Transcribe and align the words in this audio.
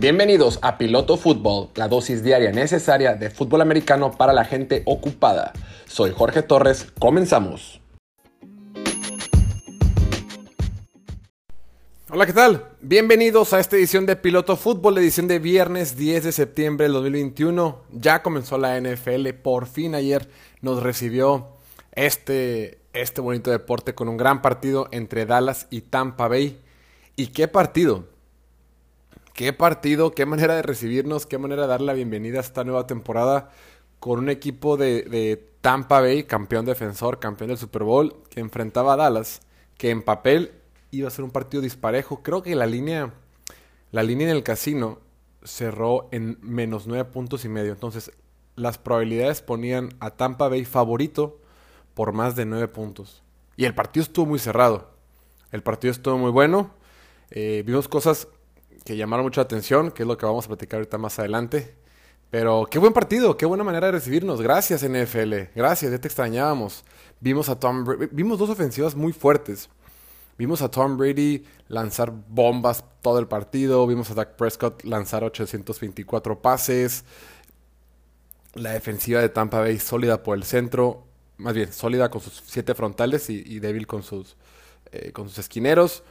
Bienvenidos 0.00 0.58
a 0.62 0.78
Piloto 0.78 1.18
Fútbol, 1.18 1.68
la 1.74 1.86
dosis 1.86 2.24
diaria 2.24 2.52
necesaria 2.52 3.16
de 3.16 3.28
fútbol 3.28 3.60
americano 3.60 4.12
para 4.12 4.32
la 4.32 4.46
gente 4.46 4.82
ocupada. 4.86 5.52
Soy 5.86 6.12
Jorge 6.16 6.40
Torres, 6.40 6.90
comenzamos. 6.98 7.82
Hola, 12.08 12.24
¿qué 12.24 12.32
tal? 12.32 12.64
Bienvenidos 12.80 13.52
a 13.52 13.60
esta 13.60 13.76
edición 13.76 14.06
de 14.06 14.16
Piloto 14.16 14.56
Fútbol, 14.56 14.96
edición 14.96 15.28
de 15.28 15.38
viernes 15.38 15.98
10 15.98 16.24
de 16.24 16.32
septiembre 16.32 16.84
del 16.84 16.94
2021. 16.94 17.82
Ya 17.92 18.22
comenzó 18.22 18.56
la 18.56 18.80
NFL, 18.80 19.28
por 19.42 19.66
fin 19.66 19.94
ayer 19.94 20.30
nos 20.62 20.82
recibió 20.82 21.58
este, 21.92 22.78
este 22.94 23.20
bonito 23.20 23.50
deporte 23.50 23.94
con 23.94 24.08
un 24.08 24.16
gran 24.16 24.40
partido 24.40 24.88
entre 24.92 25.26
Dallas 25.26 25.66
y 25.68 25.82
Tampa 25.82 26.26
Bay. 26.26 26.58
¿Y 27.16 27.26
qué 27.26 27.48
partido? 27.48 28.06
Qué 29.40 29.54
partido, 29.54 30.10
qué 30.10 30.26
manera 30.26 30.54
de 30.54 30.60
recibirnos, 30.60 31.24
qué 31.24 31.38
manera 31.38 31.62
de 31.62 31.68
dar 31.68 31.80
la 31.80 31.94
bienvenida 31.94 32.36
a 32.36 32.40
esta 32.42 32.62
nueva 32.62 32.86
temporada 32.86 33.48
con 33.98 34.18
un 34.18 34.28
equipo 34.28 34.76
de, 34.76 35.48
Tampa 35.62 36.02
Bay, 36.02 36.24
campeón 36.24 36.66
defensor, 36.66 37.20
campeón 37.20 37.48
del 37.48 37.56
Super 37.56 37.82
Bowl, 37.82 38.22
que 38.28 38.40
enfrentaba 38.40 38.92
a 38.92 38.96
Dallas, 38.96 39.40
que 39.78 39.88
en 39.88 40.02
papel 40.02 40.52
iba 40.90 41.08
a 41.08 41.10
ser 41.10 41.24
un 41.24 41.30
partido 41.30 41.62
disparejo. 41.62 42.22
Creo 42.22 42.42
que 42.42 42.54
la 42.54 42.66
línea, 42.66 43.14
la 43.92 44.02
línea 44.02 44.28
en 44.28 44.36
el 44.36 44.42
casino 44.42 44.98
cerró 45.42 46.10
en 46.12 46.36
menos 46.42 46.86
nueve 46.86 47.06
puntos 47.06 47.46
y 47.46 47.48
medio. 47.48 47.72
Entonces, 47.72 48.12
las 48.56 48.76
probabilidades 48.76 49.40
ponían 49.40 49.88
a 50.00 50.10
Tampa 50.10 50.50
Bay 50.50 50.66
favorito 50.66 51.40
por 51.94 52.12
más 52.12 52.36
de 52.36 52.44
nueve 52.44 52.68
puntos. 52.68 53.22
Y 53.56 53.64
el 53.64 53.74
partido 53.74 54.02
estuvo 54.02 54.26
muy 54.26 54.38
cerrado. 54.38 54.90
El 55.50 55.62
partido 55.62 55.92
estuvo 55.92 56.18
muy 56.18 56.30
bueno. 56.30 56.74
Eh, 57.30 57.62
vimos 57.64 57.88
cosas 57.88 58.28
que 58.84 58.96
llamaron 58.96 59.24
mucha 59.24 59.42
atención, 59.42 59.90
que 59.90 60.02
es 60.02 60.06
lo 60.06 60.16
que 60.16 60.26
vamos 60.26 60.44
a 60.44 60.48
platicar 60.48 60.78
ahorita 60.78 60.98
más 60.98 61.18
adelante. 61.18 61.74
Pero 62.30 62.66
qué 62.70 62.78
buen 62.78 62.92
partido, 62.92 63.36
qué 63.36 63.44
buena 63.44 63.64
manera 63.64 63.86
de 63.86 63.92
recibirnos. 63.92 64.40
Gracias 64.40 64.82
NFL, 64.82 65.34
gracias, 65.54 65.90
ya 65.90 65.98
te 65.98 66.08
extrañábamos. 66.08 66.84
Vimos 67.18 67.48
a 67.48 67.58
Tom 67.58 67.84
vimos 68.12 68.38
dos 68.38 68.50
ofensivas 68.50 68.94
muy 68.94 69.12
fuertes. 69.12 69.68
Vimos 70.38 70.62
a 70.62 70.70
Tom 70.70 70.96
Brady 70.96 71.44
lanzar 71.68 72.12
bombas 72.28 72.84
todo 73.02 73.18
el 73.18 73.26
partido, 73.26 73.86
vimos 73.86 74.10
a 74.10 74.14
Dak 74.14 74.36
Prescott 74.36 74.84
lanzar 74.84 75.24
824 75.24 76.40
pases. 76.40 77.04
La 78.54 78.72
defensiva 78.72 79.20
de 79.20 79.28
Tampa 79.28 79.58
Bay 79.58 79.78
sólida 79.78 80.22
por 80.22 80.36
el 80.36 80.44
centro, 80.44 81.04
más 81.36 81.54
bien 81.54 81.72
sólida 81.72 82.10
con 82.10 82.20
sus 82.20 82.42
siete 82.46 82.74
frontales 82.74 83.28
y, 83.28 83.58
débil 83.58 83.86
con 83.86 84.02
sus, 84.02 84.36
eh, 84.92 85.12
con 85.12 85.28
sus 85.28 85.38
esquineros, 85.38 86.02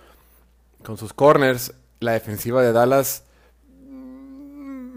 con 0.83 0.97
sus 0.97 1.11
corners 1.11 1.73
la 1.99 2.13
defensiva 2.13 2.61
de 2.61 2.71
Dallas 2.71 3.23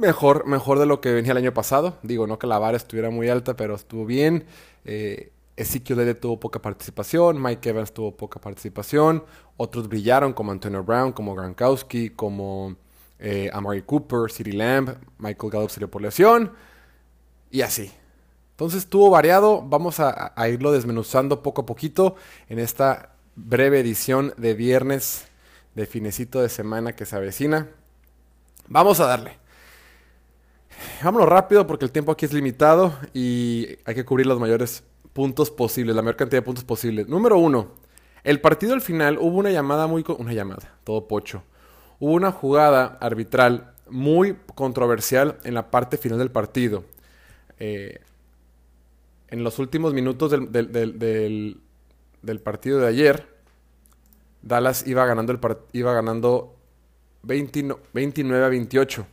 mejor, 0.02 0.46
mejor 0.46 0.78
de 0.78 0.86
lo 0.86 1.00
que 1.00 1.12
venía 1.12 1.32
el 1.32 1.38
año 1.38 1.54
pasado. 1.54 1.98
Digo, 2.02 2.26
no 2.26 2.38
que 2.38 2.46
la 2.46 2.58
vara 2.58 2.76
estuviera 2.76 3.10
muy 3.10 3.28
alta, 3.28 3.56
pero 3.56 3.74
estuvo 3.74 4.04
bien. 4.04 4.44
Eh, 4.84 5.32
Ezekiel 5.56 6.16
tuvo 6.16 6.40
poca 6.40 6.60
participación, 6.60 7.40
Mike 7.40 7.68
Evans 7.68 7.92
tuvo 7.92 8.16
poca 8.16 8.40
participación, 8.40 9.22
otros 9.56 9.88
brillaron 9.88 10.32
como 10.32 10.50
Antonio 10.50 10.82
Brown, 10.82 11.12
como 11.12 11.34
Gronkowski, 11.34 12.10
como 12.10 12.76
eh, 13.18 13.50
Amari 13.52 13.82
Cooper, 13.82 14.30
City 14.30 14.52
Lamb, 14.52 14.96
Michael 15.18 15.52
Gallup 15.52 15.70
salió 15.70 15.90
por 15.90 16.02
lesión 16.02 16.52
y 17.50 17.60
así. 17.60 17.92
Entonces 18.52 18.80
estuvo 18.80 19.10
variado, 19.10 19.62
vamos 19.62 20.00
a, 20.00 20.32
a 20.34 20.48
irlo 20.48 20.72
desmenuzando 20.72 21.42
poco 21.42 21.62
a 21.62 21.66
poquito 21.66 22.16
en 22.48 22.58
esta 22.58 23.14
breve 23.36 23.80
edición 23.80 24.34
de 24.38 24.54
viernes 24.54 25.26
de 25.74 25.86
finecito 25.86 26.40
de 26.40 26.48
semana 26.48 26.94
que 26.94 27.06
se 27.06 27.16
avecina. 27.16 27.68
Vamos 28.68 29.00
a 29.00 29.06
darle. 29.06 29.38
Vámonos 31.02 31.28
rápido 31.28 31.66
porque 31.66 31.84
el 31.84 31.92
tiempo 31.92 32.12
aquí 32.12 32.24
es 32.24 32.32
limitado 32.32 32.96
y 33.12 33.76
hay 33.84 33.94
que 33.94 34.04
cubrir 34.04 34.26
los 34.26 34.38
mayores 34.38 34.84
puntos 35.12 35.50
posibles, 35.50 35.94
la 35.94 36.02
mayor 36.02 36.16
cantidad 36.16 36.40
de 36.40 36.46
puntos 36.46 36.64
posibles. 36.64 37.08
Número 37.08 37.38
uno, 37.38 37.72
el 38.24 38.40
partido 38.40 38.74
al 38.74 38.80
final 38.80 39.18
hubo 39.18 39.38
una 39.38 39.50
llamada 39.50 39.86
muy... 39.86 40.04
Una 40.18 40.32
llamada, 40.32 40.76
todo 40.84 41.08
pocho. 41.08 41.42
Hubo 41.98 42.12
una 42.12 42.32
jugada 42.32 42.98
arbitral 43.00 43.74
muy 43.88 44.36
controversial 44.54 45.38
en 45.44 45.54
la 45.54 45.70
parte 45.70 45.96
final 45.96 46.18
del 46.18 46.30
partido. 46.30 46.84
Eh, 47.58 48.00
en 49.28 49.44
los 49.44 49.58
últimos 49.58 49.92
minutos 49.94 50.30
del, 50.30 50.50
del 52.22 52.40
partido 52.40 52.80
de 52.80 52.86
ayer, 52.86 53.31
Dallas 54.42 54.86
iba 54.86 55.06
ganando, 55.06 55.32
el 55.32 55.40
iba 55.72 55.92
ganando 55.92 56.56
29 57.22 58.44
a 58.44 58.48
28. 58.48 59.06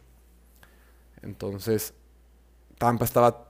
Entonces, 1.21 1.93
Tampa 2.77 3.05
estaba 3.05 3.49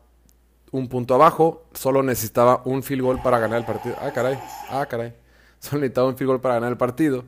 un 0.72 0.88
punto 0.88 1.16
abajo, 1.16 1.66
solo 1.74 2.04
necesitaba 2.04 2.62
un 2.66 2.84
field 2.84 3.02
goal 3.02 3.22
para 3.22 3.40
ganar 3.40 3.60
el 3.60 3.66
partido. 3.66 3.96
Ah, 4.00 4.12
caray, 4.12 4.40
ah, 4.70 4.86
caray. 4.86 5.16
Solo 5.60 5.82
necesitaba 5.82 6.08
un 6.08 6.16
field 6.16 6.28
goal 6.28 6.42
para 6.42 6.56
ganar 6.56 6.72
el 6.72 6.78
partido. 6.78 7.26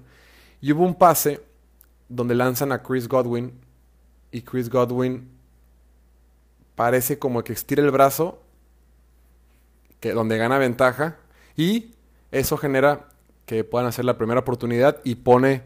Y 0.61 0.71
hubo 0.71 0.83
un 0.83 0.95
pase 0.95 1.41
donde 2.07 2.35
lanzan 2.35 2.71
a 2.71 2.81
Chris 2.81 3.07
Godwin 3.07 3.51
y 4.31 4.41
Chris 4.41 4.69
Godwin 4.69 5.29
parece 6.75 7.19
como 7.19 7.43
que 7.43 7.53
estira 7.53 7.83
el 7.83 7.91
brazo, 7.91 8.41
que 9.99 10.13
donde 10.13 10.37
gana 10.37 10.57
ventaja 10.57 11.17
y 11.55 11.93
eso 12.31 12.57
genera 12.57 13.10
que 13.51 13.65
puedan 13.65 13.85
hacer 13.85 14.05
la 14.05 14.17
primera 14.17 14.39
oportunidad 14.39 15.01
y 15.03 15.15
pone, 15.15 15.63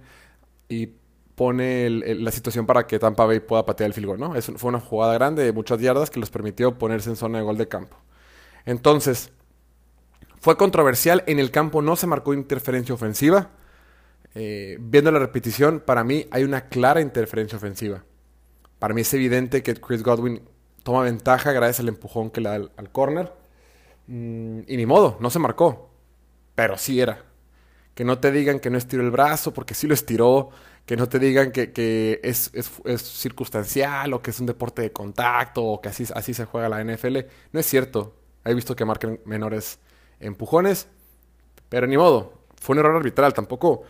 y 0.68 0.88
pone 1.36 1.88
la 1.92 2.32
situación 2.32 2.66
para 2.66 2.88
que 2.88 2.98
Tampa 2.98 3.28
Bay 3.28 3.42
pueda 3.42 3.64
patear 3.64 3.90
el 3.90 3.94
field 3.94 4.08
goal, 4.08 4.20
¿no? 4.20 4.34
fue 4.42 4.70
una 4.70 4.80
jugada 4.80 5.14
grande 5.14 5.44
de 5.44 5.52
muchas 5.52 5.80
yardas 5.80 6.10
que 6.10 6.20
les 6.20 6.32
permitió 6.32 6.80
ponerse 6.80 7.12
en 7.12 7.16
zona 7.16 7.38
de 7.38 7.44
gol 7.44 7.60
de 7.60 7.68
campo. 7.68 7.96
Entonces, 8.66 9.32
fue 10.40 10.58
controversial. 10.58 11.24
En 11.28 11.38
el 11.38 11.52
campo 11.52 11.84
no 11.84 11.96
se 11.96 12.08
marcó 12.08 12.34
interferencia 12.34 12.96
ofensiva. 12.96 13.52
Eh, 14.34 14.78
viendo 14.80 15.12
la 15.12 15.20
repetición, 15.20 15.80
para 15.80 16.04
mí 16.04 16.26
hay 16.32 16.44
una 16.44 16.70
clara 16.70 17.02
interferencia 17.02 17.60
ofensiva. 17.60 18.04
Para 18.80 18.96
mí 18.96 19.02
es 19.02 19.14
evidente 19.14 19.62
que 19.62 19.76
Chris 19.76 20.02
Godwin 20.02 20.42
toma 20.82 21.04
ventaja 21.04 21.52
gracias 21.52 21.82
al 21.82 21.90
empujón 21.90 22.32
que 22.32 22.42
le 22.42 22.50
da 22.50 22.56
al, 22.56 22.92
corner. 22.92 23.32
Mm, 24.08 24.62
y 24.66 24.76
ni 24.76 24.88
modo, 24.88 25.18
no 25.20 25.30
se 25.30 25.38
marcó. 25.38 25.92
Pero 26.56 26.80
sí 26.80 27.00
era 27.00 27.35
que 27.96 28.04
no 28.04 28.20
te 28.20 28.32
digan 28.32 28.60
que 28.60 28.70
no 28.70 28.78
estiró 28.78 29.04
el 29.04 29.10
brazo, 29.10 29.54
porque 29.54 29.74
sí 29.74 29.88
lo 29.88 29.94
estiró, 29.94 30.52
que 30.86 30.98
no 30.98 31.10
te 31.10 31.18
digan 31.18 31.52
que, 31.52 32.20
es, 32.24 32.52
circunstancial 32.98 34.14
o 34.14 34.22
que 34.22 34.32
es 34.32 34.40
un 34.40 34.46
deporte 34.46 34.84
de 34.84 34.92
contacto 34.92 35.64
o 35.64 35.82
que 35.82 35.90
así, 35.90 36.06
así 36.14 36.34
se 36.34 36.46
juega 36.46 36.70
la 36.70 36.84
NFL. 36.84 37.18
No 37.54 37.60
es 37.60 37.66
cierto. 37.66 38.14
He 38.44 38.54
visto 38.54 38.76
que 38.76 38.86
marcan 38.86 39.20
menores 39.26 39.80
empujones, 40.20 40.88
pero 41.70 41.88
ni 41.88 41.98
modo. 41.98 42.34
Fue 42.62 42.74
un 42.74 42.80
error 42.80 42.96
arbitral. 42.96 43.34
Tampoco, 43.34 43.84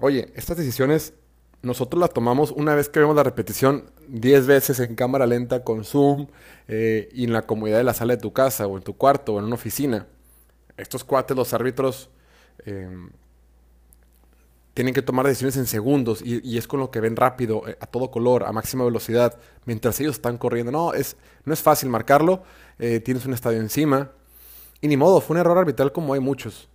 oye, 0.00 0.32
estas 0.34 0.56
decisiones 0.56 1.14
nosotros 1.62 2.00
las 2.00 2.12
tomamos 2.12 2.52
una 2.52 2.74
vez 2.74 2.88
que 2.88 3.00
vemos 3.00 3.14
la 3.14 3.22
repetición 3.22 3.90
10 4.08 4.46
veces 4.46 4.80
en 4.80 4.94
cámara 4.94 5.26
lenta 5.26 5.62
con 5.62 5.84
Zoom 5.84 6.28
eh, 6.68 7.10
y 7.12 7.24
en 7.24 7.34
la 7.34 7.42
comodidad 7.42 7.76
de 7.76 7.84
la 7.84 7.92
sala 7.92 8.16
de 8.16 8.22
tu 8.22 8.32
casa 8.32 8.66
o 8.66 8.78
en 8.78 8.82
tu 8.82 8.96
cuarto 8.96 9.34
o 9.34 9.38
en 9.38 9.44
una 9.44 9.54
oficina. 9.54 10.06
Estos 10.78 11.04
cuates, 11.04 11.36
los 11.36 11.52
árbitros, 11.52 12.08
eh, 12.64 12.88
tienen 14.74 14.94
que 14.94 15.02
tomar 15.02 15.26
decisiones 15.26 15.56
en 15.56 15.66
segundos 15.66 16.22
y, 16.24 16.56
es 16.56 16.66
con 16.66 16.80
lo 16.80 16.90
que 16.90 17.00
ven 17.00 17.16
rápido, 17.16 17.66
eh, 17.66 17.76
a 17.80 17.86
todo 17.86 18.10
color, 18.10 18.44
a 18.44 18.52
máxima 18.52 18.84
velocidad, 18.84 19.38
mientras 19.64 19.98
ellos 20.00 20.16
están 20.16 20.38
corriendo. 20.38 20.70
No, 20.70 20.94
es, 20.94 21.16
no 21.44 21.52
es 21.52 21.60
fácil 21.60 21.88
marcarlo, 21.88 22.42
eh, 22.78 23.00
tienes 23.00 23.26
un 23.26 23.34
estadio 23.34 23.60
encima. 23.60 24.12
Y 24.80 24.88
ni 24.88 24.96
modo, 24.96 25.20
fue 25.20 25.34
un 25.34 25.40
error 25.40 25.58
arbitral 25.58 25.92
como 25.92 26.14
hay 26.14 26.20
muchos. 26.20 26.68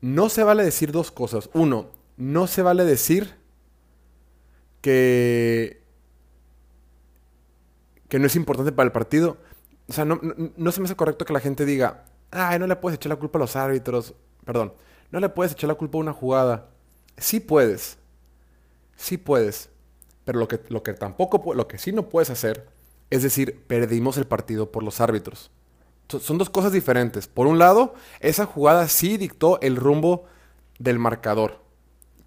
No 0.00 0.28
se 0.28 0.42
vale 0.44 0.64
decir 0.64 0.92
dos 0.92 1.10
cosas. 1.10 1.50
Uno, 1.52 1.90
no 2.16 2.46
se 2.46 2.62
vale 2.62 2.84
decir 2.84 3.34
que, 4.80 5.82
que 8.08 8.18
no 8.18 8.26
es 8.26 8.36
importante 8.36 8.72
para 8.72 8.86
el 8.86 8.92
partido. 8.92 9.38
O 9.88 9.92
sea, 9.92 10.04
no, 10.04 10.20
no 10.56 10.72
se 10.72 10.80
me 10.80 10.86
hace 10.86 10.96
correcto 10.96 11.24
que 11.24 11.32
la 11.32 11.40
gente 11.40 11.66
diga, 11.66 12.04
ay, 12.30 12.58
no 12.58 12.66
le 12.66 12.76
puedes 12.76 12.96
echar 12.96 13.10
la 13.10 13.16
culpa 13.16 13.38
a 13.38 13.40
los 13.40 13.56
árbitros. 13.56 14.14
Perdón 14.44 14.72
no 15.10 15.20
le 15.20 15.28
puedes 15.28 15.52
echar 15.52 15.68
la 15.68 15.74
culpa 15.74 15.98
a 15.98 16.00
una 16.00 16.12
jugada. 16.12 16.68
Sí 17.16 17.40
puedes. 17.40 17.98
Sí 18.96 19.16
puedes. 19.16 19.70
Pero 20.24 20.38
lo 20.38 20.48
que, 20.48 20.60
lo 20.68 20.82
que 20.82 20.94
tampoco, 20.94 21.54
lo 21.54 21.68
que 21.68 21.78
sí 21.78 21.92
no 21.92 22.08
puedes 22.08 22.30
hacer 22.30 22.66
es 23.10 23.22
decir, 23.22 23.62
perdimos 23.66 24.16
el 24.16 24.26
partido 24.26 24.72
por 24.72 24.82
los 24.82 25.00
árbitros. 25.00 25.50
Son 26.08 26.36
dos 26.36 26.50
cosas 26.50 26.72
diferentes. 26.72 27.28
Por 27.28 27.46
un 27.46 27.58
lado, 27.58 27.94
esa 28.20 28.46
jugada 28.46 28.88
sí 28.88 29.16
dictó 29.16 29.60
el 29.60 29.76
rumbo 29.76 30.26
del 30.78 30.98
marcador 30.98 31.60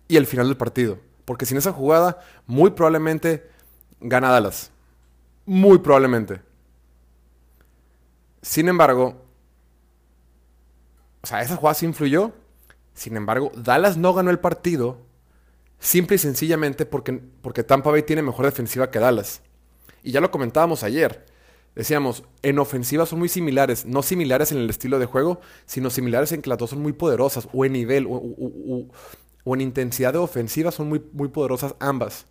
y 0.08 0.18
el 0.18 0.26
final 0.26 0.48
del 0.48 0.58
partido. 0.58 1.00
Porque 1.26 1.46
sin 1.46 1.58
esa 1.58 1.74
jugada, 1.74 2.22
muy 2.46 2.72
probablemente 2.72 3.50
gana 4.00 4.30
Dallas. 4.30 4.72
Muy 5.46 5.80
probablemente. 5.80 6.42
Sin 8.42 8.70
embargo, 8.70 9.22
o 11.22 11.28
sea, 11.28 11.42
esa 11.42 11.58
jugada 11.58 11.74
sí 11.74 11.86
influyó, 11.86 12.32
sin 12.98 13.16
embargo, 13.16 13.52
Dallas 13.56 13.96
no 13.96 14.14
ganó 14.14 14.32
el 14.32 14.40
partido 14.40 15.08
Simple 15.80 16.16
y 16.16 16.20
sencillamente 16.20 16.86
porque, 16.86 17.22
porque 17.42 17.64
Tampa 17.64 17.92
Bay 17.92 18.04
tiene 18.04 18.22
mejor 18.22 18.46
defensiva 18.46 18.90
que 18.90 19.00
Dallas. 19.00 19.42
Y 20.04 20.12
ya 20.12 20.22
lo 20.22 20.32
comentábamos 20.32 20.84
ayer. 20.84 21.26
Decíamos, 21.76 22.24
en 22.42 22.58
ofensiva 22.58 23.06
son 23.06 23.20
muy 23.20 23.30
similares, 23.30 23.86
no 23.86 24.02
similares 24.02 24.52
en 24.52 24.58
el 24.58 24.70
estilo 24.70 24.98
de 24.98 25.06
juego, 25.06 25.40
sino 25.68 25.92
similares 25.92 26.32
en 26.32 26.42
que 26.42 26.50
las 26.50 26.58
dos 26.58 26.72
son 26.72 26.82
muy 26.82 26.94
poderosas, 26.94 27.48
o 27.54 27.66
en 27.66 27.74
nivel, 27.74 28.08
o, 28.10 28.88
en 29.54 29.62
intensidad 29.62 30.14
de 30.14 30.20
ofensiva 30.20 30.72
son 30.72 30.90
muy, 30.90 31.04
muy 31.14 31.28
poderosas 31.28 31.76
ambas. 31.80 32.26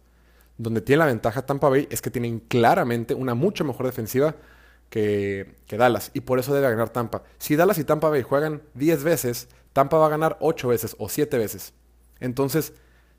Donde 0.58 0.80
tiene 0.80 1.00
la 1.00 1.06
ventaja 1.06 1.46
Tampa 1.46 1.68
Bay 1.68 1.86
es 1.90 2.02
que 2.02 2.10
tienen 2.10 2.40
claramente 2.40 3.14
una 3.14 3.34
mucho 3.34 3.62
mejor 3.62 3.86
defensiva 3.86 4.34
que, 4.90 5.54
que, 5.66 5.76
Dallas. 5.76 6.10
Y 6.14 6.22
por 6.22 6.40
eso 6.40 6.52
debe 6.52 6.68
ganar 6.68 6.88
Tampa. 6.88 7.22
Si 7.38 7.54
Dallas 7.54 7.78
y 7.78 7.84
Tampa 7.84 8.08
Bay 8.08 8.22
juegan 8.22 8.62
10 8.74 9.04
veces, 9.04 9.48
Tampa 9.76 9.98
va 9.98 10.06
a 10.06 10.08
ganar 10.08 10.38
8 10.40 10.68
veces 10.68 10.96
o 10.98 11.10
7 11.10 11.36
veces. 11.36 11.74
Entonces, 12.18 12.72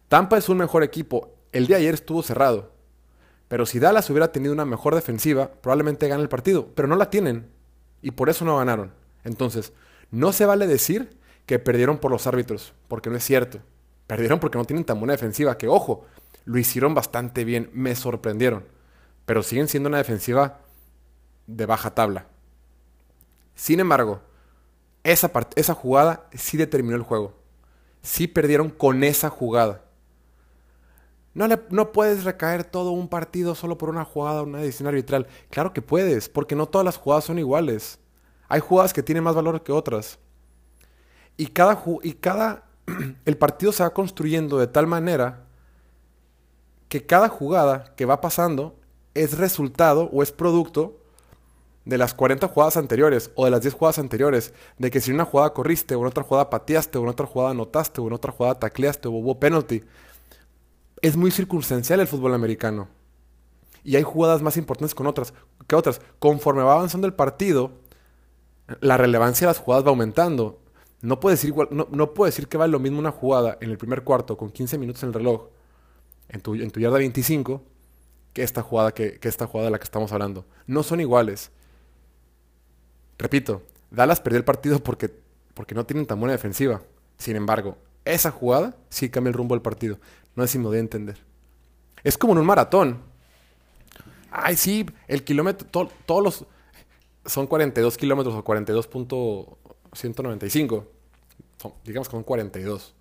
Tampa 0.08 0.40
es 0.40 0.50
un 0.50 0.58
mejor 0.58 0.82
equipo. 0.82 1.36
El 1.52 1.68
día 1.68 1.78
ayer 1.78 1.94
estuvo 1.94 2.24
cerrado. 2.24 2.72
Pero 3.48 3.68
si 3.68 3.78
Dallas 3.78 4.10
hubiera 4.10 4.32
tenido 4.32 4.54
una 4.54 4.66
mejor 4.66 4.96
defensiva, 4.96 5.52
probablemente 5.62 6.08
gane 6.08 6.24
el 6.24 6.30
partido. 6.30 6.70
Pero 6.74 6.88
no 6.88 6.96
la 6.96 7.12
tienen. 7.12 7.52
Y 8.02 8.10
por 8.10 8.28
eso 8.28 8.44
no 8.44 8.58
ganaron. 8.58 8.92
Entonces, 9.24 9.72
no 10.10 10.34
se 10.34 10.48
vale 10.48 10.66
decir 10.66 11.20
que 11.46 11.60
perdieron 11.60 12.00
por 12.00 12.10
los 12.10 12.26
árbitros, 12.26 12.74
porque 12.88 13.12
no 13.12 13.18
es 13.18 13.24
cierto. 13.24 13.60
Perdieron 14.08 14.40
porque 14.40 14.58
no 14.58 14.66
tienen 14.66 14.84
tan 14.84 14.98
buena 14.98 15.14
defensiva, 15.14 15.60
que 15.60 15.68
ojo, 15.68 16.08
lo 16.46 16.58
hicieron 16.58 16.96
bastante 16.96 17.46
bien, 17.46 17.70
me 17.72 17.96
sorprendieron. 17.96 18.66
Pero 19.28 19.44
siguen 19.44 19.68
siendo 19.68 19.90
una 19.90 20.00
defensiva 20.00 20.62
de 21.46 21.68
baja 21.68 21.94
tabla. 21.94 22.26
Sin 23.54 23.80
embargo, 23.80 24.22
esa, 25.12 25.32
esa 25.56 25.74
jugada 25.74 26.28
sí 26.34 26.58
determinó 26.58 26.96
el 26.96 27.02
juego. 27.04 27.34
Sí 28.02 28.28
perdieron 28.28 28.70
con 28.70 29.04
esa 29.04 29.30
jugada. 29.30 29.82
No, 31.34 31.48
no 31.70 31.92
puedes 31.92 32.24
recaer 32.24 32.64
todo 32.64 32.92
un 32.92 33.08
partido 33.08 33.56
solo 33.56 33.78
por 33.78 33.90
una 33.90 34.04
jugada, 34.04 34.42
una 34.42 34.60
decisión 34.60 34.88
arbitral. 34.88 35.28
Claro 35.50 35.72
que 35.72 35.82
puedes, 35.82 36.28
porque 36.28 36.56
no 36.56 36.68
todas 36.68 36.84
las 36.84 36.98
jugadas 36.98 37.26
son 37.26 37.40
iguales. 37.40 38.00
Hay 38.50 38.60
jugadas 38.60 38.92
que 38.92 39.04
tienen 39.04 39.24
más 39.24 39.36
valor 39.36 39.64
que 39.64 39.72
otras. 39.72 40.20
Y 41.38 41.48
cada, 41.48 41.82
y 42.04 42.14
cada 42.14 42.66
el 43.26 43.38
partido 43.38 43.72
se 43.72 43.84
va 43.84 43.94
construyendo 43.94 44.58
de 44.58 44.68
tal 44.68 44.88
manera 44.88 45.46
que 46.90 47.06
cada 47.06 47.30
jugada 47.30 47.94
que 47.96 48.06
va 48.06 48.20
pasando 48.20 48.78
es 49.14 49.38
resultado 49.38 50.10
o 50.12 50.22
es 50.22 50.32
producto 50.32 51.00
de 51.88 51.98
las 51.98 52.14
40 52.14 52.50
jugadas 52.50 52.76
anteriores 52.76 53.32
o 53.36 53.46
de 53.46 53.52
las 53.52 53.62
10 53.62 53.74
jugadas 53.74 53.98
anteriores, 53.98 54.54
de 54.78 54.92
que 54.92 55.00
si 55.00 55.12
en 55.12 55.16
una 55.16 55.26
jugada 55.26 55.54
corriste, 55.54 55.96
o 55.96 56.02
en 56.02 56.08
otra 56.08 56.24
jugada 56.24 56.50
pateaste, 56.50 56.98
o 56.98 57.04
en 57.04 57.10
otra 57.10 57.26
jugada 57.26 57.52
anotaste, 57.52 58.02
o 58.02 58.08
en 58.08 58.14
otra 58.14 58.34
jugada 58.34 58.60
tacleaste, 58.60 59.08
o 59.08 59.12
hubo 59.12 59.40
penalty, 59.40 59.84
es 61.02 61.16
muy 61.16 61.32
circunstancial 61.32 62.02
el 62.02 62.08
fútbol 62.08 62.34
americano. 62.34 62.90
Y 63.86 63.96
hay 63.96 64.04
jugadas 64.04 64.42
más 64.42 64.58
importantes 64.58 64.94
con 64.94 65.08
otras, 65.08 65.34
que 65.66 65.76
otras. 65.78 66.02
Conforme 66.20 66.62
va 66.62 66.74
avanzando 66.74 67.08
el 67.08 67.14
partido, 67.14 67.72
la 68.82 68.98
relevancia 68.98 69.48
de 69.48 69.52
las 69.52 69.60
jugadas 69.60 69.86
va 69.86 69.90
aumentando. 69.90 70.60
No 71.00 71.22
puedo 71.22 71.36
decir, 71.36 71.54
no, 71.72 71.88
no 71.90 72.14
puedo 72.14 72.26
decir 72.26 72.50
que 72.50 72.58
vale 72.58 72.72
lo 72.72 72.80
mismo 72.80 73.00
una 73.00 73.12
jugada 73.12 73.58
en 73.62 73.70
el 73.70 73.78
primer 73.78 74.04
cuarto 74.04 74.36
con 74.36 74.50
15 74.50 74.78
minutos 74.78 75.04
en 75.04 75.10
el 75.10 75.14
reloj, 75.14 75.48
en 76.28 76.42
tu, 76.42 76.56
en 76.56 76.70
tu 76.70 76.82
yarda 76.82 76.98
25, 76.98 77.64
que 78.34 78.44
esta 78.44 78.62
jugada, 78.62 78.94
que, 78.94 79.20
que 79.20 79.30
esta 79.30 79.48
jugada 79.48 79.68
de 79.68 79.72
la 79.72 79.80
que 79.80 79.86
estamos 79.86 80.12
hablando. 80.12 80.46
No 80.66 80.84
son 80.84 81.00
iguales. 81.00 81.52
Repito, 83.18 83.64
Dallas 83.90 84.22
perdió 84.22 84.38
el 84.38 84.46
partido 84.46 84.82
porque, 84.82 85.12
porque 85.54 85.76
no 85.76 85.86
tienen 85.86 86.06
tan 86.06 86.20
buena 86.20 86.34
defensiva. 86.34 86.82
Sin 87.18 87.36
embargo, 87.36 87.78
esa 88.06 88.32
jugada 88.32 88.78
sí 88.90 89.10
cambia 89.10 89.30
el 89.30 89.36
rumbo 89.36 89.56
del 89.56 89.62
partido. 89.62 90.00
No 90.36 90.44
sé 90.44 90.50
si 90.54 90.60
me 90.60 90.66
voy 90.66 90.78
a 90.78 90.82
entender. 90.82 91.18
Es 92.04 92.18
como 92.18 92.34
en 92.34 92.40
un 92.40 92.46
maratón. 92.46 93.00
Ay, 94.32 94.56
sí, 94.56 94.86
el 95.08 95.24
kilómetro, 95.24 95.68
todos 96.06 96.24
los... 96.24 96.46
Son 97.26 97.48
42 97.48 97.98
kilómetros 97.98 98.36
o 98.36 98.44
42.195. 98.44 100.86
Digamos 101.84 102.08
que 102.08 102.12
son 102.12 102.24
42. 102.24 102.94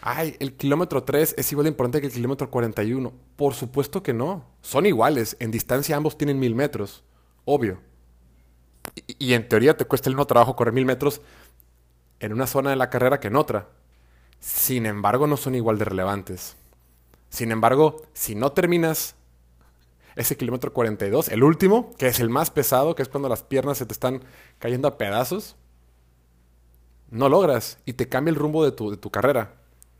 Ay, 0.00 0.36
el 0.40 0.54
kilómetro 0.54 1.04
3 1.04 1.36
es 1.38 1.52
igual 1.52 1.64
de 1.64 1.70
importante 1.70 2.00
que 2.00 2.08
el 2.08 2.12
kilómetro 2.12 2.50
41. 2.50 3.12
Por 3.36 3.54
supuesto 3.54 4.02
que 4.02 4.12
no. 4.12 4.44
Son 4.60 4.84
iguales. 4.86 5.36
En 5.38 5.52
distancia 5.52 5.96
ambos 5.96 6.18
tienen 6.18 6.40
mil 6.40 6.56
metros. 6.56 7.04
Obvio. 7.44 7.78
Y, 9.18 9.34
en 9.34 9.48
teoría 9.48 9.76
te 9.76 9.84
cuesta 9.84 10.08
el 10.08 10.14
mismo 10.14 10.26
trabajo 10.26 10.56
correr 10.56 10.74
mil 10.74 10.84
metros 10.84 11.20
en 12.20 12.32
una 12.32 12.46
zona 12.46 12.70
de 12.70 12.76
la 12.76 12.90
carrera 12.90 13.20
que 13.20 13.28
en 13.28 13.36
otra. 13.36 13.68
Sin 14.40 14.86
embargo, 14.86 15.26
no 15.26 15.36
son 15.36 15.54
igual 15.54 15.78
de 15.78 15.84
relevantes. 15.84 16.56
Sin 17.30 17.52
embargo, 17.52 18.02
si 18.12 18.34
no 18.34 18.52
terminas 18.52 19.14
ese 20.16 20.36
kilómetro 20.36 20.72
42, 20.72 21.28
el 21.28 21.42
último, 21.42 21.94
que 21.96 22.08
es 22.08 22.20
el 22.20 22.28
más 22.28 22.50
pesado, 22.50 22.94
que 22.94 23.02
es 23.02 23.08
cuando 23.08 23.28
las 23.28 23.42
piernas 23.42 23.78
se 23.78 23.86
te 23.86 23.92
están 23.92 24.22
cayendo 24.58 24.88
a 24.88 24.98
pedazos, 24.98 25.56
no 27.10 27.28
logras 27.28 27.78
y 27.86 27.94
te 27.94 28.08
cambia 28.08 28.30
el 28.30 28.36
rumbo 28.36 28.64
de 28.64 28.72
tu, 28.72 28.90
de 28.90 28.96
tu 28.96 29.10
carrera. 29.10 29.54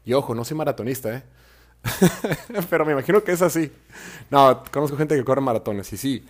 Y 0.05 0.13
ojo, 0.15 0.35
no 0.35 0.45
soy 0.45 0.57
maratonista, 0.57 1.15
¿eh? 1.15 1.23
Pero 2.71 2.85
me 2.85 2.93
imagino 2.93 3.23
que 3.23 3.33
es 3.33 3.43
así. 3.43 3.73
No, 4.31 4.63
conozco 4.71 4.97
gente 4.97 5.17
que 5.17 5.25
corre 5.25 5.41
maratones 5.41 5.93
y 5.93 5.97
sí. 5.97 6.27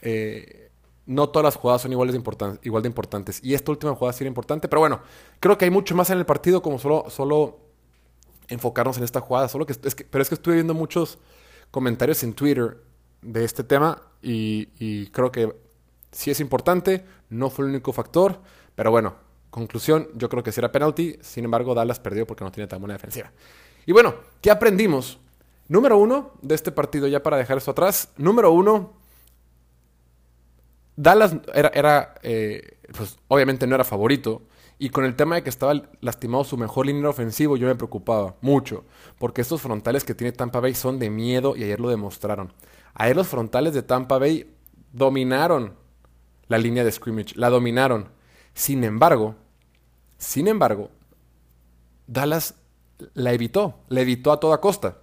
Eh, 0.00 0.65
no 1.06 1.28
todas 1.28 1.44
las 1.44 1.56
jugadas 1.56 1.82
son 1.82 1.92
iguales 1.92 2.14
de 2.14 2.58
igual 2.62 2.82
de 2.82 2.88
importantes. 2.88 3.40
Y 3.42 3.54
esta 3.54 3.70
última 3.70 3.94
jugada 3.94 4.12
sí 4.12 4.24
era 4.24 4.28
importante. 4.28 4.68
Pero 4.68 4.80
bueno, 4.80 5.00
creo 5.38 5.56
que 5.56 5.64
hay 5.64 5.70
mucho 5.70 5.94
más 5.94 6.10
en 6.10 6.18
el 6.18 6.26
partido 6.26 6.60
como 6.60 6.78
solo, 6.78 7.06
solo 7.08 7.60
enfocarnos 8.48 8.98
en 8.98 9.04
esta 9.04 9.20
jugada. 9.20 9.48
Solo 9.48 9.66
que, 9.66 9.74
es 9.82 9.94
que, 9.94 10.04
pero 10.04 10.22
es 10.22 10.28
que 10.28 10.34
estuve 10.34 10.54
viendo 10.54 10.74
muchos 10.74 11.18
comentarios 11.70 12.22
en 12.24 12.34
Twitter 12.34 12.82
de 13.22 13.44
este 13.44 13.62
tema 13.62 14.02
y, 14.20 15.06
creo 15.10 15.30
que 15.30 15.54
sí 16.10 16.32
es 16.32 16.40
importante. 16.40 17.04
No 17.30 17.50
fue 17.50 17.64
el 17.64 17.70
único 17.70 17.92
factor. 17.92 18.40
Pero 18.74 18.90
bueno, 18.90 19.14
conclusión, 19.50 20.08
yo 20.14 20.28
creo 20.28 20.42
que 20.42 20.50
sí 20.50 20.60
era 20.60 20.72
penalty. 20.72 21.18
Sin 21.20 21.44
embargo, 21.44 21.74
Dallas 21.74 22.00
perdió 22.00 22.26
porque 22.26 22.44
no 22.44 22.50
tiene 22.50 22.66
tan 22.66 22.80
buena 22.80 22.94
defensiva. 22.94 23.30
Y 23.86 23.92
bueno, 23.92 24.14
¿qué 24.40 24.50
aprendimos? 24.50 25.20
Número 25.68 25.98
uno 25.98 26.32
de 26.42 26.56
este 26.56 26.72
partido, 26.72 27.06
ya 27.06 27.22
para 27.22 27.36
dejar 27.36 27.58
esto 27.58 27.70
atrás. 27.70 28.08
Número 28.16 28.50
uno, 28.50 28.92
Dallas 30.96 31.36
era, 31.54 32.14
eh, 32.22 32.78
pues 32.96 33.18
obviamente 33.28 33.66
no 33.66 33.74
era 33.74 33.84
favorito. 33.84 34.42
Y 34.78 34.90
con 34.90 35.04
el 35.04 35.16
tema 35.16 35.36
de 35.36 35.42
que 35.42 35.50
estaba 35.50 35.74
lastimado 36.00 36.44
su 36.44 36.56
mejor 36.58 36.86
línea 36.86 37.08
ofensivo, 37.08 37.56
yo 37.56 37.66
me 37.66 37.74
preocupaba 37.74 38.36
mucho. 38.40 38.84
Porque 39.18 39.40
estos 39.40 39.62
frontales 39.62 40.04
que 40.04 40.14
tiene 40.14 40.32
Tampa 40.32 40.60
Bay 40.60 40.74
son 40.74 40.98
de 40.98 41.08
miedo 41.08 41.56
y 41.56 41.64
ayer 41.64 41.80
lo 41.80 41.88
demostraron. 41.88 42.52
Ayer 42.94 43.16
los 43.16 43.28
frontales 43.28 43.72
de 43.72 43.82
Tampa 43.82 44.18
Bay 44.18 44.54
dominaron 44.92 45.74
la 46.48 46.58
línea 46.58 46.84
de 46.84 46.92
scrimmage, 46.92 47.36
la 47.36 47.50
dominaron. 47.50 48.08
Sin 48.54 48.84
embargo, 48.84 49.34
sin 50.18 50.48
embargo, 50.48 50.90
Dallas 52.06 52.54
la 53.14 53.32
evitó, 53.32 53.80
la 53.88 54.00
evitó 54.00 54.32
a 54.32 54.40
toda 54.40 54.60
costa. 54.60 54.98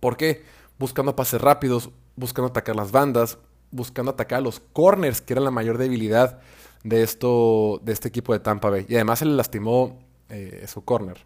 ¿Por 0.00 0.16
qué? 0.16 0.44
Buscando 0.78 1.16
pases 1.16 1.40
rápidos, 1.40 1.90
buscando 2.16 2.48
atacar 2.48 2.76
las 2.76 2.92
bandas, 2.92 3.38
buscando 3.76 4.10
atacar 4.12 4.38
a 4.38 4.42
los 4.42 4.60
corners, 4.60 5.20
que 5.20 5.34
era 5.34 5.40
la 5.40 5.50
mayor 5.50 5.78
debilidad 5.78 6.40
de, 6.82 7.02
esto, 7.02 7.80
de 7.84 7.92
este 7.92 8.08
equipo 8.08 8.32
de 8.32 8.40
Tampa 8.40 8.70
Bay. 8.70 8.86
Y 8.88 8.94
además 8.94 9.20
se 9.20 9.26
le 9.26 9.34
lastimó 9.34 9.98
eh, 10.28 10.64
su 10.66 10.84
corner, 10.84 11.24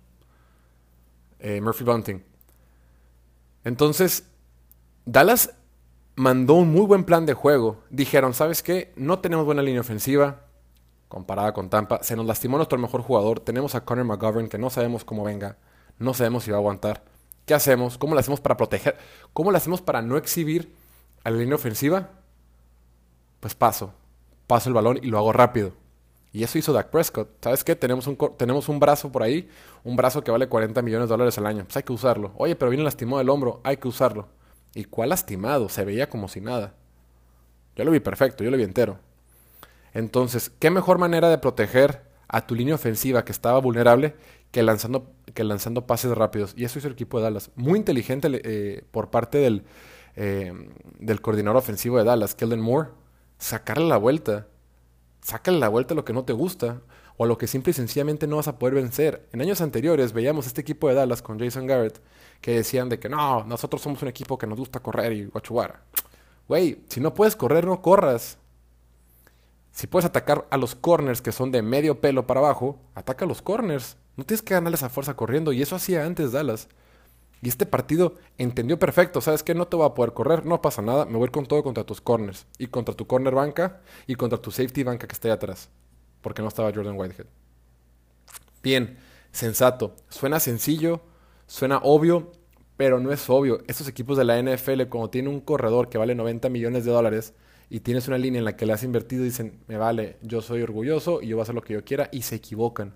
eh, 1.39 1.61
Murphy 1.61 1.85
Bunting. 1.85 2.25
Entonces, 3.65 4.25
Dallas 5.05 5.55
mandó 6.17 6.55
un 6.55 6.71
muy 6.71 6.87
buen 6.87 7.05
plan 7.05 7.27
de 7.27 7.35
juego. 7.35 7.83
Dijeron, 7.91 8.35
¿sabes 8.35 8.63
qué? 8.63 8.93
No 8.97 9.21
tenemos 9.21 9.45
buena 9.47 9.63
línea 9.63 9.81
ofensiva 9.81 10.47
comparada 11.09 11.53
con 11.53 11.69
Tampa. 11.71 12.03
Se 12.03 12.17
nos 12.17 12.27
lastimó 12.27 12.57
nuestro 12.57 12.79
mejor 12.79 13.03
jugador. 13.03 13.41
Tenemos 13.41 13.75
a 13.75 13.85
Connor 13.85 14.05
McGovern 14.05 14.49
que 14.49 14.59
no 14.59 14.71
sabemos 14.71 15.05
cómo 15.05 15.25
venga. 15.25 15.57
No 15.99 16.15
sabemos 16.15 16.45
si 16.45 16.51
va 16.51 16.57
a 16.57 16.61
aguantar. 16.61 17.05
¿Qué 17.45 17.55
hacemos? 17.55 17.99
¿Cómo 17.99 18.15
lo 18.15 18.21
hacemos 18.21 18.41
para 18.41 18.57
proteger? 18.57 18.97
¿Cómo 19.33 19.51
lo 19.51 19.57
hacemos 19.57 19.83
para 19.83 20.03
no 20.03 20.17
exhibir 20.17 20.73
a 21.25 21.31
la 21.31 21.39
línea 21.39 21.57
ofensiva? 21.57 22.11
Pues 23.41 23.55
paso, 23.55 23.93
paso 24.47 24.69
el 24.69 24.75
balón 24.75 24.99
y 25.03 25.07
lo 25.07 25.19
hago 25.19 25.33
rápido. 25.33 25.73
Y 26.33 26.45
eso 26.45 26.59
hizo 26.59 26.73
Dak 26.73 26.91
Prescott. 26.91 27.29
¿Sabes 27.43 27.65
qué? 27.65 27.75
Tenemos 27.75 28.07
un, 28.07 28.17
tenemos 28.37 28.69
un 28.69 28.79
brazo 28.79 29.11
por 29.11 29.23
ahí, 29.23 29.49
un 29.83 29.97
brazo 29.97 30.23
que 30.23 30.31
vale 30.31 30.49
40 30.49 30.81
millones 30.83 31.09
de 31.09 31.13
dólares 31.13 31.37
al 31.39 31.47
año. 31.47 31.65
Pues 31.65 31.77
hay 31.77 31.83
que 31.83 31.93
usarlo. 31.93 32.33
Oye, 32.37 32.55
pero 32.55 32.71
viene 32.71 32.85
lastimado 32.85 33.19
del 33.19 33.31
hombro, 33.31 33.61
hay 33.65 33.79
que 33.79 33.89
usarlo. 33.89 34.29
¿Y 34.75 34.85
cuál 34.85 35.09
lastimado? 35.09 35.69
Se 35.69 35.85
veía 35.85 36.09
como 36.09 36.29
si 36.29 36.41
nada. 36.41 36.75
Yo 37.75 37.85
lo 37.85 37.91
vi 37.91 38.01
perfecto, 38.01 38.45
yo 38.45 38.51
lo 38.51 38.57
vi 38.57 38.63
entero. 38.63 38.99
Entonces, 39.93 40.51
¿qué 40.51 40.71
mejor 40.71 40.99
manera 40.99 41.29
de 41.29 41.39
proteger 41.39 42.03
a 42.29 42.47
tu 42.47 42.55
línea 42.55 42.77
ofensiva 42.77 43.25
que 43.25 43.33
estaba 43.33 43.59
vulnerable 43.59 44.15
que 44.53 44.63
lanzando, 44.63 45.11
que 45.35 45.43
lanzando 45.43 45.87
pases 45.87 46.13
rápidos? 46.13 46.55
Y 46.57 46.65
eso 46.65 46.79
hizo 46.79 46.87
el 46.87 46.95
equipo 46.95 47.19
de 47.19 47.25
Dallas. 47.25 47.51
Muy 47.57 47.79
inteligente 47.79 48.29
eh, 48.45 48.85
por 48.93 49.11
parte 49.11 49.39
del, 49.39 49.65
eh, 50.15 50.53
del 51.01 51.21
coordinador 51.21 51.57
ofensivo 51.57 51.99
de 51.99 52.05
Dallas, 52.05 52.37
Kellen 52.37 52.61
Moore 52.61 52.91
sacarle 53.41 53.89
la 53.89 53.97
vuelta. 53.97 54.47
Sácale 55.23 55.59
la 55.59 55.69
vuelta 55.69 55.95
a 55.95 55.97
lo 55.97 56.05
que 56.05 56.13
no 56.13 56.25
te 56.25 56.33
gusta. 56.33 56.81
o 57.17 57.25
a 57.25 57.27
lo 57.27 57.37
que 57.37 57.47
simple 57.47 57.73
y 57.73 57.75
sencillamente 57.75 58.27
no 58.27 58.37
vas 58.37 58.49
a 58.49 58.59
poder 58.59 58.75
vencer. 58.75 59.29
En 59.33 59.43
años 59.43 59.61
anteriores 59.61 60.15
veíamos 60.15 60.47
este 60.47 60.63
equipo 60.63 60.89
de 60.89 60.95
Dallas 60.95 61.21
con 61.21 61.39
Jason 61.39 61.67
Garrett 61.67 62.01
que 62.41 62.53
decían 62.55 62.89
de 62.89 62.99
que 62.99 63.11
no, 63.11 63.45
nosotros 63.45 63.83
somos 63.83 64.01
un 64.01 64.09
equipo 64.09 64.39
que 64.39 64.47
nos 64.47 64.59
gusta 64.59 64.81
correr 64.81 65.13
y 65.13 65.27
guachuara. 65.27 65.83
Güey, 66.49 66.81
si 66.89 67.01
no 67.01 67.13
puedes 67.13 67.37
correr, 67.37 67.67
no 67.67 67.83
corras. 67.83 68.39
Si 69.71 69.87
puedes 69.87 70.07
atacar 70.07 70.47
a 70.51 70.57
los 70.57 70.75
corners 70.75 71.21
que 71.21 71.31
son 71.31 71.53
de 71.53 71.61
medio 71.61 72.01
pelo 72.01 72.27
para 72.27 72.41
abajo, 72.41 72.79
ataca 72.95 73.27
a 73.27 73.29
los 73.29 73.43
corners. 73.43 73.99
No 74.17 74.25
tienes 74.25 74.41
que 74.41 74.55
ganarles 74.55 74.83
a 74.83 74.89
fuerza 74.89 75.15
corriendo. 75.15 75.53
Y 75.53 75.61
eso 75.61 75.77
hacía 75.77 76.07
antes 76.07 76.33
Dallas. 76.33 76.69
Y 77.43 77.49
este 77.49 77.67
partido 77.67 78.17
entendió 78.39 78.79
perfecto. 78.79 79.21
¿Sabes 79.21 79.43
que 79.43 79.55
No 79.55 79.67
te 79.67 79.77
voy 79.77 79.87
a 79.87 79.95
poder 79.95 80.13
correr. 80.13 80.45
No 80.45 80.61
pasa 80.61 80.83
nada. 80.83 81.07
Me 81.07 81.13
voy 81.13 81.23
a 81.23 81.25
ir 81.27 81.31
con 81.31 81.47
todo 81.47 81.63
contra 81.63 81.85
tus 81.85 82.01
corners. 82.01 82.47
Y 82.59 82.67
contra 82.67 82.95
tu 82.95 83.07
corner 83.07 83.35
banca. 83.35 83.81
Y 84.07 84.15
contra 84.15 84.41
tu 84.41 84.51
safety 84.51 84.83
banca 84.83 85.07
que 85.07 85.15
está 85.15 85.29
ahí 85.29 85.33
atrás. 85.33 85.71
Porque 86.21 86.43
no 86.43 86.49
estaba 86.49 86.73
Jordan 86.73 86.99
Whitehead. 86.99 87.27
Bien. 88.63 88.99
Sensato. 89.33 89.97
Suena 90.09 90.41
sencillo. 90.41 91.01
Suena 91.47 91.79
obvio. 91.83 92.33
Pero 92.77 93.01
no 93.01 93.13
es 93.13 93.29
obvio. 93.31 93.63
Estos 93.69 93.89
equipos 93.89 94.17
de 94.17 94.25
la 94.25 94.41
NFL, 94.41 94.89
como 94.89 95.11
tienen 95.11 95.33
un 95.33 95.41
corredor 95.41 95.89
que 95.89 95.99
vale 95.99 96.15
90 96.15 96.49
millones 96.49 96.85
de 96.85 96.91
dólares 96.91 97.35
y 97.71 97.81
tienes 97.81 98.09
una 98.09 98.19
línea 98.19 98.41
en 98.41 98.45
la 98.45 98.57
que 98.57 98.67
le 98.67 98.73
has 98.73 98.83
invertido 98.83 99.23
dicen, 99.23 99.61
me 99.69 99.77
vale, 99.77 100.17
yo 100.23 100.43
soy 100.43 100.61
orgulloso 100.61 101.23
y 101.23 101.29
yo 101.29 101.37
voy 101.37 101.43
a 101.43 101.45
hacer 101.45 101.55
lo 101.55 101.63
que 101.63 101.75
yo 101.75 101.85
quiera 101.85 102.09
y 102.11 102.23
se 102.23 102.35
equivocan. 102.35 102.95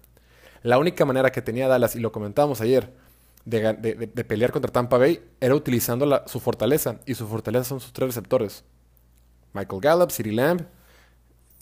La 0.63 0.79
única 0.79 1.05
manera 1.05 1.31
que 1.31 1.43
tenía 1.43 1.69
Dallas, 1.69 1.95
y 1.95 2.01
lo 2.01 2.11
comentábamos 2.11 2.61
ayer, 2.61 2.93
de, 3.45 4.25
pelear 4.27 4.53
contra 4.53 4.73
Tampa 4.73 4.99
Bay 4.99 5.23
era 5.41 5.55
utilizando 5.55 6.23
su 6.27 6.41
fortaleza 6.41 7.01
y 7.07 7.15
su 7.15 7.27
fortaleza 7.27 7.65
son 7.65 7.81
sus 7.81 7.93
tres 7.93 8.09
receptores. 8.09 8.65
Michael 9.53 9.81
Gallup, 9.81 10.11
CeeDee 10.11 10.33
Lamb 10.33 10.67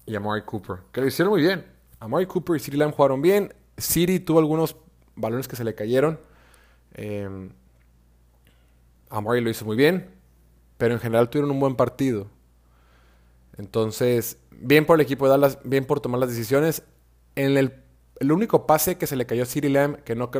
y 0.06 0.14
Amari 0.14 0.42
Cooper, 0.42 0.78
que 0.92 1.00
lo 1.00 1.06
hicieron 1.06 1.32
muy 1.32 1.42
bien. 1.42 1.66
Amari 2.00 2.26
Cooper 2.26 2.56
y 2.56 2.60
CeeDee 2.60 2.78
Lamb 2.78 2.94
jugaron 2.94 3.20
bien. 3.20 3.52
CeeDee 3.76 4.20
tuvo 4.20 4.38
algunos 4.38 4.76
balones 5.14 5.48
que 5.48 5.56
se 5.56 5.64
le 5.64 5.74
cayeron. 5.74 6.18
Eh, 6.94 7.50
Amari 9.10 9.40
lo 9.40 9.50
hizo 9.50 9.64
muy 9.64 9.76
bien, 9.76 10.10
pero 10.78 10.94
en 10.94 11.00
general 11.00 11.28
tuvieron 11.28 11.50
un 11.50 11.60
buen 11.60 11.76
partido. 11.76 12.28
Entonces, 13.58 14.38
bien 14.50 14.86
por 14.86 14.98
el 14.98 15.04
equipo 15.04 15.26
de 15.26 15.32
Dallas, 15.32 15.58
bien 15.64 15.84
por 15.84 16.00
tomar 16.00 16.20
las 16.20 16.30
decisiones. 16.30 16.82
En 17.34 17.56
el, 17.56 17.74
único 18.30 18.66
pase 18.66 18.96
que 18.96 19.06
se 19.06 19.16
le 19.16 19.26
cayó 19.26 19.42
a 19.42 19.46
City 19.46 19.68
Lamb, 19.68 19.96
que 20.04 20.14
no 20.14 20.30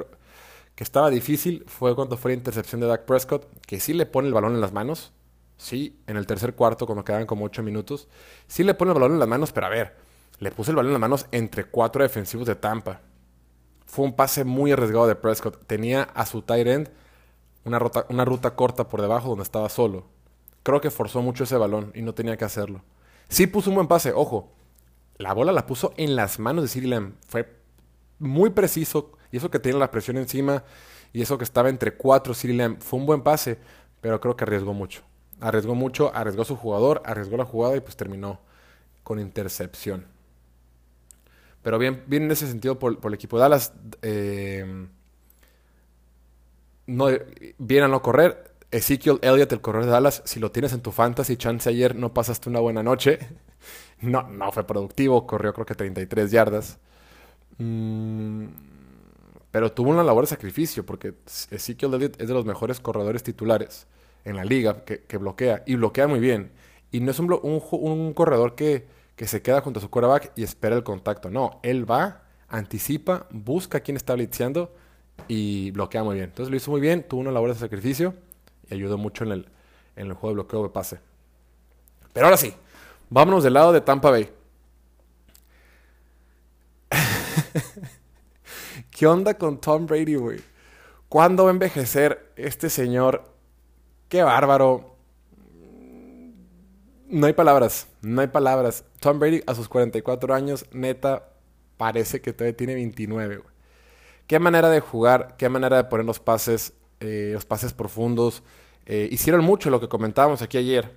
que 0.75 0.85
estaba 0.85 1.11
difícil, 1.11 1.64
fue 1.67 1.95
cuando 1.95 2.17
fue 2.17 2.31
la 2.33 2.38
intercepción 2.38 2.81
de 2.81 2.87
Dak 2.87 3.05
Prescott, 3.05 3.47
que 3.67 3.81
sí 3.81 3.93
le 3.93 4.07
pone 4.07 4.29
el 4.29 4.35
balón 4.35 4.55
en 4.55 4.61
las 4.61 4.73
manos. 4.73 5.12
Sí, 5.57 6.00
en 6.07 6.17
el 6.17 6.26
tercer 6.26 6.55
cuarto, 6.55 6.87
cuando 6.87 7.05
quedaban 7.05 7.26
como 7.26 7.45
ocho 7.45 7.62
minutos. 7.62 8.09
Sí 8.49 8.64
le 8.64 8.75
pone 8.75 8.91
el 8.91 8.95
balón 8.95 9.12
en 9.12 9.21
las 9.21 9.29
manos, 9.29 9.52
pero 9.52 9.67
a 9.67 9.71
ver, 9.71 9.97
le 10.38 10.50
puso 10.50 10.71
el 10.71 10.76
balón 10.76 10.91
en 10.91 10.95
las 10.95 11.00
manos 11.00 11.26
entre 11.31 11.64
cuatro 11.64 12.02
defensivos 12.02 12.47
de 12.47 12.57
Tampa. 12.57 13.00
Fue 13.87 14.05
un 14.05 14.17
pase 14.17 14.45
muy 14.45 14.73
arriesgado 14.73 15.07
de 15.07 15.14
Prescott. 15.14 15.67
Tenía 15.67 16.02
a 16.02 16.26
su 16.26 16.43
tight 16.43 16.67
end 16.67 16.91
una 17.64 17.79
ruta, 17.79 18.07
una 18.09 18.25
ruta 18.25 18.57
corta 18.57 18.88
por 18.88 19.00
debajo 19.00 19.29
donde 19.29 19.45
estaba 19.45 19.69
solo. 19.69 20.07
Creo 20.62 20.81
que 20.81 20.91
forzó 20.91 21.23
mucho 21.23 21.45
ese 21.45 21.57
balón 21.57 21.93
y 21.95 22.02
no 22.02 22.14
tenía 22.14 22.37
que 22.37 22.45
hacerlo. 22.45 22.83
Sí 23.29 23.47
puso 23.47 23.71
un 23.71 23.76
buen 23.76 23.88
pase, 23.88 24.12
ojo. 24.12 24.52
La 25.17 25.33
bola 25.33 25.52
la 25.52 25.67
puso 25.67 25.93
en 25.97 26.17
las 26.17 26.38
manos 26.38 26.64
de 26.64 26.69
Siri 26.69 26.87
Lamb. 26.87 27.14
Fue 27.29 27.49
muy 28.19 28.50
preciso. 28.50 29.12
Y 29.33 29.39
eso 29.39 29.51
que 29.51 29.59
tenía 29.59 29.79
la 29.79 29.91
presión 29.91 30.19
encima. 30.19 30.62
Y 31.12 31.23
eso 31.23 31.37
que 31.39 31.45
estaba 31.45 31.69
entre 31.69 31.95
cuatro 31.95 32.35
Siri 32.35 32.55
Lamb. 32.55 32.81
Fue 32.81 33.01
un 33.01 33.07
buen 33.07 33.23
pase. 33.23 33.59
Pero 34.01 34.21
creo 34.21 34.37
que 34.37 34.45
arriesgó 34.45 34.73
mucho. 34.75 35.03
Arriesgó 35.41 35.75
mucho. 35.75 36.15
Arriesgó 36.15 36.45
su 36.45 36.55
jugador. 36.57 37.03
Arriesgó 37.05 37.37
la 37.37 37.45
jugada. 37.45 37.77
Y 37.77 37.81
pues 37.81 37.97
terminó 37.97 38.39
con 39.03 39.19
intercepción. 39.19 40.07
Pero 41.62 41.79
bien, 41.79 42.05
bien 42.07 42.25
en 42.25 42.31
ese 42.31 42.47
sentido 42.47 42.79
por, 42.79 42.99
el 43.03 43.15
equipo 43.15 43.37
de 43.37 43.43
Dallas. 43.43 43.73
Eh, 44.03 44.87
no, 46.87 47.07
bien 47.59 47.85
a 47.85 47.89
no 47.89 48.03
correr. 48.03 48.53
Ezekiel 48.71 49.19
Elliott, 49.23 49.53
el 49.53 49.61
corredor 49.61 49.87
de 49.87 49.93
Dallas, 49.93 50.23
si 50.25 50.41
lo 50.41 50.51
tienes 50.51 50.73
en 50.73 50.81
tu 50.81 50.93
fantasy, 50.93 51.37
chance 51.37 51.69
ayer 51.69 51.95
no 51.95 52.15
pasaste 52.15 52.49
una 52.49 52.61
buena 52.61 52.83
noche. 52.83 53.19
No, 54.01 54.25
no 54.29 54.51
fue 54.51 54.67
productivo, 54.67 55.29
corrió 55.29 55.55
creo 55.55 55.65
que 55.65 55.77
33 55.77 56.33
yardas. 56.33 56.81
Mm, 57.59 58.47
pero 59.52 59.71
tuvo 59.71 59.90
una 59.90 60.02
labor 60.02 60.25
de 60.25 60.28
sacrificio, 60.28 60.85
porque 60.85 61.14
Ezekiel 61.50 61.94
Elliott 61.94 62.21
es 62.21 62.26
de 62.26 62.35
los 62.35 62.47
mejores 62.47 62.80
corredores 62.80 63.23
titulares 63.23 63.87
en 64.25 64.37
la 64.37 64.44
liga 64.44 64.85
que, 64.85 65.16
bloquea, 65.18 65.62
y 65.66 65.75
bloquea 65.76 66.09
muy 66.09 66.21
bien. 66.21 66.50
Y 66.90 67.00
no 67.00 67.11
es 67.11 67.18
un, 67.18 67.38
un, 67.42 68.14
corredor 68.14 68.54
que, 68.54 68.87
que, 69.14 69.26
se 69.26 69.42
queda 69.42 69.61
junto 69.61 69.78
a 69.78 69.82
su 69.82 69.90
quarterback 69.90 70.32
y 70.37 70.42
espera 70.42 70.75
el 70.75 70.82
contacto. 70.82 71.28
No, 71.28 71.61
él 71.62 71.88
va, 71.88 72.23
anticipa, 72.49 73.26
busca 73.30 73.78
a 73.78 73.80
quien 73.82 73.97
está 73.97 74.14
blitzeando 74.14 74.75
y 75.28 75.71
bloquea 75.73 76.02
muy 76.02 76.14
bien. 76.14 76.26
Entonces 76.30 76.50
lo 76.50 76.56
hizo 76.56 76.71
muy 76.71 76.80
bien, 76.80 77.06
tuvo 77.06 77.21
una 77.21 77.30
labor 77.30 77.52
de 77.52 77.59
sacrificio 77.59 78.14
y 78.71 78.75
ayudó 78.75 78.97
mucho 78.97 79.25
en 79.25 79.32
el, 79.32 79.49
en 79.97 80.06
el 80.06 80.14
juego 80.14 80.28
de 80.28 80.35
bloqueo 80.35 80.62
de 80.62 80.71
pase. 80.71 80.99
Pero 82.14 82.26
ahora 82.26 82.38
sí, 82.38 82.54
vámonos 83.11 83.44
del 83.44 83.52
lado 83.52 83.71
de 83.73 83.82
Tampa 83.82 84.11
Bay. 84.11 84.30
¿Qué 88.93 89.07
onda 89.07 89.35
con 89.35 89.59
Tom 89.59 89.87
Brady, 89.87 90.17
güey? 90.17 90.39
¿Cuándo 91.09 91.45
va 91.45 91.51
a 91.51 91.53
envejecer 91.53 92.31
este 92.37 92.69
señor? 92.69 93.25
Qué 94.09 94.23
bárbaro. 94.23 94.97
No 97.09 97.27
hay 97.27 97.33
palabras, 97.33 97.89
no 98.03 98.21
hay 98.21 98.29
palabras. 98.29 98.85
Tom 99.01 99.19
Brady 99.19 99.43
a 99.47 99.55
sus 99.55 99.69
44 99.69 100.35
años, 100.35 100.67
neta, 100.73 101.31
parece 101.79 102.21
que 102.21 102.35
todavía 102.35 102.57
tiene 102.57 102.75
29, 102.75 103.39
güey. 103.39 103.49
Qué 104.27 104.39
manera 104.39 104.69
de 104.69 104.81
jugar, 104.81 105.37
qué 105.39 105.49
manera 105.49 105.79
de 105.79 105.85
poner 105.85 106.07
los 106.07 106.21
pases, 106.21 106.75
eh, 107.01 107.31
los 107.33 107.47
pases 107.47 107.73
profundos. 107.73 108.43
Eh, 108.85 109.09
hicieron 109.11 109.43
mucho 109.43 109.71
lo 109.71 109.81
que 109.81 109.89
comentábamos 109.89 110.43
aquí 110.43 110.59
ayer. 110.59 110.95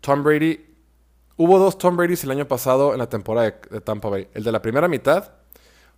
Tom 0.00 0.24
Brady, 0.24 0.66
hubo 1.36 1.58
dos 1.60 1.78
Tom 1.78 1.96
Brady's 1.96 2.24
el 2.24 2.32
año 2.32 2.46
pasado 2.46 2.92
en 2.92 2.98
la 2.98 3.08
temporada 3.08 3.60
de, 3.70 3.80
Tampa 3.80 4.08
Bay. 4.08 4.28
El 4.34 4.42
de 4.42 4.52
la 4.52 4.60
primera 4.60 4.88
mitad, 4.88 5.32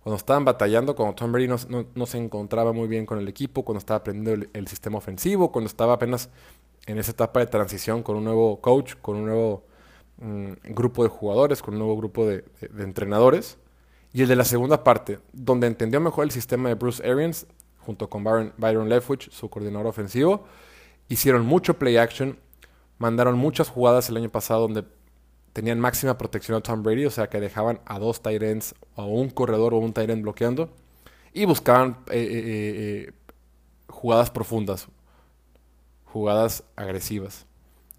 cuando 0.01 0.17
estaban 0.17 0.45
batallando, 0.45 0.95
cuando 0.95 1.15
Tom 1.15 1.31
Brady 1.31 1.47
no, 1.47 2.05
se 2.05 2.17
encontraba 2.17 2.71
muy 2.71 2.87
bien 2.87 3.05
con 3.05 3.19
el 3.19 3.27
equipo, 3.27 3.65
cuando 3.65 3.79
estaba 3.79 3.99
aprendiendo 3.99 4.47
el, 4.53 4.67
sistema 4.67 4.97
ofensivo, 4.97 5.51
cuando 5.51 5.67
estaba 5.67 5.93
apenas 5.93 6.29
en 6.85 6.97
esa 6.97 7.11
etapa 7.11 7.41
de 7.41 7.47
transición 7.47 8.03
con 8.03 8.15
un 8.15 8.23
nuevo 8.23 8.61
coach, 8.61 8.95
con 9.01 9.17
un 9.17 9.25
nuevo 9.25 9.65
mm, 10.19 10.51
grupo 10.69 11.03
de 11.03 11.09
jugadores, 11.09 11.61
con 11.61 11.73
un 11.73 11.79
nuevo 11.79 11.97
grupo 11.97 12.25
de 12.25 12.43
entrenadores. 12.79 13.57
Y 14.13 14.21
el 14.21 14.27
de 14.27 14.35
la 14.35 14.45
segunda 14.45 14.83
parte, 14.83 15.19
donde 15.33 15.67
entendió 15.67 15.99
mejor 15.99 16.23
el 16.23 16.31
sistema 16.31 16.69
de 16.69 16.75
Bruce 16.75 17.05
Arians, 17.07 17.45
junto 17.87 18.09
con 18.09 18.23
Byron, 18.23 18.89
Leftwich, 18.89 19.29
su 19.31 19.49
coordinador 19.49 19.87
ofensivo, 19.87 20.45
hicieron 21.07 21.45
mucho 21.45 21.77
play 21.77 21.97
action, 21.97 22.39
mandaron 22.97 23.37
muchas 23.37 23.69
jugadas 23.69 24.09
el 24.09 24.17
año 24.17 24.29
pasado 24.29 24.61
donde 24.61 24.83
tenían 25.57 25.79
máxima 25.79 26.19
protección 26.19 26.55
a 26.55 26.61
Tom 26.61 26.83
Brady, 26.83 27.07
o 27.07 27.09
sea 27.09 27.31
que 27.31 27.39
dejaban 27.39 27.79
a 27.87 27.97
dos 27.97 28.21
tight 28.21 28.43
ends, 28.43 28.75
o 28.93 29.05
un 29.05 29.31
corredor 29.31 29.73
o 29.73 29.79
un 29.79 29.91
tight 29.91 30.11
end 30.11 30.21
bloqueando, 30.21 30.69
y 31.33 31.45
buscaban 31.45 31.97
eh, 32.11 32.19
eh, 32.21 33.07
eh, 33.07 33.11
jugadas 33.89 34.29
profundas, 34.29 34.87
jugadas 36.05 36.63
agresivas. 36.75 37.47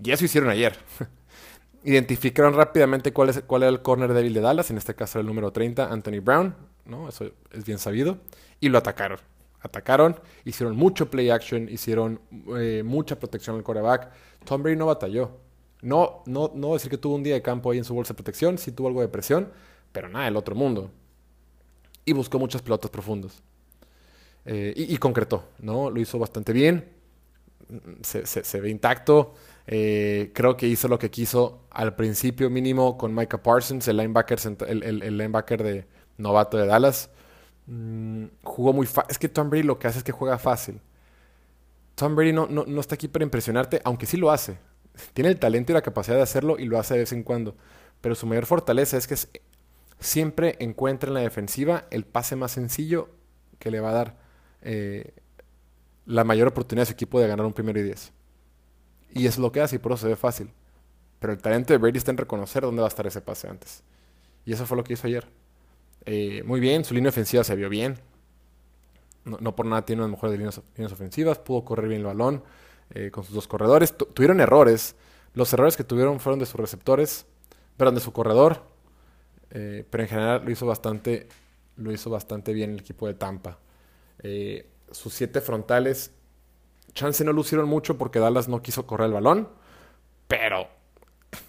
Y 0.01 0.13
eso 0.13 0.25
hicieron 0.25 0.51
ayer. 0.51 0.79
Identificaron 1.83 2.55
rápidamente 2.55 3.13
cuál, 3.13 3.31
es, 3.31 3.43
cuál 3.45 3.65
era 3.65 3.71
el 3.71 3.83
corner 3.83 4.15
débil 4.15 4.35
de 4.35 4.41
Dallas, 4.41 4.71
en 4.71 4.79
este 4.79 4.95
caso 4.95 5.19
el 5.19 5.27
número 5.27 5.51
30, 5.51 5.93
Anthony 5.93 6.21
Brown, 6.23 6.55
¿no? 6.85 7.09
Eso 7.09 7.33
es 7.51 7.65
bien 7.65 7.79
sabido. 7.81 8.19
Y 8.61 8.69
lo 8.69 8.79
atacaron. 8.79 9.19
Atacaron, 9.63 10.21
hicieron 10.45 10.77
mucho 10.77 11.11
play 11.11 11.31
action, 11.31 11.69
hicieron 11.69 12.21
mucha 12.85 13.19
protección 13.19 13.57
al 13.57 13.65
coreback. 13.65 14.13
Tom 14.45 14.63
Brady 14.63 14.77
no 14.77 14.87
batalló. 14.87 15.48
No, 15.83 16.23
no, 16.27 16.51
no 16.55 16.73
decir 16.73 16.91
que 16.91 16.99
tuvo 16.99 17.15
un 17.15 17.23
día 17.23 17.35
de 17.35 17.43
campo 17.43 17.71
ahí 17.71 17.79
en 17.79 17.85
su 17.85 17.95
bolsa 17.95 18.13
de 18.13 18.17
protección, 18.17 18.59
sí 18.59 18.73
tuvo 18.73 18.89
algo 18.89 19.01
de 19.01 19.09
presión, 19.09 19.53
pero 19.93 20.09
nada, 20.09 20.29
el 20.29 20.37
otro 20.37 20.55
mundo. 20.55 20.91
Y 22.05 22.13
buscó 22.13 22.39
muchas 22.39 22.63
pelotas 22.63 22.91
profundas. 22.91 23.43
Eh, 24.51 24.73
y, 24.75 24.97
concretó, 24.97 25.45
¿no? 25.59 25.91
Lo 25.91 26.01
hizo 26.01 26.19
bastante 26.19 26.55
bien. 26.55 26.89
Se, 28.01 28.61
ve 28.61 28.71
intacto. 28.71 29.35
Eh, 29.67 30.31
creo 30.35 30.57
que 30.57 30.67
hizo 30.67 30.89
lo 30.89 30.99
que 30.99 31.11
quiso 31.11 31.67
al 31.71 31.95
principio 31.95 32.49
mínimo 32.49 32.97
con 32.97 33.15
Micah 33.15 33.43
Parsons, 33.43 33.87
el 33.89 33.99
linebacker, 33.99 34.39
el, 34.67 35.19
linebacker 35.19 35.63
de 35.63 35.87
novato 36.17 36.57
de 36.57 36.67
Dallas. 36.67 37.11
Mm, 37.67 38.25
jugó 38.43 38.73
muy 38.73 38.87
fácil. 38.87 39.11
Es 39.11 39.19
que 39.19 39.29
Tom 39.29 39.51
Brady 39.51 39.65
lo 39.65 39.79
que 39.79 39.87
hace 39.87 39.99
es 39.99 40.05
que 40.05 40.13
juega 40.13 40.39
fácil. 40.39 40.81
Tom 41.95 42.17
Brady 42.17 42.33
no, 42.33 42.47
no, 42.47 42.81
está 42.81 42.95
aquí 42.95 43.09
para 43.09 43.25
impresionarte, 43.25 43.83
aunque 43.85 44.07
sí 44.07 44.17
lo 44.17 44.31
hace. 44.31 44.57
Tiene 45.13 45.31
el 45.31 45.39
talento 45.39 45.73
y 45.73 45.75
la 45.75 45.83
capacidad 45.83 46.17
de 46.17 46.23
hacerlo 46.23 46.59
y 46.59 46.65
lo 46.65 46.79
hace 46.79 46.95
de 46.95 47.01
vez 47.01 47.13
en 47.13 47.23
cuando. 47.23 47.57
Pero 48.01 48.15
su 48.15 48.27
mayor 48.27 48.47
fortaleza 48.47 48.97
es 48.97 49.07
que 49.07 49.17
siempre 49.99 50.57
encuentra 50.61 51.09
en 51.09 51.15
la 51.15 51.21
defensiva 51.21 51.87
el 51.91 52.05
pase 52.05 52.37
más 52.37 52.53
sencillo 52.53 53.09
que 53.59 53.71
le 53.71 53.81
va 53.81 53.91
a 53.91 53.95
dar 53.95 54.17
eh, 54.63 55.13
la 56.07 56.25
mayor 56.25 56.49
oportunidad 56.49 56.85
a 56.85 56.87
su 56.87 56.93
equipo 56.93 57.21
de 57.21 57.29
ganar 57.29 57.45
un 57.45 57.53
primero 57.53 57.81
y 57.81 57.83
diez. 57.83 58.13
Y 59.15 59.27
es 59.27 59.39
lo 59.39 59.53
que 59.53 59.61
hace 59.61 59.77
y 59.77 59.79
por 59.79 59.93
eso 59.93 60.03
se 60.03 60.09
ve 60.09 60.17
fácil. 60.17 60.51
Pero 61.19 61.33
el 61.33 61.41
talento 61.41 61.73
de 61.73 61.79
Brady 61.79 61.99
está 61.99 62.11
en 62.13 62.19
reconocer 62.19 62.63
dónde 62.63 62.81
va 62.81 62.87
a 62.87 62.89
estar 62.89 63.07
ese 63.07 63.21
pase 63.21 63.49
antes. 63.49 63.83
Y 64.45 64.53
eso 64.53 64.67
fue 64.67 64.77
lo 64.77 64.85
que 64.85 64.93
hizo 64.93 65.07
ayer. 65.07 65.27
Eh, 66.07 66.43
muy 66.45 66.61
bien, 66.61 66.85
su 66.85 66.95
línea 66.95 67.11
ofensiva 67.11 67.43
se 67.43 67.57
vio 67.57 67.69
bien. 67.69 67.99
No, 69.25 69.55
por 69.55 69.67
nada 69.67 69.85
tiene 69.85 70.03
una 70.03 70.11
mejores 70.11 70.39
líneas, 70.39 70.61
líneas 70.77 70.93
ofensivas. 70.93 71.39
Pudo 71.39 71.65
correr 71.65 71.89
bien 71.89 72.01
el 72.01 72.07
balón 72.07 72.43
eh, 72.95 73.11
con 73.11 73.25
sus 73.25 73.35
dos 73.35 73.47
corredores. 73.47 73.97
tuvieron 73.97 74.41
errores. 74.41 74.97
Los 75.35 75.53
errores 75.53 75.77
que 75.77 75.85
tuvieron 75.85 76.21
fueron 76.21 76.39
de 76.39 76.47
sus 76.47 76.59
receptores, 76.59 77.27
perdón, 77.77 77.97
de 77.97 78.01
su 78.01 78.13
corredor. 78.13 78.63
Eh, 79.51 79.85
pero 79.89 80.03
en 80.03 80.09
general 80.09 80.43
lo 80.45 80.51
hizo 80.51 80.67
bastante, 80.67 81.29
lo 81.77 81.93
hizo 81.93 82.11
bastante 82.11 82.53
bien 82.53 82.73
el 82.73 82.81
equipo 82.81 83.07
de 83.07 83.15
Tampa. 83.15 83.59
sus 84.91 85.13
siete 85.13 85.41
frontales, 85.41 86.13
chance 86.95 87.25
no 87.25 87.33
lucieron 87.33 87.69
mucho 87.69 87.99
porque 87.99 88.19
Dallas 88.19 88.49
no 88.49 88.63
quiso 88.63 88.87
correr 88.87 89.07
el 89.07 89.13
balón, 89.13 89.49
pero 90.27 90.69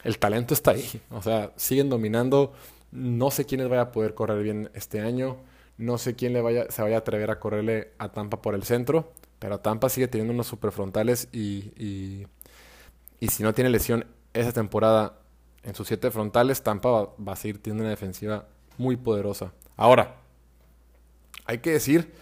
el 0.03 0.19
talento 0.19 0.53
está 0.53 0.72
ahí. 0.72 1.01
O 1.12 1.22
sea, 1.22 1.51
siguen 1.55 1.89
dominando 1.89 2.53
no 2.91 3.29
sé 3.31 3.46
quiénes 3.46 3.69
vaya 3.69 3.84
a 3.84 3.91
poder 3.91 4.13
correr 4.13 4.41
bien 4.43 4.72
este 4.74 5.01
año. 5.01 5.38
No 5.77 5.98
sé 5.98 6.15
quién 6.15 6.34
le 6.34 6.41
vaya, 6.41 6.69
se 6.69 6.81
vaya 6.81 6.98
a 6.98 7.00
atrever 7.00 7.31
a 7.31 7.39
correrle 7.39 7.93
a 8.00 8.10
Tampa 8.10 8.41
por 8.41 8.55
el 8.55 8.63
centro. 8.63 9.13
Pero 9.39 9.60
Tampa 9.60 9.89
sigue 9.89 10.08
teniendo 10.08 10.34
unos 10.34 10.48
super 10.48 10.72
frontales 10.72 11.29
y, 11.31 11.72
y, 13.19 13.27
si 13.27 13.43
no 13.43 13.53
tiene 13.53 13.69
lesión 13.69 14.05
esa 14.34 14.51
temporada 14.51 15.19
en 15.63 15.75
sus 15.75 15.88
siete 15.88 16.12
frontales, 16.12 16.62
Tampa 16.62 16.89
va, 17.15 17.34
a 17.34 17.36
seguir 17.36 17.62
teniendo 17.62 17.84
una 17.84 17.89
defensiva 17.89 18.48
muy 18.77 18.98
poderosa. 18.98 19.53
Ahora, 19.75 20.17
hay 21.46 21.60
que 21.60 21.72
decir 21.72 22.13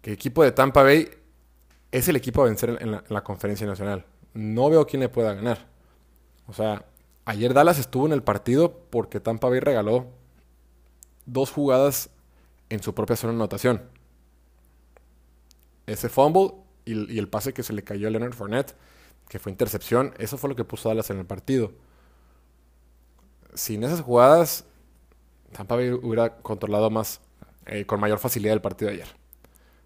que 0.00 0.10
el 0.10 0.14
equipo 0.14 0.42
de 0.42 0.52
Tampa 0.52 0.82
Bay 0.82 1.08
es 1.90 2.08
el 2.08 2.16
equipo 2.16 2.42
a 2.42 2.46
vencer 2.46 2.78
en 2.80 2.92
la, 2.92 2.98
en 2.98 3.14
la 3.14 3.24
conferencia 3.24 3.66
nacional. 3.66 4.04
No 4.32 4.70
veo 4.70 4.86
quién 4.86 5.00
le 5.00 5.08
pueda 5.08 5.34
ganar. 5.34 5.66
O 6.46 6.52
sea, 6.52 6.84
Ayer 7.26 7.54
Dallas 7.54 7.78
estuvo 7.78 8.06
en 8.06 8.12
el 8.12 8.22
partido 8.22 8.80
porque 8.90 9.18
Tampa 9.18 9.48
Bay 9.48 9.60
regaló 9.60 10.06
dos 11.24 11.50
jugadas 11.50 12.10
en 12.68 12.82
su 12.82 12.94
propia 12.94 13.16
zona 13.16 13.32
de 13.32 13.38
anotación. 13.38 13.82
Ese 15.86 16.08
fumble 16.08 16.52
y, 16.84 17.18
el 17.18 17.28
pase 17.28 17.52
que 17.52 17.62
se 17.62 17.72
le 17.72 17.82
cayó 17.82 18.08
a 18.08 18.10
Leonard 18.10 18.34
Fournette, 18.34 18.74
que 19.28 19.38
fue 19.38 19.52
intercepción, 19.52 20.14
eso 20.18 20.38
fue 20.38 20.50
lo 20.50 20.56
que 20.56 20.64
puso 20.64 20.88
Dallas 20.88 21.10
en 21.10 21.18
el 21.18 21.26
partido. 21.26 21.72
Sin 23.54 23.84
esas 23.84 24.00
jugadas, 24.00 24.64
Tampa 25.52 25.76
Bay 25.76 25.90
hubiera 25.90 26.36
controlado 26.38 26.90
más, 26.90 27.20
eh, 27.66 27.86
con 27.86 28.00
mayor 28.00 28.18
facilidad 28.18 28.54
el 28.54 28.60
partido 28.60 28.90
de 28.90 28.96
ayer. 28.96 29.08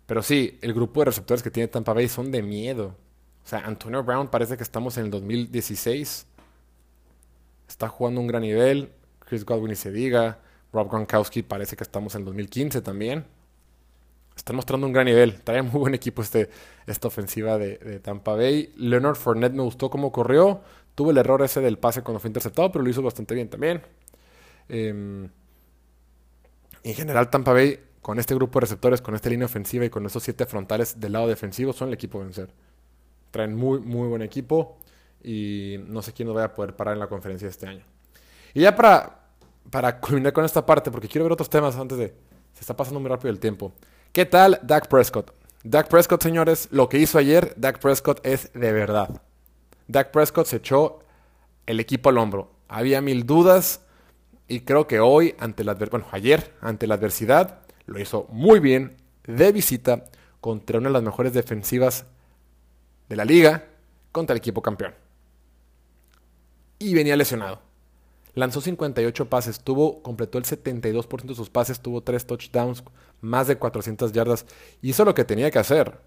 Pero 0.06 0.22
sí, 0.22 0.58
el 0.62 0.72
grupo 0.72 1.00
de 1.00 1.06
receptores 1.06 1.42
que 1.42 1.50
tiene 1.50 1.68
Tampa 1.68 1.92
Bay 1.92 2.08
son 2.08 2.30
de 2.30 2.42
miedo. 2.42 2.96
O 3.44 3.48
sea, 3.48 3.60
Antonio 3.60 4.02
Brown 4.02 4.28
parece 4.28 4.56
que 4.56 4.62
estamos 4.62 4.96
en 4.98 5.06
el 5.06 5.10
2016 5.10 6.26
está 7.68 7.88
jugando 7.88 8.20
un 8.20 8.26
gran 8.26 8.42
nivel. 8.42 8.90
Chris 9.20 9.44
Godwin 9.44 9.72
y 9.72 9.76
se 9.76 9.92
diga. 9.92 10.40
Rob 10.72 10.90
Gronkowski 10.90 11.42
parece 11.42 11.76
que 11.76 11.84
estamos 11.84 12.14
en 12.14 12.22
el 12.22 12.24
2015 12.26 12.82
también. 12.82 13.24
Están 14.48 14.56
mostrando 14.56 14.86
un 14.86 14.94
gran 14.94 15.04
nivel. 15.04 15.42
Trae 15.42 15.60
muy 15.60 15.78
buen 15.78 15.94
equipo 15.94 16.22
este, 16.22 16.48
esta 16.86 17.08
ofensiva 17.08 17.58
de, 17.58 18.00
Tampa 18.00 18.34
Bay. 18.34 18.72
Leonard 18.78 19.16
Fournette 19.16 19.52
me 19.52 19.62
gustó 19.62 19.90
cómo 19.90 20.10
corrió. 20.10 20.62
Tuvo 20.94 21.10
el 21.10 21.18
error 21.18 21.42
ese 21.42 21.60
del 21.60 21.76
pase 21.76 22.00
cuando 22.00 22.18
fue 22.18 22.28
interceptado, 22.28 22.72
pero 22.72 22.82
lo 22.82 22.88
hizo 22.88 23.02
bastante 23.02 23.34
bien 23.34 23.50
también. 23.50 23.82
Em, 24.70 25.28
en 26.82 26.94
general, 26.94 27.28
Tampa 27.28 27.52
Bay, 27.52 27.78
con 28.00 28.18
este 28.18 28.34
grupo 28.34 28.58
de 28.58 28.62
receptores, 28.62 29.02
con 29.02 29.14
esta 29.14 29.28
línea 29.28 29.44
ofensiva 29.44 29.84
y 29.84 29.90
con 29.90 30.06
esos 30.06 30.22
siete 30.22 30.46
frontales 30.46 30.98
del 30.98 31.12
lado 31.12 31.28
defensivo, 31.28 31.74
son 31.74 31.88
el 31.88 31.94
equipo 31.94 32.18
a 32.18 32.24
vencer. 32.24 32.48
Traen 33.30 33.54
muy, 33.54 33.80
muy 33.80 34.08
buen 34.08 34.22
equipo 34.22 34.78
y 35.22 35.76
no 35.88 36.00
sé 36.00 36.14
quién 36.14 36.26
nos 36.26 36.34
vaya 36.34 36.46
a 36.46 36.54
poder 36.54 36.74
parar 36.74 36.94
en 36.94 37.00
la 37.00 37.08
conferencia 37.08 37.48
este 37.48 37.66
año. 37.66 37.84
Y 38.54 38.62
ya 38.62 38.74
para, 38.74 39.28
para 39.70 40.00
culminar 40.00 40.32
con 40.32 40.46
esta 40.46 40.64
parte, 40.64 40.90
porque 40.90 41.06
quiero 41.06 41.26
ver 41.26 41.32
otros 41.32 41.50
temas 41.50 41.76
antes 41.76 41.98
de... 41.98 42.14
Se 42.54 42.62
está 42.62 42.74
pasando 42.74 42.98
muy 42.98 43.10
rápido 43.10 43.28
el 43.28 43.38
tiempo. 43.38 43.74
¿Qué 44.18 44.26
tal 44.26 44.58
Dak 44.64 44.88
Prescott? 44.88 45.30
Dak 45.62 45.86
Prescott, 45.86 46.20
señores, 46.20 46.66
lo 46.72 46.88
que 46.88 46.98
hizo 46.98 47.18
ayer, 47.18 47.54
Dak 47.56 47.78
Prescott 47.78 48.18
es 48.26 48.52
de 48.52 48.72
verdad. 48.72 49.22
Dak 49.86 50.10
Prescott 50.10 50.48
se 50.48 50.56
echó 50.56 51.04
el 51.66 51.78
equipo 51.78 52.08
al 52.08 52.18
hombro. 52.18 52.50
Había 52.66 53.00
mil 53.00 53.26
dudas 53.26 53.82
y 54.48 54.62
creo 54.62 54.88
que 54.88 54.98
hoy, 54.98 55.36
ante 55.38 55.62
la 55.62 55.78
ayer, 56.10 56.52
ante 56.60 56.88
la 56.88 56.96
adversidad, 56.96 57.60
lo 57.86 58.00
hizo 58.00 58.26
muy 58.30 58.58
bien 58.58 58.96
de 59.22 59.52
visita 59.52 60.06
contra 60.40 60.78
una 60.78 60.88
de 60.88 60.94
las 60.94 61.04
mejores 61.04 61.32
defensivas 61.32 62.04
de 63.08 63.14
la 63.14 63.24
liga 63.24 63.66
contra 64.10 64.34
el 64.34 64.38
equipo 64.38 64.62
campeón 64.62 64.96
y 66.80 66.92
venía 66.92 67.14
lesionado. 67.14 67.62
Lanzó 68.34 68.60
58 68.60 69.28
pases, 69.28 69.60
tuvo, 69.60 70.02
completó 70.02 70.38
el 70.38 70.44
72% 70.44 71.22
de 71.22 71.34
sus 71.34 71.50
pases, 71.50 71.80
tuvo 71.80 72.02
3 72.02 72.26
touchdowns, 72.26 72.84
más 73.20 73.46
de 73.46 73.56
400 73.56 74.12
yardas. 74.12 74.46
Hizo 74.82 75.04
lo 75.04 75.14
que 75.14 75.24
tenía 75.24 75.50
que 75.50 75.58
hacer. 75.58 75.98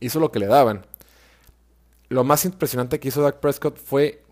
Hizo 0.00 0.20
lo 0.20 0.30
que 0.30 0.38
le 0.38 0.46
daban. 0.46 0.86
Lo 2.08 2.24
más 2.24 2.44
impresionante 2.44 2.98
que 2.98 3.08
hizo 3.08 3.22
Dak 3.22 3.40
Prescott 3.40 3.78
fue 3.78 4.22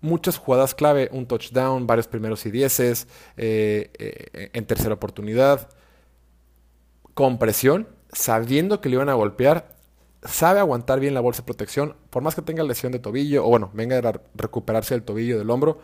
muchas 0.00 0.38
jugadas 0.38 0.74
clave, 0.74 1.08
un 1.12 1.26
touchdown, 1.26 1.86
varios 1.86 2.08
primeros 2.08 2.46
y 2.46 2.50
dieces, 2.50 3.08
eh, 3.36 3.90
eh, 3.98 4.50
en 4.52 4.66
tercera 4.66 4.94
oportunidad, 4.94 5.68
con 7.14 7.38
presión, 7.38 7.88
sabiendo 8.12 8.80
que 8.80 8.88
le 8.88 8.94
iban 8.96 9.08
a 9.08 9.14
golpear 9.14 9.78
sabe 10.22 10.60
aguantar 10.60 11.00
bien 11.00 11.14
la 11.14 11.20
bolsa 11.20 11.42
de 11.42 11.46
protección, 11.46 11.94
por 12.10 12.22
más 12.22 12.34
que 12.34 12.42
tenga 12.42 12.62
lesión 12.62 12.92
de 12.92 12.98
tobillo, 12.98 13.44
o 13.44 13.48
bueno, 13.48 13.70
venga 13.72 13.98
a 13.98 14.20
recuperarse 14.34 14.94
del 14.94 15.04
tobillo, 15.04 15.38
del 15.38 15.50
hombro, 15.50 15.78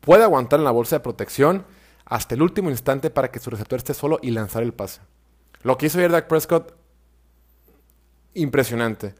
puede 0.00 0.22
aguantar 0.22 0.60
en 0.60 0.64
la 0.64 0.70
bolsa 0.70 0.96
de 0.96 1.00
protección 1.00 1.64
hasta 2.08 2.34
el 2.34 2.42
último 2.42 2.70
instante 2.70 3.10
para 3.10 3.30
que 3.30 3.38
su 3.38 3.50
receptor 3.50 3.78
esté 3.78 3.94
solo 3.94 4.18
y 4.22 4.30
lanzar 4.30 4.62
el 4.62 4.72
pase. 4.72 5.00
Lo 5.62 5.76
que 5.76 5.86
hizo 5.86 5.98
ayer 5.98 6.10
Dak 6.10 6.28
Prescott, 6.28 6.74
impresionante. 8.34 9.14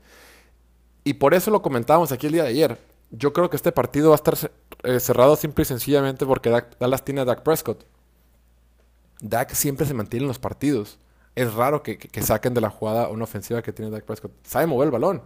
Y 1.04 1.14
por 1.14 1.34
eso 1.34 1.50
lo 1.50 1.62
comentábamos 1.62 2.12
aquí 2.12 2.26
el 2.26 2.32
día 2.32 2.42
de 2.44 2.50
ayer. 2.50 2.78
Yo 3.10 3.32
creo 3.32 3.48
que 3.50 3.56
este 3.56 3.72
partido 3.72 4.10
va 4.10 4.14
a 4.14 4.22
estar 4.22 4.36
eh, 4.82 5.00
cerrado 5.00 5.36
simple 5.36 5.62
y 5.62 5.64
sencillamente 5.66 6.26
porque 6.26 6.50
Dallas 6.78 7.04
tiene 7.04 7.20
a 7.20 7.24
Dak 7.24 7.42
Prescott. 7.42 7.84
Dak 9.20 9.52
siempre 9.52 9.86
se 9.86 9.94
mantiene 9.94 10.24
en 10.24 10.28
los 10.28 10.38
partidos 10.38 10.98
es 11.38 11.54
raro 11.54 11.84
que, 11.84 11.98
saquen 12.20 12.52
de 12.52 12.60
la 12.60 12.68
jugada 12.68 13.08
una 13.08 13.22
ofensiva 13.22 13.62
que 13.62 13.72
tiene 13.72 13.92
Dak 13.92 14.04
Prescott. 14.04 14.32
Sabe 14.42 14.66
mover 14.66 14.86
el 14.86 14.90
balón. 14.90 15.22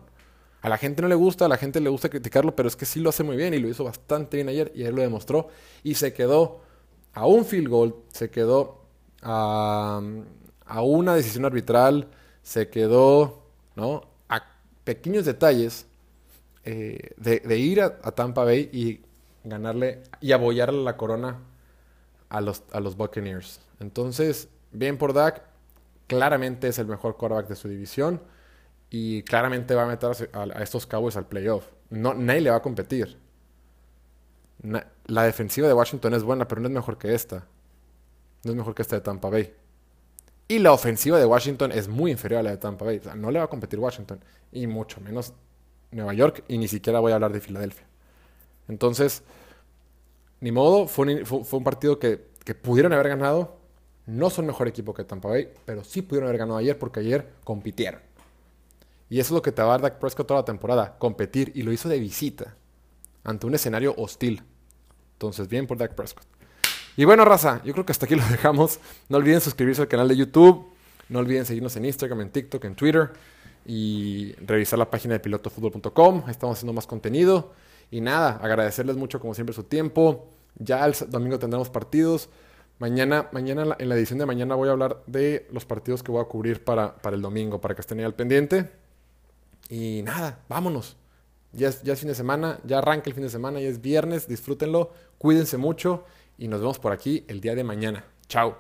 A 0.60 0.68
la 0.68 0.76
gente 0.76 1.00
no 1.00 1.08
le 1.08 1.14
gusta, 1.14 1.46
a 1.46 1.48
la 1.48 1.56
gente 1.56 1.80
le 1.80 1.88
gusta 1.88 2.10
criticarlo, 2.10 2.54
pero 2.54 2.68
es 2.68 2.76
que 2.76 2.84
sí 2.84 3.00
lo 3.00 3.08
hace 3.08 3.24
muy 3.24 3.34
bien 3.34 3.54
y 3.54 3.58
lo 3.58 3.68
hizo 3.68 3.82
bastante 3.82 4.36
bien 4.36 4.50
ayer 4.50 4.70
y 4.74 4.82
él 4.82 4.94
lo 4.94 5.00
demostró. 5.00 5.48
Y 5.82 5.94
se 5.94 6.12
quedó 6.12 6.60
a 7.14 7.26
un 7.26 7.44
field 7.44 7.68
goal, 7.68 7.94
se 8.08 8.30
quedó 8.30 8.82
a, 9.22 10.00
una 10.82 11.14
decisión 11.14 11.44
arbitral, 11.44 12.08
se 12.42 12.68
quedó 12.68 13.42
¿no? 13.76 14.02
a 14.28 14.42
pequeños 14.84 15.24
detalles 15.24 15.86
eh, 16.64 17.10
de, 17.16 17.58
ir 17.58 17.82
a, 17.82 17.98
Tampa 18.12 18.44
Bay 18.44 18.70
y 18.72 19.00
ganarle 19.44 20.02
y 20.20 20.32
abollarle 20.32 20.82
la 20.82 20.96
corona 20.96 21.38
a 22.28 22.40
los, 22.40 22.62
a 22.72 22.80
los 22.80 22.96
Buccaneers. 22.96 23.60
Entonces, 23.80 24.48
bien 24.70 24.96
por 24.96 25.12
Dak, 25.12 25.42
claramente 26.06 26.68
es 26.68 26.78
el 26.78 26.86
mejor 26.86 27.16
quarterback 27.16 27.48
de 27.48 27.56
su 27.56 27.68
división 27.68 28.20
y 28.90 29.22
claramente 29.22 29.74
va 29.74 29.84
a 29.84 29.86
meter 29.86 30.30
a, 30.32 30.62
estos 30.62 30.86
Cowboys 30.86 31.16
al 31.16 31.26
playoff. 31.26 31.66
No, 31.90 32.14
nadie 32.14 32.42
le 32.42 32.50
va 32.50 32.56
a 32.56 32.62
competir. 32.62 33.18
La 34.62 35.22
defensiva 35.24 35.68
de 35.68 35.74
Washington 35.74 36.14
es 36.14 36.22
buena, 36.22 36.46
pero 36.46 36.60
no 36.60 36.68
es 36.68 36.74
mejor 36.74 36.98
que 36.98 37.14
esta. 37.14 37.46
No 38.44 38.52
es 38.52 38.56
mejor 38.56 38.74
que 38.74 38.82
esta 38.82 38.96
de 38.96 39.02
Tampa 39.02 39.28
Bay. 39.28 39.52
Y 40.48 40.58
la 40.58 40.72
ofensiva 40.72 41.18
de 41.18 41.24
Washington 41.24 41.72
es 41.72 41.88
muy 41.88 42.10
inferior 42.10 42.40
a 42.40 42.42
la 42.42 42.50
de 42.50 42.56
Tampa 42.56 42.84
Bay. 42.84 43.00
no 43.16 43.30
le 43.30 43.38
va 43.38 43.46
a 43.46 43.48
competir 43.48 43.78
Washington. 43.78 44.20
Y 44.52 44.66
mucho 44.66 45.00
menos 45.00 45.32
Nueva 45.90 46.14
York. 46.14 46.44
Y 46.48 46.58
ni 46.58 46.68
siquiera 46.68 47.00
voy 47.00 47.12
a 47.12 47.16
hablar 47.16 47.32
de 47.32 47.40
Filadelfia. 47.40 47.86
Entonces, 48.68 49.22
ni 50.40 50.52
modo. 50.52 50.86
Fue 50.86 51.06
un, 51.06 51.64
partido 51.64 51.98
que, 51.98 52.28
que 52.44 52.54
pudieron 52.54 52.92
haber 52.92 53.08
ganado. 53.08 53.56
No 54.06 54.30
son 54.30 54.46
mejor 54.46 54.68
equipo 54.68 54.94
que 54.94 55.04
Tampa 55.04 55.28
Bay, 55.28 55.52
pero 55.64 55.84
sí 55.84 56.02
pudieron 56.02 56.28
haber 56.28 56.38
ganado 56.38 56.58
ayer 56.58 56.78
porque 56.78 57.00
ayer 57.00 57.28
compitieron. 57.44 58.00
Y 59.08 59.20
eso 59.20 59.34
es 59.34 59.36
lo 59.36 59.42
que 59.42 59.52
te 59.52 59.62
va 59.62 59.74
a 59.74 59.78
dar 59.78 59.98
Prescott 59.98 60.26
toda 60.26 60.40
la 60.40 60.44
temporada, 60.44 60.96
competir. 60.98 61.52
Y 61.54 61.62
lo 61.62 61.72
hizo 61.72 61.88
de 61.88 62.00
visita, 62.00 62.56
ante 63.24 63.46
un 63.46 63.54
escenario 63.54 63.94
hostil. 63.96 64.42
Entonces, 65.22 65.46
bien 65.46 65.68
por 65.68 65.78
Dak 65.78 65.94
Prescott. 65.94 66.26
Y 66.96 67.04
bueno, 67.04 67.24
raza, 67.24 67.62
yo 67.64 67.72
creo 67.72 67.86
que 67.86 67.92
hasta 67.92 68.06
aquí 68.06 68.16
lo 68.16 68.26
dejamos. 68.30 68.80
No 69.08 69.18
olviden 69.18 69.40
suscribirse 69.40 69.80
al 69.80 69.86
canal 69.86 70.08
de 70.08 70.16
YouTube. 70.16 70.66
No 71.08 71.20
olviden 71.20 71.46
seguirnos 71.46 71.76
en 71.76 71.84
Instagram, 71.84 72.22
en 72.22 72.30
TikTok, 72.30 72.64
en 72.64 72.74
Twitter. 72.74 73.12
Y 73.64 74.32
revisar 74.44 74.80
la 74.80 74.90
página 74.90 75.14
de 75.14 75.20
pilotofutbol.com. 75.20 76.24
Estamos 76.28 76.58
haciendo 76.58 76.72
más 76.72 76.88
contenido. 76.88 77.52
Y 77.92 78.00
nada, 78.00 78.40
agradecerles 78.42 78.96
mucho 78.96 79.20
como 79.20 79.32
siempre 79.32 79.54
su 79.54 79.62
tiempo. 79.62 80.26
Ya 80.58 80.84
el 80.84 80.94
domingo 81.08 81.38
tendremos 81.38 81.70
partidos. 81.70 82.28
Mañana, 82.80 83.28
mañana 83.30 83.76
en 83.78 83.88
la 83.88 83.94
edición 83.94 84.18
de 84.18 84.26
mañana 84.26 84.56
voy 84.56 84.70
a 84.70 84.72
hablar 84.72 85.04
de 85.06 85.46
los 85.52 85.64
partidos 85.64 86.02
que 86.02 86.10
voy 86.10 86.20
a 86.20 86.24
cubrir 86.24 86.64
para, 86.64 86.96
para 86.96 87.14
el 87.14 87.22
domingo, 87.22 87.60
para 87.60 87.76
que 87.76 87.80
estén 87.80 88.00
ahí 88.00 88.04
al 88.04 88.14
pendiente. 88.14 88.72
Y 89.68 90.02
nada, 90.02 90.40
vámonos. 90.48 90.96
Ya 91.54 91.68
es, 91.68 91.80
fin 91.98 92.08
de 92.08 92.14
semana, 92.14 92.58
ya 92.64 92.78
arranca 92.78 93.10
el 93.10 93.14
fin 93.14 93.24
de 93.24 93.28
semana, 93.28 93.60
ya 93.60 93.68
es 93.68 93.82
viernes, 93.82 94.26
disfrútenlo, 94.26 94.90
cuídense 95.18 95.58
mucho 95.58 96.04
y 96.38 96.48
nos 96.48 96.60
vemos 96.60 96.78
por 96.78 96.92
aquí 96.92 97.26
el 97.28 97.42
día 97.42 97.54
de 97.54 97.62
mañana. 97.62 98.06
Chao. 98.26 98.56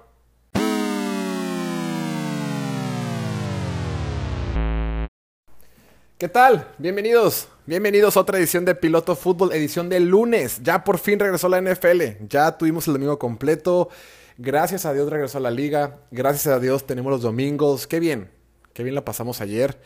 ¿Qué 6.18 6.28
tal? 6.28 6.68
Bienvenidos. 6.76 7.48
Bienvenidos 7.64 8.18
a 8.18 8.20
otra 8.20 8.38
edición 8.38 8.66
de 8.66 8.74
Piloto 8.74 9.16
Fútbol, 9.16 9.52
edición 9.52 9.88
de 9.88 9.98
lunes. 9.98 10.60
Ya 10.62 10.84
por 10.84 10.98
fin 10.98 11.18
regresó 11.18 11.48
la 11.48 11.62
NFL. 11.62 12.26
Ya 12.28 12.58
tuvimos 12.58 12.86
el 12.88 12.92
domingo 12.92 13.18
completo. 13.18 13.88
Gracias 14.36 14.84
a 14.84 14.92
Dios 14.92 15.08
regresó 15.08 15.38
a 15.38 15.40
la 15.40 15.50
liga. 15.50 16.00
Gracias 16.10 16.46
a 16.48 16.60
Dios 16.60 16.86
tenemos 16.86 17.10
los 17.10 17.22
domingos. 17.22 17.86
Qué 17.86 18.00
bien. 18.00 18.30
Qué 18.74 18.82
bien 18.82 18.94
la 18.94 19.04
pasamos 19.04 19.40
ayer. 19.40 19.78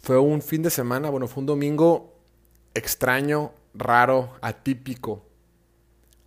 Fue 0.00 0.18
un 0.18 0.42
fin 0.42 0.62
de 0.62 0.70
semana, 0.70 1.10
bueno, 1.10 1.28
fue 1.28 1.40
un 1.42 1.46
domingo 1.46 2.14
extraño, 2.74 3.52
raro, 3.74 4.32
atípico. 4.40 5.24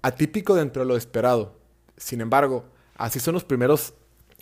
Atípico 0.02 0.56
dentro 0.56 0.84
de 0.84 0.88
lo 0.88 0.96
esperado. 0.96 1.56
Sin 1.98 2.22
embargo, 2.22 2.66
así 2.96 3.20
son 3.20 3.34
los 3.34 3.44
primeros 3.44 3.94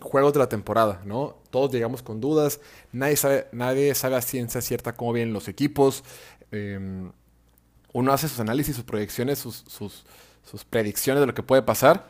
juegos 0.02 0.34
de 0.34 0.40
la 0.40 0.50
temporada, 0.50 1.02
¿no? 1.06 1.38
Todos 1.50 1.72
llegamos 1.72 2.02
con 2.02 2.20
dudas, 2.20 2.60
nadie 2.92 3.16
sabe, 3.16 3.48
nadie 3.52 3.94
sabe 3.96 4.16
a 4.16 4.22
ciencia 4.22 4.62
cierta 4.62 4.94
cómo 4.94 5.14
vienen 5.14 5.34
los 5.34 5.48
equipos. 5.48 6.04
Em, 6.52 7.12
uno 7.94 8.12
hace 8.12 8.28
sus 8.28 8.40
análisis, 8.40 8.76
sus 8.76 8.86
proyecciones, 8.86 9.40
sus, 9.40 9.64
sus, 9.68 10.04
predicciones 10.70 11.22
de 11.22 11.28
lo 11.28 11.34
que 11.34 11.44
puede 11.44 11.62
pasar, 11.62 12.08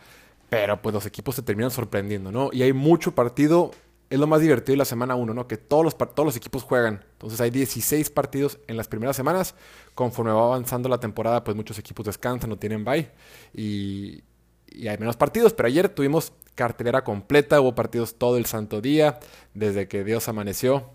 pero 0.50 0.82
pues 0.82 0.94
los 0.94 1.06
equipos 1.06 1.36
se 1.36 1.42
terminan 1.42 1.72
sorprendiendo, 1.72 2.32
¿no? 2.32 2.50
Y 2.54 2.64
hay 2.64 2.74
mucho 2.74 3.14
partido, 3.14 3.72
es 4.12 4.20
lo 4.20 4.28
más 4.28 4.42
divertido 4.42 4.74
de 4.74 4.78
la 4.78 4.86
semana 4.86 5.16
1, 5.16 5.34
¿no? 5.34 5.48
Que 5.48 5.56
todos 5.56 5.86
los, 5.86 5.98
todos 5.98 6.26
los 6.26 6.36
equipos 6.36 6.64
juegan. 6.64 7.06
Entonces 7.14 7.40
hay 7.40 7.50
16 7.50 8.10
partidos 8.10 8.60
en 8.68 8.76
las 8.76 8.90
primeras 8.90 9.16
semanas. 9.16 9.56
Conforme 9.96 10.34
va 10.34 10.44
avanzando 10.44 10.90
la 10.90 11.00
temporada, 11.00 11.46
pues 11.46 11.56
muchos 11.56 11.80
equipos 11.80 12.06
descansan, 12.06 12.50
no 12.50 12.58
tienen 12.58 12.84
bye. 12.84 13.10
Y, 13.54 14.22
y 14.68 14.90
hay 14.90 14.98
menos 14.98 15.16
partidos, 15.16 15.54
pero 15.54 15.68
ayer 15.68 15.88
tuvimos 15.88 16.34
cartelera 16.56 17.06
completa, 17.06 17.62
hubo 17.62 17.74
partidos 17.74 18.16
todo 18.16 18.36
el 18.36 18.46
santo 18.46 18.82
día, 18.82 19.20
desde 19.54 19.88
que 19.88 20.04
Dios 20.04 20.28
amaneció, 20.28 20.90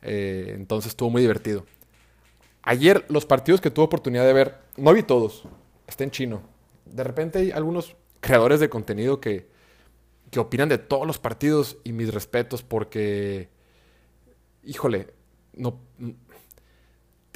eh, 0.00 0.54
entonces 0.54 0.92
estuvo 0.92 1.10
muy 1.10 1.20
divertido. 1.20 1.66
Ayer 2.62 3.04
los 3.08 3.26
partidos 3.26 3.60
que 3.60 3.70
tuve 3.70 3.84
oportunidad 3.84 4.24
de 4.24 4.32
ver, 4.32 4.58
no 4.78 4.94
vi 4.94 5.02
todos, 5.02 5.44
está 5.86 6.04
en 6.04 6.10
chino. 6.10 6.42
De 6.86 7.04
repente 7.04 7.38
hay 7.38 7.50
algunos 7.50 7.96
creadores 8.20 8.60
de 8.60 8.70
contenido 8.70 9.20
que, 9.20 9.46
que 10.30 10.40
opinan 10.40 10.68
de 10.68 10.78
todos 10.78 11.06
los 11.06 11.18
partidos 11.18 11.78
y 11.84 11.92
mis 11.92 12.12
respetos 12.12 12.62
porque, 12.62 13.50
híjole, 14.64 15.14
no, 15.54 15.80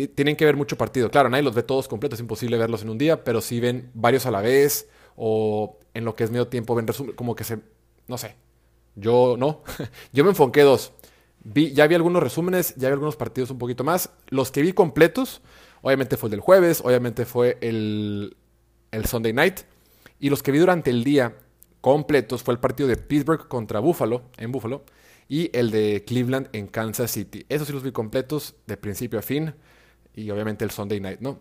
tienen 0.09 0.37
que 0.37 0.45
ver 0.45 0.57
mucho 0.57 0.77
partido. 0.77 1.11
Claro, 1.11 1.29
nadie 1.29 1.43
los 1.43 1.55
ve 1.55 1.63
todos 1.63 1.89
completos, 1.89 2.19
es 2.19 2.23
imposible 2.23 2.57
verlos 2.57 2.83
en 2.83 2.91
un 2.91 2.99
día, 2.99 3.25
pero 3.25 3.41
sí 3.41 3.61
ven 3.61 3.91
varios 3.95 4.27
a 4.27 4.31
la 4.31 4.41
vez 4.41 4.89
o 5.17 5.79
en 5.95 6.05
lo 6.05 6.15
que 6.15 6.25
es 6.25 6.31
medio 6.31 6.49
tiempo 6.49 6.75
ven 6.75 6.87
resumen, 6.87 7.15
como 7.15 7.35
que 7.35 7.45
se, 7.45 7.59
no 8.07 8.17
sé, 8.19 8.37
yo 8.97 9.37
no, 9.39 9.63
yo 10.13 10.25
me 10.25 10.31
enfoqué 10.31 10.63
dos. 10.63 10.93
Vi, 11.43 11.73
ya 11.73 11.87
vi 11.87 11.95
algunos 11.95 12.23
resúmenes, 12.23 12.75
ya 12.77 12.89
vi 12.89 12.93
algunos 12.93 13.17
partidos 13.17 13.51
un 13.51 13.59
poquito 13.59 13.83
más. 13.83 14.11
Los 14.29 14.51
que 14.51 14.61
vi 14.61 14.73
completos, 14.73 15.41
obviamente 15.81 16.17
fue 16.17 16.27
el 16.27 16.33
del 16.33 16.41
jueves, 16.41 16.83
obviamente 16.85 17.25
fue 17.25 17.57
el, 17.63 18.37
el 18.91 19.07
Sunday 19.07 19.33
Night. 19.33 19.61
Y 20.19 20.29
los 20.29 20.43
que 20.43 20.53
vi 20.53 20.59
durante 20.59 20.91
el 20.91 21.03
día 21.03 21.35
completos 21.81 22.43
fue 22.43 22.55
el 22.55 22.61
partido 22.61 22.89
de 22.89 22.97
Pittsburgh 22.97 23.49
contra 23.49 23.81
Buffalo, 23.81 24.23
en 24.37 24.53
Buffalo, 24.53 24.85
y 25.29 25.57
el 25.57 25.71
de 25.71 26.05
Cleveland 26.07 26.49
en 26.53 26.67
Kansas 26.67 27.11
City. 27.11 27.47
Esos 27.49 27.69
sí 27.69 27.73
los 27.73 27.83
vi 27.83 27.93
completos 27.93 28.57
de 28.67 28.77
principio 28.77 29.19
a 29.19 29.23
fin. 29.23 29.55
Y 30.15 30.31
obviamente 30.31 30.65
el 30.65 30.73
Sunday 30.73 31.01
Night, 31.01 31.21
¿no? 31.21 31.39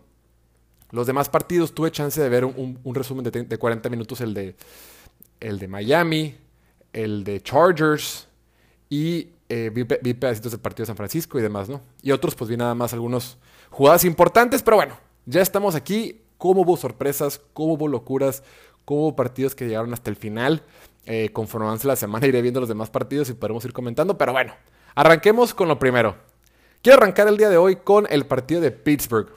Los 0.92 1.06
demás 1.06 1.28
partidos 1.28 1.74
tuve 1.74 1.90
chance 1.90 2.20
de 2.20 2.28
ver 2.28 2.44
un, 2.44 2.78
resumen 2.94 3.24
de, 3.24 3.58
40 3.58 3.88
minutos, 3.88 4.20
el 4.20 4.34
de, 4.34 4.56
el 5.40 5.58
de 5.58 5.68
Miami, 5.68 6.36
el 6.92 7.22
de 7.24 7.40
Chargers 7.42 8.28
y 8.88 9.28
eh, 9.48 9.70
vi, 9.72 9.84
pedacitos 9.84 10.52
del 10.52 10.60
partido 10.60 10.84
de 10.84 10.88
San 10.88 10.96
Francisco 10.96 11.38
y 11.38 11.42
demás, 11.42 11.68
¿no? 11.68 11.80
Y 12.02 12.10
otros 12.10 12.34
pues 12.34 12.50
vi 12.50 12.56
nada 12.56 12.74
más 12.74 12.92
algunos 12.92 13.38
jugadas 13.70 14.04
importantes, 14.04 14.62
pero 14.62 14.76
bueno, 14.76 14.96
ya 15.26 15.42
estamos 15.42 15.74
aquí. 15.74 16.22
¿Cómo 16.38 16.62
hubo 16.62 16.76
sorpresas? 16.76 17.40
¿Cómo 17.52 17.74
hubo 17.74 17.86
locuras? 17.86 18.42
¿Cómo 18.90 19.02
hubo 19.02 19.14
partidos 19.14 19.54
que 19.54 19.68
llegaron 19.68 19.92
hasta 19.92 20.10
el 20.10 20.16
final? 20.16 20.64
Eh, 21.06 21.30
conforme 21.32 21.68
avance 21.68 21.86
la 21.86 21.94
semana 21.94 22.26
iré 22.26 22.42
viendo 22.42 22.58
los 22.58 22.68
demás 22.68 22.90
partidos 22.90 23.30
y 23.30 23.34
podremos 23.34 23.64
ir 23.64 23.72
comentando, 23.72 24.18
pero 24.18 24.32
bueno, 24.32 24.52
arranquemos 24.96 25.54
con 25.54 25.68
lo 25.68 25.78
primero. 25.78 26.16
Quiero 26.82 26.98
arrancar 26.98 27.28
el 27.28 27.36
día 27.36 27.48
de 27.50 27.56
hoy 27.56 27.76
con 27.76 28.08
el 28.10 28.26
partido 28.26 28.60
de 28.60 28.72
Pittsburgh. 28.72 29.28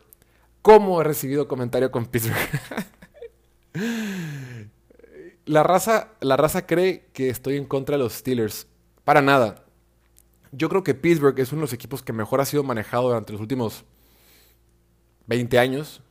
¿Cómo 0.64 1.00
he 1.00 1.04
recibido 1.04 1.48
comentario 1.48 1.92
con 1.92 2.08
Pittsburgh? 2.08 2.36
la, 5.46 5.62
raza, 5.62 6.08
la 6.20 6.36
raza 6.36 6.66
cree 6.66 7.06
que 7.14 7.30
estoy 7.30 7.58
en 7.58 7.66
contra 7.66 7.96
de 7.96 8.04
los 8.04 8.14
Steelers. 8.14 8.66
Para 9.04 9.22
nada. 9.22 9.66
Yo 10.52 10.68
creo 10.68 10.84
que 10.84 10.96
Pittsburgh 10.96 11.40
es 11.40 11.52
uno 11.52 11.60
de 11.60 11.66
los 11.66 11.74
equipos 11.74 12.02
que 12.02 12.12
mejor 12.12 12.42
ha 12.42 12.46
sido 12.46 12.64
manejado 12.64 13.10
durante 13.10 13.34
los 13.34 13.42
últimos 13.42 13.86
20 15.28 15.60
años, 15.60 16.02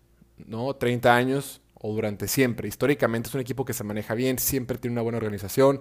¿no? 0.46 0.72
30 0.74 1.12
años 1.12 1.61
o 1.82 1.92
durante 1.92 2.26
siempre. 2.28 2.68
Históricamente 2.68 3.28
es 3.28 3.34
un 3.34 3.40
equipo 3.40 3.64
que 3.64 3.74
se 3.74 3.84
maneja 3.84 4.14
bien, 4.14 4.38
siempre 4.38 4.78
tiene 4.78 4.94
una 4.94 5.02
buena 5.02 5.18
organización. 5.18 5.80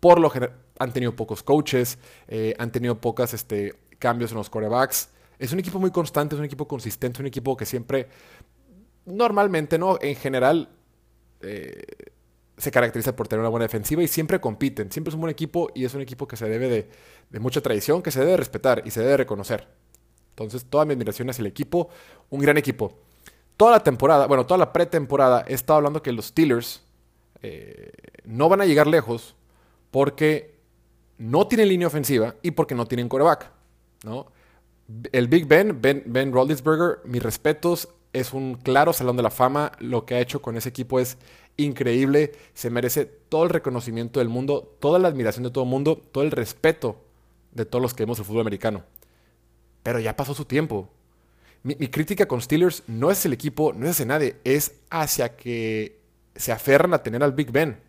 Por 0.00 0.20
lo 0.20 0.30
general 0.30 0.56
han 0.78 0.92
tenido 0.92 1.16
pocos 1.16 1.42
coaches, 1.42 1.98
eh, 2.28 2.54
han 2.58 2.70
tenido 2.70 3.00
pocos 3.00 3.32
este, 3.34 3.74
cambios 3.98 4.32
en 4.32 4.38
los 4.38 4.50
corebacks. 4.50 5.10
Es 5.38 5.52
un 5.52 5.60
equipo 5.60 5.78
muy 5.78 5.90
constante, 5.90 6.34
es 6.34 6.38
un 6.38 6.44
equipo 6.44 6.68
consistente, 6.68 7.16
es 7.16 7.20
un 7.20 7.26
equipo 7.26 7.56
que 7.56 7.64
siempre, 7.64 8.08
normalmente, 9.06 9.78
¿no? 9.78 9.98
En 10.00 10.16
general, 10.16 10.68
eh, 11.40 11.84
se 12.56 12.72
caracteriza 12.72 13.14
por 13.14 13.28
tener 13.28 13.40
una 13.40 13.48
buena 13.48 13.64
defensiva 13.64 14.02
y 14.02 14.08
siempre 14.08 14.40
compiten. 14.40 14.90
Siempre 14.90 15.10
es 15.10 15.14
un 15.14 15.20
buen 15.20 15.30
equipo 15.30 15.70
y 15.74 15.84
es 15.84 15.94
un 15.94 16.00
equipo 16.00 16.26
que 16.26 16.36
se 16.36 16.48
debe 16.48 16.68
de, 17.30 17.40
mucha 17.40 17.60
tradición, 17.60 18.02
que 18.02 18.10
se 18.10 18.20
debe 18.20 18.36
respetar 18.36 18.82
y 18.84 18.90
se 18.90 19.00
debe 19.00 19.18
reconocer. 19.18 19.68
Entonces, 20.30 20.64
toda 20.64 20.84
mi 20.84 20.94
admiración 20.94 21.30
hacia 21.30 21.42
el 21.42 21.46
equipo, 21.46 21.88
un 22.30 22.40
gran 22.40 22.56
equipo. 22.56 22.98
Toda 23.58 23.72
la 23.72 23.80
temporada, 23.80 24.26
bueno, 24.26 24.46
toda 24.46 24.56
la 24.56 24.72
pretemporada, 24.72 25.44
he 25.46 25.52
estado 25.52 25.76
hablando 25.76 26.02
que 26.02 26.12
los 26.12 26.26
Steelers 26.26 26.82
eh, 27.42 27.92
no 28.24 28.48
van 28.48 28.62
a 28.62 28.64
llegar 28.64 28.86
lejos 28.86 29.34
porque 29.90 30.58
no 31.18 31.46
tienen 31.46 31.68
línea 31.68 31.88
ofensiva 31.88 32.36
y 32.40 32.52
porque 32.52 32.74
no 32.74 32.86
tienen 32.86 33.10
coreback, 33.10 33.50
¿no? 34.04 34.28
el 35.12 35.28
Big 35.28 35.46
Ben, 35.46 35.80
Ben, 35.80 36.02
ben 36.06 36.32
Roethlisberger, 36.32 37.00
mis 37.04 37.22
respetos, 37.22 37.88
es 38.12 38.32
un 38.32 38.54
claro 38.54 38.92
salón 38.92 39.16
de 39.16 39.22
la 39.22 39.30
fama. 39.30 39.72
Lo 39.78 40.06
que 40.06 40.14
ha 40.14 40.20
hecho 40.20 40.40
con 40.40 40.56
ese 40.56 40.70
equipo 40.70 40.98
es 40.98 41.18
increíble. 41.56 42.32
Se 42.54 42.70
merece 42.70 43.04
todo 43.04 43.44
el 43.44 43.50
reconocimiento 43.50 44.20
del 44.20 44.28
mundo, 44.28 44.76
toda 44.80 44.98
la 44.98 45.08
admiración 45.08 45.44
de 45.44 45.50
todo 45.50 45.64
el 45.64 45.70
mundo, 45.70 46.00
todo 46.12 46.24
el 46.24 46.30
respeto 46.30 46.96
de 47.52 47.66
todos 47.66 47.82
los 47.82 47.94
que 47.94 48.04
vemos 48.04 48.18
el 48.18 48.24
fútbol 48.24 48.42
americano. 48.42 48.84
Pero 49.82 50.00
ya 50.00 50.16
pasó 50.16 50.34
su 50.34 50.44
tiempo. 50.44 50.88
Mi, 51.62 51.74
crítica 51.88 52.26
con 52.26 52.40
Steelers 52.40 52.84
no 52.86 53.10
es 53.10 53.24
el 53.26 53.32
equipo, 53.32 53.72
no 53.72 53.84
es 53.86 53.92
hacia 53.92 54.06
nadie, 54.06 54.36
es 54.44 54.74
hacia 54.90 55.36
que 55.36 56.00
se 56.36 56.52
aferran 56.52 56.94
a 56.94 57.02
tener 57.02 57.22
al 57.22 57.32
Big 57.32 57.50
Ben. 57.50 57.80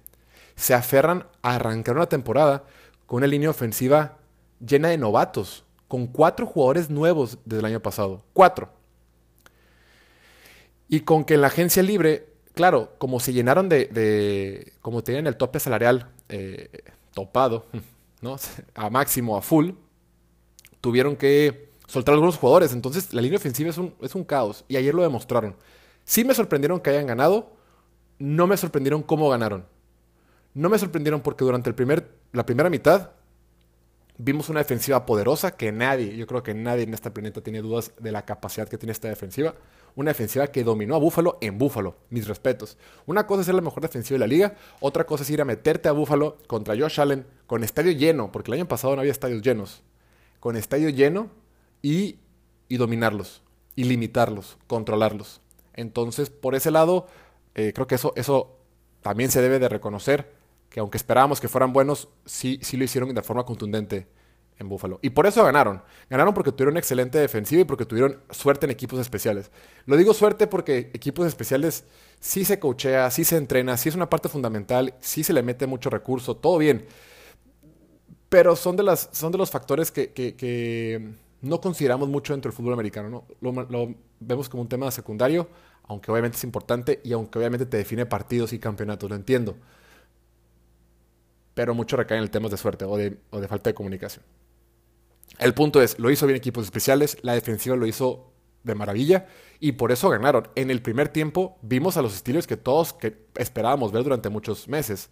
Se 0.55 0.73
aferran 0.73 1.27
a 1.41 1.55
arrancar 1.55 1.95
una 1.95 2.09
temporada 2.09 2.65
con 3.05 3.17
una 3.17 3.27
línea 3.27 3.49
ofensiva 3.49 4.17
llena 4.59 4.89
de 4.89 4.97
novatos 4.97 5.63
con 5.87 6.07
cuatro 6.07 6.45
jugadores 6.45 6.89
nuevos 6.89 7.39
desde 7.45 7.59
el 7.59 7.65
año 7.65 7.79
pasado. 7.81 8.23
Cuatro. 8.33 8.69
Y 10.87 11.01
con 11.01 11.25
que 11.25 11.33
en 11.33 11.41
la 11.41 11.47
agencia 11.47 11.81
libre, 11.83 12.27
claro, 12.53 12.93
como 12.97 13.19
se 13.19 13.33
llenaron 13.33 13.69
de, 13.69 14.73
como 14.81 15.03
tenían 15.03 15.27
el 15.27 15.35
tope 15.35 15.59
salarial 15.59 16.09
eh, 16.29 16.69
topado, 17.13 17.65
¿no? 18.21 18.37
A 18.75 18.89
máximo, 18.89 19.35
a 19.35 19.41
full, 19.41 19.71
tuvieron 20.79 21.15
que 21.15 21.68
soltar 21.89 22.13
algunos 22.13 22.37
jugadores. 22.37 22.73
Entonces 22.73 23.13
la 23.13 23.21
línea 23.21 23.37
ofensiva 23.37 23.69
es 23.69 23.77
un, 23.77 23.93
es 24.01 24.15
un 24.15 24.23
caos. 24.23 24.63
Y 24.67 24.77
ayer 24.77 24.93
lo 24.93 25.01
demostraron. 25.01 25.55
Sí 26.05 26.23
me 26.23 26.33
sorprendieron 26.33 26.79
que 26.79 26.91
hayan 26.91 27.07
ganado. 27.07 27.51
No 28.19 28.47
me 28.47 28.55
sorprendieron 28.55 29.03
cómo 29.03 29.29
ganaron. 29.29 29.65
No 30.53 30.69
me 30.69 30.79
sorprendieron 30.79 31.21
porque 31.21 31.43
durante 31.43 31.69
el 31.69 31.75
primer, 31.75 32.09
la 32.31 32.45
primera 32.45 32.69
mitad 32.69 33.11
Vimos 34.21 34.49
una 34.49 34.59
defensiva 34.59 35.05
poderosa 35.05 35.55
que 35.55 35.71
nadie, 35.71 36.17
yo 36.17 36.27
creo 36.27 36.43
que 36.43 36.53
nadie 36.53 36.83
en 36.83 36.93
este 36.93 37.09
planeta 37.09 37.39
tiene 37.39 37.61
dudas 37.61 37.93
de 37.97 38.11
la 38.11 38.25
capacidad 38.25 38.67
que 38.67 38.77
tiene 38.77 38.91
esta 38.91 39.07
defensiva. 39.07 39.55
Una 39.95 40.09
defensiva 40.09 40.47
que 40.47 40.65
dominó 40.65 40.95
a 40.95 40.99
Búfalo 40.99 41.37
en 41.39 41.57
Búfalo, 41.57 41.95
mis 42.09 42.27
respetos. 42.27 42.77
Una 43.05 43.25
cosa 43.25 43.39
es 43.39 43.45
ser 43.45 43.55
la 43.55 43.61
mejor 43.61 43.81
defensiva 43.81 44.15
de 44.15 44.19
la 44.19 44.27
liga, 44.27 44.55
otra 44.81 45.05
cosa 45.05 45.23
es 45.23 45.29
ir 45.29 45.39
a 45.39 45.45
meterte 45.45 45.87
a 45.87 45.93
Búfalo 45.93 46.37
contra 46.47 46.75
Josh 46.77 46.99
Allen 46.99 47.25
con 47.47 47.63
estadio 47.63 47.93
lleno, 47.93 48.29
porque 48.29 48.51
el 48.51 48.55
año 48.55 48.67
pasado 48.67 48.93
no 48.93 48.99
había 48.99 49.13
estadios 49.13 49.41
llenos. 49.41 49.83
Con 50.41 50.57
estadio 50.57 50.89
lleno 50.89 51.29
y, 51.81 52.17
y 52.67 52.77
dominarlos, 52.77 53.41
y 53.75 53.85
limitarlos, 53.85 54.57
controlarlos. 54.67 55.41
Entonces, 55.73 56.29
por 56.29 56.55
ese 56.55 56.71
lado, 56.71 57.07
eh, 57.55 57.71
creo 57.73 57.87
que 57.87 57.95
eso, 57.95 58.13
eso 58.15 58.57
también 59.01 59.31
se 59.31 59.41
debe 59.41 59.59
de 59.59 59.69
reconocer 59.69 60.33
que 60.69 60.79
aunque 60.79 60.97
esperábamos 60.97 61.41
que 61.41 61.47
fueran 61.47 61.73
buenos, 61.73 62.09
sí, 62.25 62.59
sí 62.61 62.77
lo 62.77 62.83
hicieron 62.83 63.13
de 63.13 63.21
forma 63.21 63.45
contundente 63.45 64.07
en 64.59 64.69
Buffalo. 64.69 64.99
Y 65.01 65.09
por 65.09 65.25
eso 65.25 65.43
ganaron. 65.43 65.81
Ganaron 66.09 66.33
porque 66.33 66.51
tuvieron 66.51 66.77
excelente 66.77 67.17
defensiva 67.17 67.61
y 67.61 67.65
porque 67.65 67.85
tuvieron 67.85 68.19
suerte 68.29 68.65
en 68.65 68.71
equipos 68.71 68.99
especiales. 68.99 69.51
Lo 69.85 69.97
digo 69.97 70.13
suerte 70.13 70.47
porque 70.47 70.91
equipos 70.93 71.25
especiales 71.25 71.85
sí 72.19 72.45
se 72.45 72.59
coachea, 72.59 73.09
sí 73.09 73.23
se 73.23 73.37
entrena, 73.37 73.77
sí 73.77 73.89
es 73.89 73.95
una 73.95 74.09
parte 74.09 74.29
fundamental, 74.29 74.93
sí 74.99 75.23
se 75.23 75.33
le 75.33 75.41
mete 75.41 75.65
mucho 75.65 75.89
recurso, 75.89 76.35
todo 76.35 76.57
bien. 76.57 76.85
Pero 78.27 78.55
son 78.55 78.75
de, 78.75 78.83
las, 78.83 79.09
son 79.11 79.31
de 79.31 79.37
los 79.37 79.49
factores 79.49 79.91
que, 79.91 80.11
que, 80.11 81.13
no 81.41 81.61
consideramos 81.61 82.09
mucho 82.09 82.33
dentro 82.33 82.51
del 82.51 82.55
fútbol 82.55 82.73
americano, 82.73 83.09
¿no? 83.09 83.25
Lo, 83.69 83.95
vemos 84.19 84.49
como 84.49 84.63
un 84.63 84.69
tema 84.69 84.91
secundario, 84.91 85.47
aunque 85.83 86.11
obviamente 86.11 86.37
es 86.37 86.43
importante 86.43 86.99
y 87.03 87.13
aunque 87.13 87.39
obviamente 87.39 87.65
te 87.65 87.77
define 87.77 88.05
partidos 88.05 88.53
y 88.53 88.59
campeonatos, 88.59 89.09
lo 89.09 89.15
entiendo. 89.15 89.55
Pero 91.53 91.73
mucho 91.73 91.97
recae 91.97 92.17
en 92.17 92.23
el 92.23 92.29
tema 92.29 92.49
de 92.49 92.57
suerte 92.57 92.85
o 92.85 92.97
de, 92.97 93.17
falta 93.47 93.69
de 93.69 93.73
comunicación. 93.73 94.23
El 95.37 95.53
punto 95.53 95.81
es, 95.81 95.97
lo 95.99 96.11
hizo 96.11 96.25
bien 96.25 96.37
equipos 96.37 96.65
especiales, 96.65 97.17
la 97.21 97.33
defensiva 97.33 97.75
lo 97.75 97.85
hizo 97.85 98.31
de 98.63 98.75
maravilla 98.75 99.27
y 99.59 99.73
por 99.73 99.91
eso 99.91 100.09
ganaron. 100.09 100.49
En 100.55 100.69
el 100.69 100.81
primer 100.81 101.07
tiempo 101.09 101.57
vimos 101.61 101.95
a 101.95 102.01
los 102.01 102.13
estilos 102.13 102.47
que 102.47 102.57
todos 102.57 102.95
esperábamos 103.35 103.91
ver 103.91 104.03
durante 104.03 104.29
muchos 104.29 104.67
meses. 104.67 105.09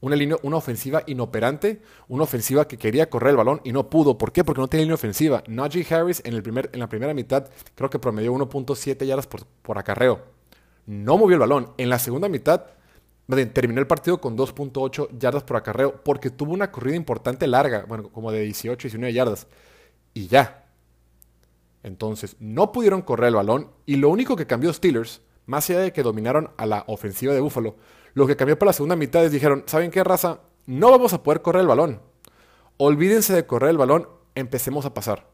Una, 0.00 0.56
ofensiva 0.56 1.02
inoperante, 1.06 1.82
una 2.06 2.22
ofensiva 2.22 2.68
que 2.68 2.78
quería 2.78 3.10
correr 3.10 3.30
el 3.30 3.36
balón 3.36 3.60
y 3.64 3.72
no 3.72 3.90
pudo. 3.90 4.16
¿Por 4.16 4.30
qué? 4.30 4.44
Porque 4.44 4.60
no 4.60 4.68
tenía 4.68 4.84
línea 4.84 4.94
ofensiva. 4.94 5.42
Najee 5.48 5.86
Harris 5.92 6.22
en, 6.24 6.34
la 6.78 6.88
primera 6.88 7.14
mitad 7.14 7.48
creo 7.74 7.90
que 7.90 7.98
promedió 7.98 8.32
1.7 8.32 9.04
yardas 9.04 9.26
por, 9.26 9.44
por 9.62 9.76
acarreo. 9.76 10.22
No 10.86 11.18
movió 11.18 11.34
el 11.34 11.40
balón. 11.40 11.72
En 11.78 11.90
la 11.90 11.98
segunda 11.98 12.28
mitad 12.28 12.66
terminó 13.52 13.80
el 13.80 13.86
partido 13.86 14.20
con 14.20 14.36
2.8 14.36 15.18
yardas 15.18 15.42
por 15.42 15.56
acarreo 15.56 16.02
porque 16.02 16.30
tuvo 16.30 16.52
una 16.52 16.70
corrida 16.70 16.96
importante 16.96 17.46
larga, 17.46 17.84
bueno, 17.86 18.08
como 18.10 18.32
de 18.32 18.40
18, 18.40 18.88
19 18.88 19.12
yardas. 19.12 19.46
Y 20.14 20.28
ya. 20.28 20.64
Entonces, 21.82 22.36
no 22.40 22.72
pudieron 22.72 23.02
correr 23.02 23.28
el 23.28 23.34
balón 23.34 23.70
y 23.84 23.96
lo 23.96 24.08
único 24.08 24.36
que 24.36 24.46
cambió 24.46 24.72
Steelers, 24.72 25.22
más 25.46 25.68
allá 25.68 25.80
de 25.80 25.92
que 25.92 26.02
dominaron 26.02 26.50
a 26.56 26.66
la 26.66 26.84
ofensiva 26.86 27.34
de 27.34 27.40
Buffalo, 27.40 27.76
lo 28.18 28.26
que 28.26 28.36
cambió 28.36 28.58
para 28.58 28.70
la 28.70 28.72
segunda 28.72 28.96
mitad 28.96 29.24
es 29.24 29.30
dijeron, 29.30 29.62
¿saben 29.66 29.92
qué 29.92 30.02
raza? 30.02 30.40
No 30.66 30.90
vamos 30.90 31.12
a 31.12 31.22
poder 31.22 31.40
correr 31.40 31.60
el 31.60 31.68
balón. 31.68 32.00
Olvídense 32.76 33.32
de 33.32 33.46
correr 33.46 33.70
el 33.70 33.78
balón, 33.78 34.08
empecemos 34.34 34.84
a 34.84 34.92
pasar. 34.92 35.30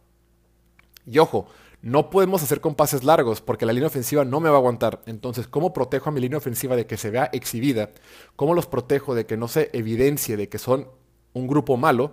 Y 1.06 1.18
ojo, 1.18 1.46
no 1.80 2.10
podemos 2.10 2.42
hacer 2.42 2.60
con 2.60 2.74
pases 2.74 3.02
largos 3.02 3.40
porque 3.40 3.64
la 3.64 3.72
línea 3.72 3.86
ofensiva 3.86 4.26
no 4.26 4.38
me 4.38 4.50
va 4.50 4.56
a 4.56 4.58
aguantar. 4.58 5.00
Entonces, 5.06 5.48
¿cómo 5.48 5.72
protejo 5.72 6.10
a 6.10 6.12
mi 6.12 6.20
línea 6.20 6.36
ofensiva 6.36 6.76
de 6.76 6.86
que 6.86 6.98
se 6.98 7.08
vea 7.08 7.30
exhibida? 7.32 7.88
¿Cómo 8.36 8.52
los 8.52 8.66
protejo 8.66 9.14
de 9.14 9.24
que 9.24 9.38
no 9.38 9.48
se 9.48 9.70
evidencie 9.72 10.36
de 10.36 10.50
que 10.50 10.58
son 10.58 10.88
un 11.32 11.46
grupo 11.46 11.78
malo? 11.78 12.12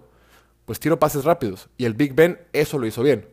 Pues 0.63 0.79
tiro 0.79 0.99
pases 0.99 1.25
rápidos. 1.25 1.67
Y 1.75 1.83
el 1.83 1.95
Big 1.95 2.15
Ben 2.15 2.39
eso 2.53 2.79
lo 2.79 2.87
hizo 2.87 3.03
bien 3.03 3.27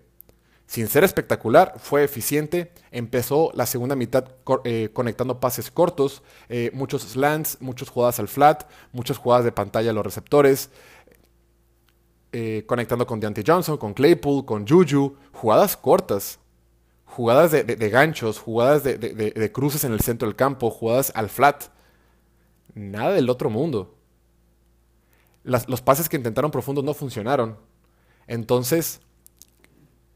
sin 0.68 0.86
ser 0.88 1.02
espectacular, 1.02 1.76
fue 1.78 2.04
eficiente. 2.04 2.70
Empezó 2.90 3.50
la 3.54 3.64
segunda 3.64 3.96
mitad 3.96 4.28
eh, 4.64 4.90
conectando 4.92 5.40
pases 5.40 5.70
cortos, 5.70 6.22
eh, 6.50 6.70
muchos 6.74 7.02
slants, 7.02 7.56
muchas 7.60 7.88
jugadas 7.88 8.20
al 8.20 8.28
flat, 8.28 8.70
muchas 8.92 9.16
jugadas 9.16 9.46
de 9.46 9.52
pantalla 9.52 9.90
a 9.90 9.94
los 9.94 10.04
receptores, 10.04 10.68
eh, 12.32 12.64
conectando 12.66 13.06
con 13.06 13.18
Deontay 13.18 13.44
Johnson, 13.46 13.78
con 13.78 13.94
Claypool, 13.94 14.44
con 14.44 14.68
Juju, 14.68 15.16
jugadas 15.32 15.74
cortas, 15.74 16.38
jugadas 17.06 17.50
de, 17.50 17.88
ganchos, 17.88 18.38
jugadas 18.38 18.84
de, 18.84 19.50
cruces 19.54 19.84
en 19.84 19.94
el 19.94 20.00
centro 20.00 20.28
del 20.28 20.36
campo, 20.36 20.70
jugadas 20.70 21.12
al 21.14 21.30
flat. 21.30 21.64
Nada 22.74 23.12
del 23.12 23.30
otro 23.30 23.48
mundo. 23.48 23.94
los 25.44 25.80
pases 25.80 26.10
que 26.10 26.18
intentaron 26.18 26.50
profundos 26.50 26.84
no 26.84 26.92
funcionaron. 26.92 27.56
Entonces, 28.26 29.00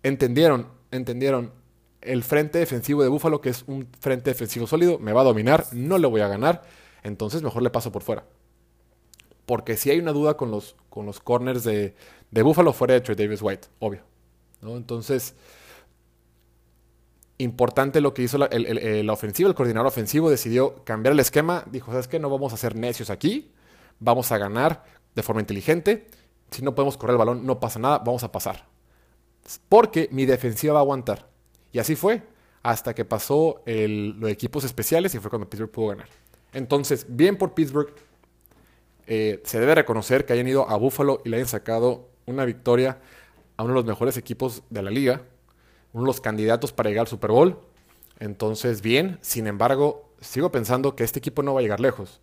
entendieron, 0.02 0.68
entendieron 0.90 1.52
el 2.00 2.22
frente 2.24 2.58
defensivo 2.58 3.02
de 3.02 3.08
Búfalo, 3.08 3.40
que 3.40 3.50
es 3.50 3.64
un 3.66 3.88
frente 4.00 4.30
defensivo 4.30 4.66
sólido, 4.66 4.98
me 4.98 5.12
va 5.12 5.22
a 5.22 5.24
dominar, 5.24 5.66
no 5.72 5.98
le 5.98 6.06
voy 6.06 6.20
a 6.20 6.28
ganar, 6.28 6.62
entonces 7.02 7.42
mejor 7.42 7.62
le 7.62 7.70
paso 7.70 7.92
por 7.92 8.02
fuera. 8.02 8.24
Porque 9.46 9.76
si 9.76 9.90
hay 9.90 9.98
una 9.98 10.12
duda 10.12 10.36
con 10.36 10.50
los, 10.50 10.76
con 10.88 11.06
los 11.06 11.20
corners 11.20 11.64
de, 11.64 11.94
de 12.30 12.42
Búfalo, 12.42 12.72
fuera 12.72 12.94
de 12.94 13.00
Trey 13.00 13.16
Davis 13.16 13.42
White, 13.42 13.68
obvio. 13.78 14.02
Entonces, 14.62 15.34
importante 17.38 18.00
lo 18.00 18.14
que 18.14 18.22
hizo 18.22 18.38
la, 18.38 18.46
el, 18.46 19.08
ofensivo, 19.10 19.48
el 19.48 19.54
coordinador 19.54 19.88
ofensivo 19.88 20.30
decidió 20.30 20.84
cambiar 20.84 21.12
el 21.12 21.20
esquema, 21.20 21.64
dijo, 21.70 21.90
¿sabes 21.90 22.08
qué? 22.08 22.18
No 22.18 22.30
vamos 22.30 22.52
a 22.52 22.56
ser 22.56 22.76
necios 22.76 23.10
aquí, 23.10 23.52
vamos 23.98 24.30
a 24.30 24.38
ganar 24.38 24.84
de 25.14 25.22
forma 25.22 25.40
inteligente, 25.40 26.06
si 26.50 26.62
no 26.62 26.74
podemos 26.74 26.96
correr 26.96 27.14
el 27.14 27.18
balón, 27.18 27.46
no 27.46 27.58
pasa 27.58 27.78
nada, 27.78 27.98
vamos 27.98 28.22
a 28.22 28.30
pasar 28.30 28.71
porque 29.68 30.09
mi 30.12 30.26
defensiva 30.26 30.74
va 30.74 30.81
a 30.81 30.83
aguantar. 30.83 31.28
Y 31.72 31.78
así 31.78 31.96
fue, 31.96 32.22
hasta 32.62 32.94
que 32.94 33.05
pasó 33.05 33.62
los 33.66 34.31
equipos 34.31 34.64
especiales 34.64 35.14
y 35.14 35.18
fue 35.18 35.31
cuando 35.31 35.48
Pittsburgh 35.48 35.70
pudo 35.70 35.88
ganar. 35.88 36.09
Entonces, 36.52 37.07
bien 37.09 37.37
por 37.37 37.55
Pittsburgh, 37.55 37.92
eh, 39.07 39.40
se 39.44 39.59
debe 39.59 39.74
reconocer 39.74 40.24
que 40.24 40.33
hayan 40.33 40.46
ido 40.46 40.68
a 40.68 40.76
Buffalo 40.76 41.22
y 41.24 41.28
le 41.28 41.37
hayan 41.37 41.48
sacado 41.48 42.09
una 42.26 42.44
victoria 42.44 42.98
a 43.57 43.64
uno 43.64 43.72
de 43.72 43.81
los 43.81 43.85
mejores 43.85 44.16
equipos 44.16 44.62
de 44.70 44.83
la 44.83 44.90
liga, 44.90 45.22
uno 45.92 46.05
de 46.05 46.07
los 46.07 46.20
candidatos 46.20 46.72
para 46.72 46.90
llegar 46.90 47.02
al 47.02 47.09
Super 47.09 47.31
Bowl. 47.31 47.59
Entonces, 48.18 48.83
bien, 48.83 49.18
sin 49.22 49.46
embargo, 49.46 50.09
sigo 50.20 50.52
pensando 50.52 50.94
que 50.94 51.05
este 51.05 51.18
equipo 51.18 51.42
no 51.42 51.55
va 51.55 51.61
a 51.61 51.62
llegar 51.62 51.81
lejos. 51.81 52.20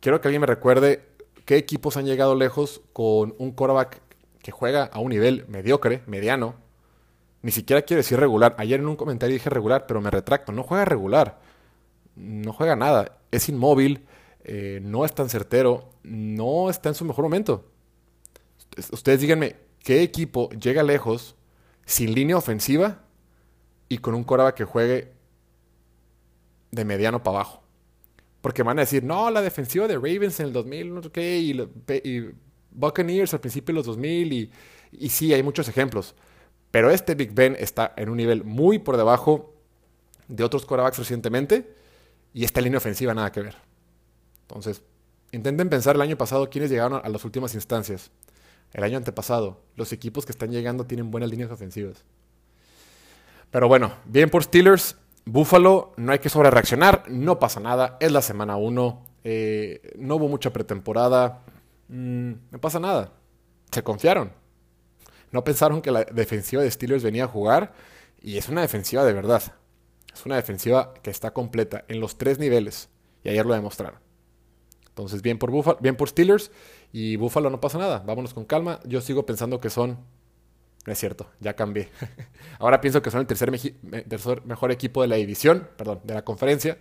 Quiero 0.00 0.20
que 0.20 0.28
alguien 0.28 0.42
me 0.42 0.46
recuerde 0.46 1.04
qué 1.44 1.56
equipos 1.56 1.96
han 1.96 2.06
llegado 2.06 2.36
lejos 2.36 2.82
con 2.92 3.34
un 3.38 3.50
quarterback 3.50 4.00
que 4.48 4.52
juega 4.52 4.84
a 4.84 4.98
un 4.98 5.10
nivel 5.10 5.44
mediocre, 5.48 6.02
mediano, 6.06 6.54
ni 7.42 7.50
siquiera 7.50 7.82
quiere 7.82 7.98
decir 7.98 8.18
regular. 8.18 8.54
Ayer 8.56 8.80
en 8.80 8.86
un 8.86 8.96
comentario 8.96 9.34
dije 9.34 9.50
regular, 9.50 9.86
pero 9.86 10.00
me 10.00 10.10
retracto. 10.10 10.52
No 10.52 10.62
juega 10.62 10.86
regular. 10.86 11.38
No 12.16 12.54
juega 12.54 12.74
nada. 12.74 13.18
Es 13.30 13.50
inmóvil. 13.50 14.06
Eh, 14.44 14.80
no 14.82 15.04
es 15.04 15.14
tan 15.14 15.28
certero. 15.28 15.90
No 16.02 16.70
está 16.70 16.88
en 16.88 16.94
su 16.94 17.04
mejor 17.04 17.24
momento. 17.24 17.66
Ustedes 18.90 19.20
díganme, 19.20 19.56
¿qué 19.80 20.00
equipo 20.00 20.48
llega 20.48 20.82
lejos 20.82 21.36
sin 21.84 22.14
línea 22.14 22.38
ofensiva 22.38 23.02
y 23.90 23.98
con 23.98 24.14
un 24.14 24.24
Coraba 24.24 24.54
que 24.54 24.64
juegue 24.64 25.12
de 26.70 26.84
mediano 26.86 27.22
para 27.22 27.40
abajo? 27.40 27.62
Porque 28.40 28.62
van 28.62 28.78
a 28.78 28.82
decir, 28.82 29.04
no, 29.04 29.30
la 29.30 29.42
defensiva 29.42 29.86
de 29.86 29.96
Ravens 29.96 30.40
en 30.40 30.46
el 30.46 30.52
2000, 30.54 30.94
no 30.94 31.02
sé 31.02 31.10
qué, 31.10 31.38
y 31.38 32.30
Buccaneers 32.70 33.34
al 33.34 33.40
principio 33.40 33.72
de 33.72 33.78
los 33.78 33.86
2000 33.86 34.32
y, 34.32 34.50
y 34.92 35.08
sí, 35.08 35.32
hay 35.32 35.42
muchos 35.42 35.68
ejemplos. 35.68 36.14
Pero 36.70 36.90
este 36.90 37.14
Big 37.14 37.32
Ben 37.32 37.56
está 37.58 37.92
en 37.96 38.08
un 38.08 38.16
nivel 38.16 38.44
muy 38.44 38.78
por 38.78 38.96
debajo 38.96 39.54
de 40.28 40.44
otros 40.44 40.66
quarterbacks 40.66 40.98
recientemente 40.98 41.74
y 42.34 42.44
esta 42.44 42.60
línea 42.60 42.78
ofensiva 42.78 43.14
nada 43.14 43.32
que 43.32 43.40
ver. 43.40 43.56
Entonces, 44.42 44.82
intenten 45.32 45.68
pensar 45.68 45.96
el 45.96 46.02
año 46.02 46.16
pasado 46.16 46.50
quiénes 46.50 46.70
llegaron 46.70 47.00
a 47.02 47.08
las 47.08 47.24
últimas 47.24 47.54
instancias. 47.54 48.10
El 48.72 48.84
año 48.84 48.98
antepasado, 48.98 49.60
los 49.76 49.92
equipos 49.92 50.26
que 50.26 50.32
están 50.32 50.50
llegando 50.50 50.84
tienen 50.84 51.10
buenas 51.10 51.30
líneas 51.30 51.50
ofensivas. 51.50 52.04
Pero 53.50 53.68
bueno, 53.68 53.92
bien 54.04 54.28
por 54.30 54.44
Steelers. 54.44 54.96
Buffalo, 55.24 55.92
no 55.96 56.12
hay 56.12 56.20
que 56.20 56.30
sobre 56.30 56.50
reaccionar, 56.50 57.04
no 57.08 57.38
pasa 57.38 57.60
nada, 57.60 57.98
es 58.00 58.10
la 58.10 58.22
semana 58.22 58.56
1, 58.56 59.04
eh, 59.24 59.92
no 59.98 60.16
hubo 60.16 60.26
mucha 60.26 60.54
pretemporada, 60.54 61.44
Mm, 61.88 62.32
no 62.50 62.60
pasa 62.60 62.78
nada. 62.78 63.12
Se 63.70 63.82
confiaron. 63.82 64.32
No 65.30 65.44
pensaron 65.44 65.82
que 65.82 65.90
la 65.90 66.04
defensiva 66.04 66.62
de 66.62 66.70
Steelers 66.70 67.02
venía 67.02 67.24
a 67.24 67.28
jugar 67.28 67.72
y 68.20 68.38
es 68.38 68.48
una 68.48 68.62
defensiva 68.62 69.04
de 69.04 69.12
verdad. 69.12 69.42
Es 70.12 70.24
una 70.24 70.36
defensiva 70.36 70.94
que 71.02 71.10
está 71.10 71.32
completa 71.32 71.84
en 71.88 72.00
los 72.00 72.16
tres 72.16 72.38
niveles 72.38 72.88
y 73.22 73.28
ayer 73.28 73.44
lo 73.44 73.54
demostraron. 73.54 74.00
Entonces, 74.88 75.22
bien 75.22 75.38
por, 75.38 75.50
Buffalo, 75.50 75.78
bien 75.80 75.96
por 75.96 76.08
Steelers 76.08 76.50
y 76.92 77.16
Buffalo 77.16 77.50
no 77.50 77.60
pasa 77.60 77.78
nada. 77.78 78.02
Vámonos 78.04 78.34
con 78.34 78.44
calma. 78.44 78.80
Yo 78.84 79.00
sigo 79.00 79.26
pensando 79.26 79.60
que 79.60 79.70
son... 79.70 79.98
No 80.86 80.92
es 80.92 80.98
cierto, 80.98 81.28
ya 81.38 81.54
cambié. 81.54 81.90
Ahora 82.58 82.80
pienso 82.80 83.02
que 83.02 83.10
son 83.10 83.20
el 83.20 83.26
tercer, 83.26 83.52
tercer 84.08 84.44
mejor 84.46 84.72
equipo 84.72 85.02
de 85.02 85.08
la 85.08 85.16
división, 85.16 85.68
perdón, 85.76 86.00
de 86.02 86.14
la 86.14 86.24
conferencia. 86.24 86.78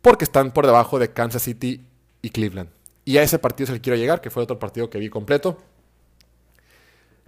Porque 0.00 0.24
están 0.24 0.52
por 0.52 0.64
debajo 0.64 0.98
de 0.98 1.12
Kansas 1.12 1.42
City 1.42 1.84
y 2.26 2.30
Cleveland. 2.30 2.70
Y 3.04 3.18
a 3.18 3.22
ese 3.22 3.38
partido 3.38 3.66
es 3.66 3.70
el 3.70 3.76
que 3.76 3.82
quiero 3.82 3.96
llegar, 3.96 4.20
que 4.20 4.30
fue 4.30 4.42
otro 4.42 4.58
partido 4.58 4.90
que 4.90 4.98
vi 4.98 5.08
completo. 5.08 5.58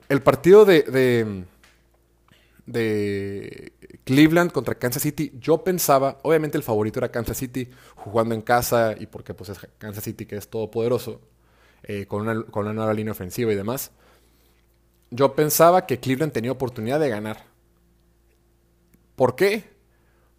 El 0.09 0.23
partido 0.23 0.65
de, 0.65 1.45
de, 2.67 3.73
Cleveland 4.03 4.51
contra 4.51 4.75
Kansas 4.75 5.03
City, 5.03 5.33
yo 5.39 5.63
pensaba, 5.63 6.19
obviamente 6.23 6.57
el 6.59 6.65
favorito 6.65 6.99
era 6.99 7.13
Kansas 7.13 7.37
City, 7.37 7.71
jugando 7.95 8.35
en 8.35 8.43
casa 8.43 8.97
y 8.99 9.07
porque 9.07 9.35
pues 9.35 9.51
es 9.51 9.59
Kansas 9.79 10.03
City 10.03 10.27
que 10.27 10.37
es 10.37 10.49
todopoderoso, 10.49 11.21
eh, 11.85 12.07
con, 12.07 12.23
una, 12.23 12.43
con 12.43 12.65
una 12.65 12.75
nueva 12.75 12.93
línea 12.93 13.13
ofensiva 13.13 13.53
y 13.53 13.57
demás. 13.57 13.93
Yo 15.11 15.37
pensaba 15.37 15.87
que 15.87 16.01
Cleveland 16.01 16.33
tenía 16.33 16.51
oportunidad 16.51 16.99
de 16.99 17.09
ganar. 17.09 17.45
¿Por 19.15 19.37
qué? 19.37 19.78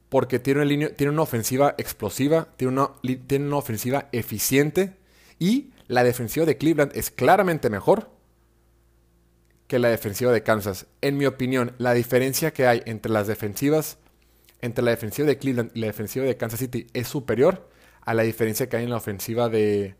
Porque 0.09 0.39
tiene 0.39 1.09
una, 1.09 1.21
ofensiva 1.21 1.75
explosiva, 1.77 2.49
tiene 2.57 2.73
una, 2.73 2.91
tiene 3.27 3.45
una 3.45 3.57
ofensiva 3.57 4.09
eficiente 4.11 4.95
y 5.37 5.71
la 5.87 6.03
defensiva 6.03 6.45
de 6.45 6.57
Cleveland 6.57 6.91
es 6.95 7.11
claramente 7.11 7.69
mejor 7.69 8.09
que 9.67 9.77
la 9.77 9.89
defensiva 9.89 10.31
de 10.31 10.41
Kansas. 10.41 10.87
En 11.01 11.17
mi 11.17 11.27
opinión, 11.27 11.73
la 11.77 11.93
diferencia 11.93 12.51
que 12.51 12.65
hay 12.65 12.81
entre 12.85 13.11
las 13.11 13.27
defensivas, 13.27 13.99
entre 14.61 14.83
la 14.83 14.91
defensiva 14.91 15.27
de 15.27 15.37
Cleveland 15.37 15.71
y 15.75 15.79
la 15.81 15.87
defensiva 15.87 16.25
de 16.25 16.37
Kansas 16.37 16.59
City 16.59 16.87
es 16.93 17.07
superior 17.07 17.69
a 18.01 18.15
la 18.15 18.23
diferencia 18.23 18.67
que 18.67 18.77
hay 18.77 18.83
en 18.83 18.89
la 18.89 18.97
ofensiva 18.97 19.47
de 19.47 19.95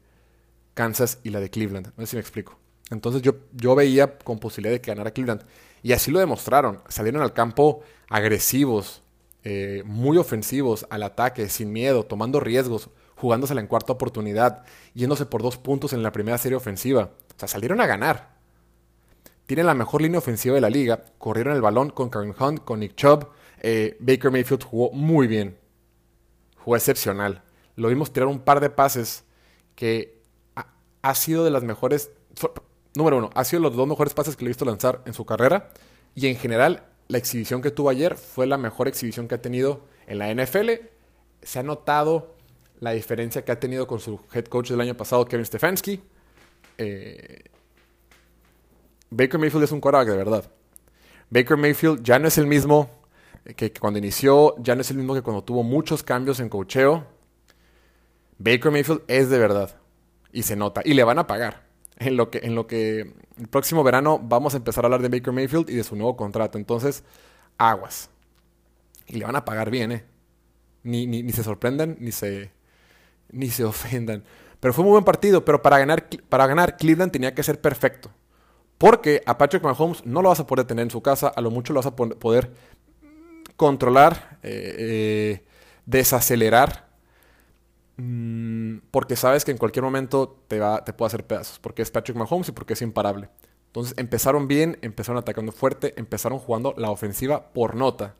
Kansas 0.74 1.20
y 1.24 1.30
la 1.30 1.40
de 1.40 1.52
Cleveland. 1.52 1.94
No 1.96 2.06
sé 2.06 2.12
si 2.12 2.16
me 2.16 2.22
explico. 2.22 2.58
Entonces 2.90 3.22
yo, 3.22 3.36
yo 3.54 3.76
veía 3.76 4.18
con 4.18 4.40
posibilidad 4.40 4.74
de 4.74 4.82
que 4.82 4.90
ganara 4.90 5.12
Cleveland. 5.12 5.44
Y 5.84 5.94
así 5.94 6.10
lo 6.10 6.20
demostraron. 6.20 6.82
Salieron 6.88 7.22
al 7.22 7.34
campo 7.34 7.82
agresivos, 8.10 9.04
eh, 9.44 9.84
muy 9.86 10.18
ofensivos, 10.18 10.86
al 10.90 11.04
ataque, 11.04 11.50
sin 11.50 11.72
miedo, 11.72 12.06
tomando 12.06 12.40
riesgos, 12.40 12.90
jugándosela 13.16 13.62
en 13.62 13.68
cuarta 13.68 13.94
oportunidad, 13.94 14.64
yéndose 14.94 15.26
por 15.26 15.42
dos 15.42 15.58
puntos 15.58 15.94
en 15.94 16.04
la 16.04 16.12
primera 16.12 16.38
serie 16.38 16.58
ofensiva. 16.58 17.12
O 17.36 17.40
sea, 17.40 17.48
salieron 17.48 17.82
a 17.82 17.86
ganar. 17.86 18.40
Tienen 19.46 19.66
la 19.66 19.74
mejor 19.74 20.02
línea 20.02 20.20
ofensiva 20.20 20.56
de 20.56 20.62
la 20.62 20.70
liga. 20.70 21.06
Corrieron 21.18 21.56
el 21.56 21.62
balón 21.62 21.90
con 21.90 22.10
Karen 22.10 22.36
Hunt, 22.40 22.64
con 22.64 22.82
Nick 22.82 22.96
Chubb. 22.96 23.30
Eh, 23.62 23.98
Baker 24.00 24.30
Mayfield 24.30 24.64
jugó 24.64 24.92
muy 24.92 25.26
bien. 25.26 25.58
Jugó 26.58 26.76
excepcional. 26.76 27.42
Lo 27.76 27.88
vimos 27.88 28.14
tirar 28.14 28.28
un 28.28 28.42
par 28.42 28.60
de 28.60 28.70
pases 28.70 29.24
que 29.76 30.22
ha, 31.02 31.16
sido 31.16 31.46
de 31.46 31.52
las 31.52 31.64
mejores. 31.64 32.12
Número 32.94 33.18
uno, 33.18 33.30
ha 33.34 33.44
sido 33.44 33.62
los 33.62 33.76
dos 33.76 33.88
mejores 33.88 34.14
pases 34.14 34.36
que 34.36 34.44
le 34.44 34.50
he 34.50 34.52
visto 34.52 34.66
lanzar 34.66 35.02
en 35.06 35.14
su 35.14 35.26
carrera. 35.26 35.72
Y 36.14 36.28
en 36.28 36.36
general, 36.36 36.84
la 37.10 37.18
exhibición 37.18 37.62
que 37.62 37.72
tuvo 37.72 37.90
ayer 37.90 38.16
fue 38.16 38.46
la 38.46 38.58
mejor 38.58 38.88
exhibición 38.88 39.28
que 39.28 39.36
ha 39.36 39.42
tenido 39.42 39.82
en 40.08 40.20
la 40.20 40.34
NFL. 40.34 40.70
Se 41.42 41.60
ha 41.60 41.64
notado 41.64 42.36
la 42.80 42.92
diferencia 42.92 43.44
que 43.44 43.52
ha 43.52 43.60
tenido 43.60 43.88
con 43.88 44.00
su 44.00 44.20
head 44.32 44.46
coach 44.46 44.70
del 44.70 44.80
año 44.80 44.96
pasado, 44.96 45.26
Kevin 45.26 45.46
Stefanski. 45.46 46.00
Eh, 46.78 47.44
Baker 49.10 49.40
Mayfield 49.40 49.64
es 49.64 49.72
un 49.72 49.82
quarterback 49.82 50.08
de 50.08 50.18
verdad. 50.18 50.52
Baker 51.32 51.58
Mayfield 51.58 52.04
ya 52.04 52.20
no 52.20 52.28
es 52.28 52.38
el 52.38 52.46
mismo 52.46 52.92
que, 53.56 53.74
cuando 53.74 53.98
inició, 53.98 54.56
ya 54.60 54.76
no 54.76 54.82
es 54.82 54.92
el 54.92 54.98
mismo 54.98 55.16
que 55.16 55.24
cuando 55.24 55.44
tuvo 55.44 55.64
muchos 55.64 56.04
cambios 56.04 56.40
en 56.40 56.48
cocheo. 56.48 57.08
Baker 58.38 58.72
Mayfield 58.72 59.02
es 59.08 59.32
de 59.32 59.40
verdad. 59.40 59.76
Y 60.32 60.44
se 60.44 60.56
nota. 60.56 60.84
Y 60.86 60.94
le 60.94 61.04
van 61.04 61.18
a 61.18 61.26
pagar. 61.26 61.69
En 62.00 62.16
lo 62.16 62.32
que, 62.32 62.40
en 62.44 62.56
lo 62.56 62.66
que 62.66 63.14
el 63.38 63.48
próximo 63.50 63.84
verano 63.84 64.20
vamos 64.24 64.54
a 64.54 64.58
empezar 64.58 64.84
a 64.84 64.88
hablar 64.88 65.02
de 65.02 65.10
Baker 65.10 65.34
Mayfield 65.34 65.70
y 65.70 65.76
de 65.76 65.84
su 65.84 65.96
nuevo 65.96 66.16
contrato. 66.16 66.58
Entonces, 66.58 67.04
aguas. 67.58 68.10
Y 69.06 69.18
le 69.18 69.26
van 69.26 69.36
a 69.36 69.46
pagar 69.46 69.70
bien, 69.70 69.92
¿eh? 69.92 70.06
Ni, 70.84 71.06
ni, 71.08 71.30
se 71.32 71.44
sorprendan, 71.44 71.98
ni 72.00 72.12
se, 72.12 72.52
ni 73.32 73.50
se 73.50 73.64
ofendan. 73.66 74.24
Pero 74.60 74.74
fue 74.74 74.84
un 74.84 74.88
muy 74.88 74.94
buen 74.94 75.04
partido. 75.04 75.44
Pero 75.44 75.62
para 75.62 75.78
ganar, 75.78 76.08
para 76.30 76.48
ganar, 76.48 76.78
Cleveland 76.78 77.12
tenía 77.12 77.36
que 77.36 77.44
ser 77.44 77.60
perfecto. 77.60 78.10
Porque 78.78 79.22
a 79.26 79.38
Patrick 79.38 79.62
Mahomes 79.62 80.06
no 80.06 80.22
lo 80.22 80.30
vas 80.30 80.40
a 80.40 80.48
poder 80.48 80.66
tener 80.66 80.84
en 80.84 80.92
su 80.92 81.02
casa, 81.02 81.28
a 81.28 81.42
lo 81.42 81.52
mucho 81.52 81.74
lo 81.74 81.80
vas 81.80 81.88
a 81.88 81.96
poder 81.96 82.54
controlar, 83.58 84.40
eh, 84.42 84.76
eh, 84.80 85.46
desacelerar, 85.86 86.89
porque 88.92 89.16
sabes 89.16 89.46
que 89.46 89.52
en 89.52 89.58
cualquier 89.58 89.84
momento 89.84 90.44
te, 90.48 90.60
va, 90.60 90.84
te 90.84 90.94
puede 90.94 91.08
hacer 91.08 91.26
pedazos, 91.26 91.60
porque 91.60 91.82
es 91.82 91.92
Patrick 91.92 92.18
Mahomes 92.18 92.50
y 92.50 92.52
porque 92.52 92.74
es 92.74 92.82
imparable. 92.82 93.30
Entonces 93.68 93.94
empezaron 93.98 94.48
bien, 94.48 94.78
empezaron 94.82 95.20
atacando 95.20 95.52
fuerte, 95.52 95.94
empezaron 95.98 96.40
jugando 96.40 96.74
la 96.78 96.90
ofensiva 96.90 97.52
por 97.54 97.76
nota. 97.76 98.16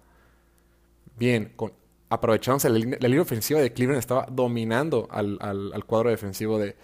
Bien, 1.18 1.54
con, 1.56 1.74
aprovechándose 2.10 2.70
la, 2.70 2.78
línea, 2.78 3.22
ofensiva 3.22 3.60
de 3.60 3.74
Cleveland 3.74 4.00
estaba 4.00 4.28
dominando 4.30 5.08
al, 5.12 5.84
cuadro 5.86 6.10
defensivo 6.10 6.60
de, 6.60 6.76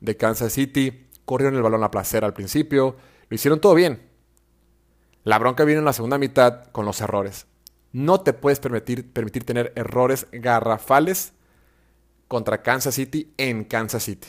de 0.00 0.16
Kansas 0.16 0.52
City. 0.52 1.06
Corrieron 1.24 1.56
el 1.56 1.62
balón 1.62 1.84
a 1.84 1.90
placer 1.90 2.24
al 2.24 2.34
principio 2.34 2.96
lo 3.28 3.34
hicieron 3.34 3.60
todo 3.60 3.74
bien. 3.74 4.02
La 5.22 5.38
bronca 5.38 5.64
viene 5.64 5.78
en 5.78 5.84
la 5.84 5.92
segunda 5.92 6.18
mitad 6.18 6.66
con 6.66 6.84
los 6.84 7.00
errores. 7.00 7.46
No 7.92 8.20
te 8.20 8.32
puedes 8.32 8.60
permitir, 8.60 9.12
permitir 9.12 9.44
tener 9.44 9.72
errores 9.76 10.26
garrafales 10.32 11.32
contra 12.34 12.62
Kansas 12.62 12.96
City 12.96 13.32
en 13.36 13.62
Kansas 13.62 14.02
City. 14.02 14.26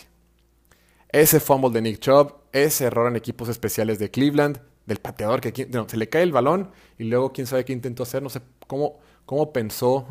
Ese 1.10 1.40
fumble 1.40 1.72
de 1.72 1.82
Nick 1.82 1.98
Chubb, 1.98 2.36
ese 2.52 2.86
error 2.86 3.08
en 3.08 3.16
equipos 3.16 3.50
especiales 3.50 3.98
de 3.98 4.12
Cleveland, 4.12 4.62
del 4.86 5.00
pateador 5.00 5.42
que 5.42 5.52
se 5.88 5.98
le 5.98 6.08
cae 6.08 6.22
el 6.22 6.32
balón 6.32 6.70
y 7.00 7.06
luego 7.06 7.34
quién 7.34 7.48
sabe 7.48 7.66
qué 7.66 7.74
intentó 7.74 8.04
hacer, 8.04 8.22
no 8.22 8.30
sé 8.30 8.42
cómo, 8.68 9.00
cómo 9.26 9.52
pensó 9.52 10.08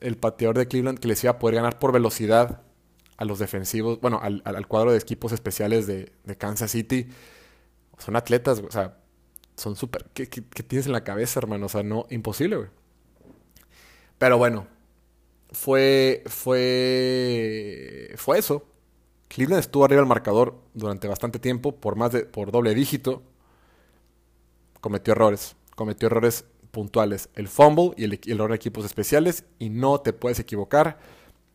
el 0.00 0.16
pateador 0.16 0.58
de 0.58 0.66
Cleveland 0.66 0.98
que 0.98 1.06
les 1.06 1.22
iba 1.22 1.30
a 1.34 1.38
poder 1.38 1.54
ganar 1.54 1.78
por 1.78 1.92
velocidad 1.92 2.62
a 3.18 3.24
los 3.24 3.38
defensivos, 3.38 4.00
bueno, 4.00 4.20
al, 4.20 4.66
cuadro 4.66 4.90
de 4.90 4.98
equipos 4.98 5.30
especiales 5.30 5.86
de, 5.86 6.10
de 6.24 6.36
Kansas 6.36 6.72
City 6.72 7.06
son 7.98 8.16
atletas, 8.16 8.64
o 8.66 8.70
sea, 8.72 8.96
son 9.54 9.76
súper... 9.76 10.06
¿qué, 10.12 10.26
tienes 10.26 10.86
en 10.86 10.92
la 10.92 11.04
cabeza, 11.04 11.38
hermano? 11.38 11.66
O 11.66 11.68
sea, 11.68 11.84
no, 11.84 12.04
imposible, 12.10 12.56
güey. 12.56 12.68
Pero 14.18 14.38
bueno, 14.38 14.66
fue, 15.50 16.22
fue, 16.26 18.14
fue 18.16 18.38
eso. 18.38 18.66
Cleveland 19.28 19.60
estuvo 19.60 19.84
arriba 19.84 20.00
del 20.00 20.08
marcador 20.08 20.58
durante 20.74 21.08
bastante 21.08 21.38
tiempo, 21.38 21.76
por 21.76 21.96
más 21.96 22.12
de, 22.12 22.24
por 22.24 22.50
doble 22.50 22.74
dígito. 22.74 23.22
Cometió 24.80 25.12
errores, 25.12 25.56
cometió 25.74 26.06
errores 26.06 26.44
puntuales. 26.70 27.28
El 27.34 27.48
fumble 27.48 27.92
y 27.96 28.04
el, 28.04 28.20
error 28.26 28.50
de 28.50 28.56
equipos 28.56 28.84
especiales. 28.84 29.44
Y 29.58 29.70
no 29.70 30.00
te 30.00 30.12
puedes 30.12 30.38
equivocar 30.38 30.98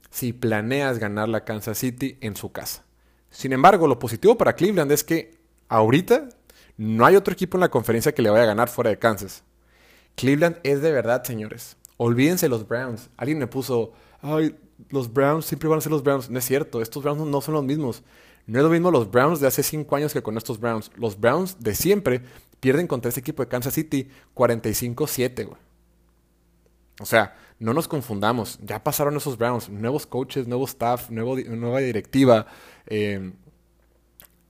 si 0.10 0.34
planeas 0.34 1.00
ganar 1.00 1.30
la 1.30 1.44
Kansas 1.44 1.78
City 1.78 2.18
en 2.22 2.36
su 2.36 2.52
casa. 2.52 2.84
Sin 3.30 3.54
embargo, 3.54 3.88
lo 3.88 3.98
positivo 3.98 4.38
para 4.38 4.54
Cleveland 4.54 4.92
es 4.92 5.04
que 5.04 5.38
ahorita 5.68 6.30
no 6.78 7.06
hay 7.06 7.16
otro 7.16 7.34
equipo 7.34 7.58
en 7.58 7.62
la 7.62 7.70
conferencia 7.70 8.14
que 8.14 8.22
le 8.22 8.30
vaya 8.30 8.44
a 8.44 8.48
ganar 8.48 8.70
fuera 8.70 8.92
de 8.92 9.00
Kansas. 9.00 9.44
Cleveland 10.16 10.58
es 10.64 10.82
de 10.82 10.92
verdad, 10.92 11.24
señores. 11.24 11.78
Olvídense 12.04 12.50
los 12.50 12.68
Browns. 12.68 13.10
Alguien 13.16 13.38
me 13.40 13.48
puso, 13.48 13.94
ay, 14.22 14.54
los 14.90 15.14
Browns 15.14 15.46
siempre 15.46 15.70
van 15.70 15.78
a 15.78 15.82
ser 15.82 15.94
los 15.94 16.04
Browns. 16.04 16.30
No 16.30 16.38
es 16.38 16.44
cierto, 16.44 16.82
estos 16.82 17.02
Browns 17.02 17.22
no 17.22 17.40
son 17.40 17.54
los 17.54 17.64
mismos. 17.64 18.04
No 18.46 18.60
es 18.60 18.64
lo 18.66 18.70
mismo 18.70 18.92
los 18.92 19.10
Browns 19.10 19.40
de 19.40 19.48
hace 19.48 19.64
5 19.64 19.96
años 19.96 20.12
que 20.12 20.22
con 20.22 20.36
estos 20.36 20.60
Browns. 20.60 20.92
Los 20.98 21.18
Browns 21.18 21.64
de 21.64 21.74
siempre 21.74 22.22
pierden 22.60 22.88
contra 22.88 23.08
ese 23.08 23.22
equipo 23.22 23.42
de 23.42 23.48
Kansas 23.48 23.74
City 23.74 24.10
45-7, 24.36 25.46
güey. 25.46 25.58
O 27.00 27.06
sea, 27.06 27.38
no 27.58 27.74
nos 27.74 27.88
confundamos. 27.88 28.60
Ya 28.62 28.84
pasaron 28.84 29.16
esos 29.16 29.38
Browns. 29.38 29.70
Nuevos 29.70 30.06
coaches, 30.06 30.46
nuevo 30.46 30.66
staff, 30.66 31.10
nuevo, 31.10 31.38
nueva 31.38 31.80
directiva. 31.80 32.48
Eh, 32.86 33.32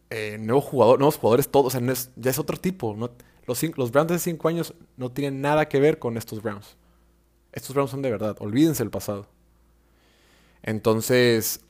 eh, 0.09 0.37
nuevos, 0.39 0.65
jugadores, 0.65 1.49
todos, 1.49 1.75
o 1.75 1.79
sea, 1.79 2.09
ya 2.15 2.31
es 2.31 2.39
otro 2.39 2.57
tipo. 2.57 2.97
los, 3.45 3.63
los 3.77 3.91
Browns 3.91 4.11
de 4.11 4.17
5 4.17 4.47
años 4.47 4.73
no 4.97 5.11
tienen 5.11 5.39
nada 5.39 5.69
que 5.69 5.79
ver 5.79 5.99
con 5.99 6.17
estos 6.17 6.41
Browns. 6.41 6.77
Estos 7.53 7.73
Browns 7.73 7.91
son 7.91 8.01
de 8.01 8.11
verdad, 8.11 8.35
olvídense 8.39 8.83
el 8.83 8.89
pasado. 8.89 9.27
Entonces, 10.63 11.61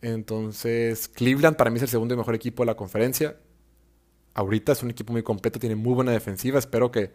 entonces, 0.00 1.08
Cleveland 1.08 1.56
para 1.56 1.70
mí 1.70 1.76
es 1.76 1.82
el 1.82 1.88
segundo 1.88 2.14
y 2.14 2.16
mejor 2.16 2.34
equipo 2.34 2.62
de 2.62 2.66
la 2.66 2.74
conferencia. 2.76 3.36
Ahorita 4.34 4.72
es 4.72 4.82
un 4.82 4.90
equipo 4.90 5.12
muy 5.12 5.22
completo, 5.22 5.58
tiene 5.58 5.76
muy 5.76 5.94
buena 5.94 6.12
defensiva. 6.12 6.58
Espero 6.58 6.90
que 6.90 7.12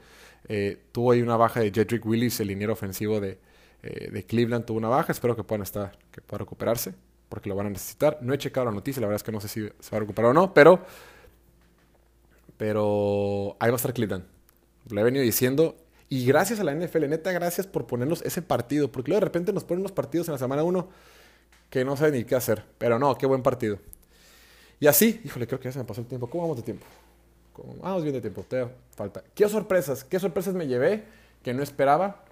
eh, 0.47 0.85
tuvo 0.91 1.11
ahí 1.11 1.21
una 1.21 1.37
baja 1.37 1.59
de 1.59 1.71
Jedrick 1.71 2.05
Willis, 2.05 2.39
el 2.39 2.47
liniero 2.47 2.73
ofensivo 2.73 3.19
de, 3.19 3.39
eh, 3.83 4.11
de 4.11 4.25
Cleveland, 4.25 4.65
tuvo 4.65 4.77
una 4.77 4.89
baja. 4.89 5.11
Espero 5.11 5.35
que 5.35 5.43
puedan 5.43 5.63
estar, 5.63 5.97
que 6.11 6.21
pueda 6.21 6.39
recuperarse 6.39 6.93
porque 7.29 7.49
lo 7.49 7.55
van 7.55 7.67
a 7.67 7.69
necesitar. 7.69 8.19
No 8.21 8.33
he 8.33 8.37
checado 8.37 8.65
la 8.65 8.71
noticia, 8.71 9.01
la 9.01 9.07
verdad 9.07 9.17
es 9.17 9.23
que 9.23 9.31
no 9.31 9.41
sé 9.41 9.47
si 9.47 9.61
se 9.79 9.91
va 9.91 9.97
a 9.97 9.99
recuperar 9.99 10.31
o 10.31 10.33
no, 10.33 10.53
pero, 10.53 10.81
pero 12.57 13.57
ahí 13.59 13.69
va 13.69 13.75
a 13.75 13.77
estar 13.77 13.93
Cleveland. 13.93 14.25
Lo 14.89 15.01
he 15.01 15.03
venido 15.03 15.23
diciendo. 15.23 15.75
Y 16.09 16.25
gracias 16.25 16.59
a 16.59 16.63
la 16.63 16.73
NFL, 16.73 17.09
neta, 17.09 17.31
gracias 17.31 17.67
por 17.67 17.85
ponernos 17.85 18.21
ese 18.21 18.41
partido, 18.41 18.91
porque 18.91 19.11
luego 19.11 19.19
de 19.19 19.25
repente 19.25 19.51
nos 19.51 19.63
ponen 19.63 19.81
unos 19.81 19.91
partidos 19.91 20.27
en 20.27 20.33
la 20.33 20.37
semana 20.37 20.63
1 20.63 20.87
que 21.69 21.83
no 21.83 21.97
saben 21.97 22.13
ni 22.13 22.23
qué 22.23 22.35
hacer. 22.35 22.63
Pero 22.77 22.97
no, 22.97 23.17
qué 23.17 23.25
buen 23.25 23.43
partido. 23.43 23.77
Y 24.79 24.87
así, 24.87 25.21
híjole, 25.23 25.47
creo 25.47 25.59
que 25.59 25.65
ya 25.65 25.71
se 25.71 25.79
me 25.79 25.85
pasó 25.85 26.01
el 26.01 26.07
tiempo. 26.07 26.29
¿Cómo 26.29 26.43
vamos 26.43 26.57
de 26.57 26.63
tiempo? 26.63 26.85
Vamos 27.81 28.03
bien 28.03 28.13
de 28.13 28.21
tiempo, 28.21 28.45
te 28.47 28.67
falta. 28.95 29.23
¿Qué 29.33 29.49
sorpresas? 29.49 30.03
¿Qué 30.03 30.19
sorpresas 30.19 30.53
me 30.53 30.67
llevé 30.67 31.03
que 31.43 31.53
no 31.53 31.63
esperaba? 31.63 32.23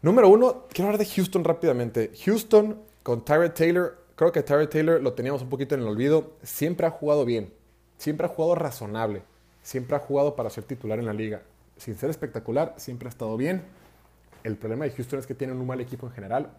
Número 0.00 0.28
uno, 0.28 0.66
quiero 0.72 0.88
hablar 0.88 1.04
de 1.04 1.12
Houston 1.12 1.44
rápidamente. 1.44 2.12
Houston 2.24 2.80
con 3.02 3.24
Tyrod 3.24 3.50
Taylor, 3.50 3.98
creo 4.14 4.32
que 4.32 4.42
Tyrod 4.42 4.68
Taylor 4.68 5.02
lo 5.02 5.12
teníamos 5.14 5.42
un 5.42 5.48
poquito 5.48 5.74
en 5.74 5.82
el 5.82 5.88
olvido. 5.88 6.32
Siempre 6.42 6.86
ha 6.86 6.90
jugado 6.90 7.24
bien, 7.24 7.52
siempre 7.98 8.26
ha 8.26 8.28
jugado 8.28 8.54
razonable, 8.54 9.22
siempre 9.62 9.96
ha 9.96 10.00
jugado 10.00 10.36
para 10.36 10.50
ser 10.50 10.64
titular 10.64 10.98
en 10.98 11.06
la 11.06 11.12
liga. 11.12 11.42
Sin 11.82 11.96
ser 11.96 12.10
espectacular, 12.10 12.74
siempre 12.76 13.08
ha 13.08 13.10
estado 13.10 13.36
bien. 13.36 13.64
El 14.44 14.56
problema 14.56 14.84
de 14.84 14.92
Houston 14.92 15.18
es 15.18 15.26
que 15.26 15.34
tienen 15.34 15.58
un 15.58 15.66
mal 15.66 15.80
equipo 15.80 16.06
en 16.06 16.12
general. 16.12 16.52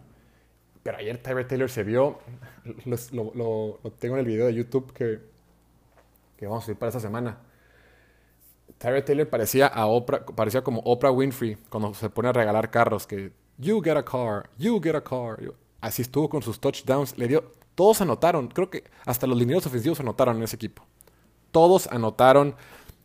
Pero 0.82 0.98
ayer 0.98 1.16
Tyrod 1.16 1.46
Taylor 1.46 1.70
se 1.70 1.82
vio, 1.82 2.18
lo, 2.84 3.80
tengo 3.98 4.16
en 4.16 4.20
el 4.20 4.26
video 4.26 4.44
de 4.44 4.52
YouTube 4.52 4.92
que, 4.92 5.22
que 6.36 6.46
vamos 6.46 6.64
a 6.64 6.66
subir 6.66 6.78
para 6.78 6.88
esta 6.88 7.00
semana. 7.00 7.38
Tyrod 8.76 9.02
Taylor 9.02 9.26
parecía, 9.30 9.66
a 9.66 9.86
Oprah, 9.86 10.26
parecía 10.26 10.62
como 10.62 10.80
Oprah 10.80 11.10
Winfrey 11.10 11.56
cuando 11.70 11.94
se 11.94 12.10
pone 12.10 12.28
a 12.28 12.32
regalar 12.34 12.70
carros, 12.70 13.06
que 13.06 13.32
you 13.56 13.80
get 13.82 13.96
a 13.96 14.04
car, 14.04 14.50
you 14.58 14.78
get 14.78 14.94
a 14.94 15.02
car. 15.02 15.38
Así 15.80 16.02
estuvo 16.02 16.28
con 16.28 16.42
sus 16.42 16.60
touchdowns. 16.60 17.16
Le 17.16 17.28
dio. 17.28 17.50
Todos 17.74 18.02
anotaron. 18.02 18.48
Creo 18.48 18.68
que 18.68 18.84
hasta 19.06 19.26
los 19.26 19.38
lineros 19.38 19.64
ofensivos 19.64 19.98
anotaron 20.00 20.36
en 20.36 20.42
ese 20.42 20.56
equipo. 20.56 20.84
Todos 21.50 21.86
anotaron. 21.86 22.54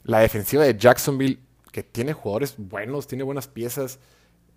La 0.04 0.20
defensiva 0.20 0.64
de 0.64 0.78
Jacksonville, 0.78 1.40
que 1.72 1.84
tiene 1.84 2.14
jugadores 2.14 2.56
buenos, 2.58 3.08
tiene 3.08 3.24
buenas 3.24 3.48
piezas. 3.48 4.00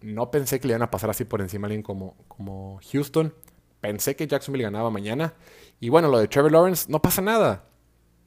No 0.01 0.31
pensé 0.31 0.61
que 0.61 0.67
le 0.67 0.73
iban 0.73 0.83
a 0.83 0.91
pasar 0.91 1.11
así 1.11 1.25
por 1.25 1.41
encima 1.41 1.67
a 1.67 1.69
alguien 1.69 1.83
como, 1.83 2.17
como 2.29 2.81
Houston. 2.91 3.35
Pensé 3.81 4.17
que 4.17 4.27
Jacksonville 4.27 4.65
ganaba 4.65 4.91
mañana. 4.91 5.35
Y 5.81 5.89
bueno, 5.89 6.09
lo 6.09 6.19
de 6.19 6.29
Trevor 6.29 6.53
Lawrence, 6.53 6.91
no 6.91 7.03
pasa 7.03 7.23
nada. 7.23 7.65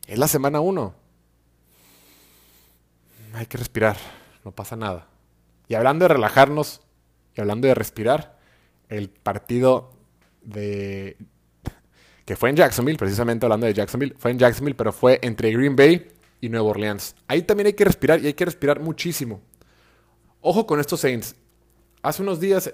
Es 0.08 0.20
la 0.20 0.28
semana 0.28 0.60
1. 0.60 0.94
Hay 3.34 3.46
que 3.48 3.58
respirar, 3.58 3.98
no 4.44 4.52
pasa 4.52 4.76
nada. 4.76 5.08
Y 5.68 5.76
hablando 5.76 6.06
de 6.06 6.10
relajarnos 6.10 6.82
y 7.36 7.42
hablando 7.42 7.68
de 7.68 7.76
respirar, 7.76 8.38
el 8.88 9.10
partido 9.10 9.92
de 10.42 11.18
que 12.26 12.36
fue 12.36 12.50
en 12.50 12.56
Jacksonville, 12.56 12.98
precisamente 12.98 13.46
hablando 13.46 13.68
de 13.68 13.74
Jacksonville, 13.74 14.16
fue 14.18 14.32
en 14.32 14.40
Jacksonville, 14.40 14.76
pero 14.76 14.92
fue 14.92 15.20
entre 15.22 15.52
Green 15.52 15.76
Bay 15.76 16.12
y 16.42 16.50
Nueva 16.50 16.70
Orleans. 16.70 17.16
Ahí 17.28 17.42
también 17.42 17.68
hay 17.68 17.74
que 17.74 17.86
respirar 17.86 18.22
y 18.22 18.28
hay 18.28 18.34
que 18.34 18.46
respirar 18.46 18.80
muchísimo. 18.80 19.42
Ojo 20.42 20.68
con 20.68 20.80
estos 20.80 21.00
Saints. 21.00 21.36
Hace 22.02 22.22
unos 22.22 22.40
días, 22.40 22.74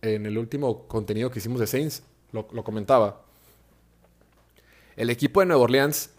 en 0.00 0.26
el 0.26 0.38
último 0.38 0.86
contenido 0.88 1.30
que 1.30 1.38
hicimos 1.38 1.60
de 1.60 1.66
Saints, 1.66 2.02
lo, 2.32 2.46
comentaba. 2.64 3.24
El 4.96 5.10
equipo 5.10 5.40
de 5.40 5.46
Nueva 5.46 5.62
Orleans 5.62 6.10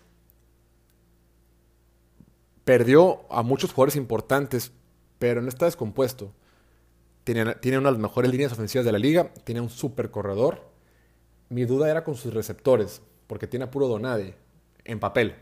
perdió 2.66 3.22
a 3.32 3.42
muchos 3.42 3.74
jugadores 3.74 3.96
importantes, 3.96 4.72
pero 5.18 5.42
no 5.42 5.50
está 5.50 5.66
descompuesto. 5.66 6.32
Tiene, 7.24 7.56
tiene 7.56 7.78
una 7.78 7.90
de 7.90 7.94
las 7.94 8.02
mejores 8.02 8.32
líneas 8.32 8.52
ofensivas 8.52 8.86
de 8.86 8.92
la 8.92 9.00
liga, 9.00 9.34
tiene 9.44 9.62
un 9.62 9.70
super 9.70 10.12
corredor, 10.12 10.70
mi 11.50 11.66
duda 11.66 11.90
era 11.90 12.04
con 12.04 12.16
sus 12.16 12.34
receptores, 12.34 13.02
porque 13.26 13.48
tiene 13.48 13.66
a 13.66 13.72
puro 13.72 13.88
Donade 13.88 14.36
en 14.86 15.00
papel. 15.00 15.36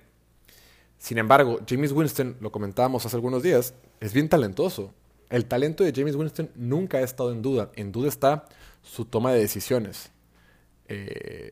Sin 0.98 1.18
embargo, 1.18 1.60
James 1.68 1.92
Winston, 1.92 2.38
lo 2.40 2.52
comentábamos 2.52 3.06
hace 3.06 3.16
algunos 3.16 3.44
días, 3.44 3.74
es 4.00 4.14
bien 4.14 4.30
talentoso. 4.30 4.94
El 5.30 5.46
talento 5.46 5.84
de 5.84 5.94
James 5.94 6.16
Winston 6.16 6.50
nunca 6.56 6.98
ha 6.98 7.02
estado 7.02 7.32
en 7.32 7.42
duda. 7.42 7.72
En 7.76 7.92
duda 7.92 8.08
está 8.08 8.46
su 8.82 9.06
toma 9.06 9.32
de 9.32 9.40
decisiones, 9.40 10.12
eh, 10.88 11.52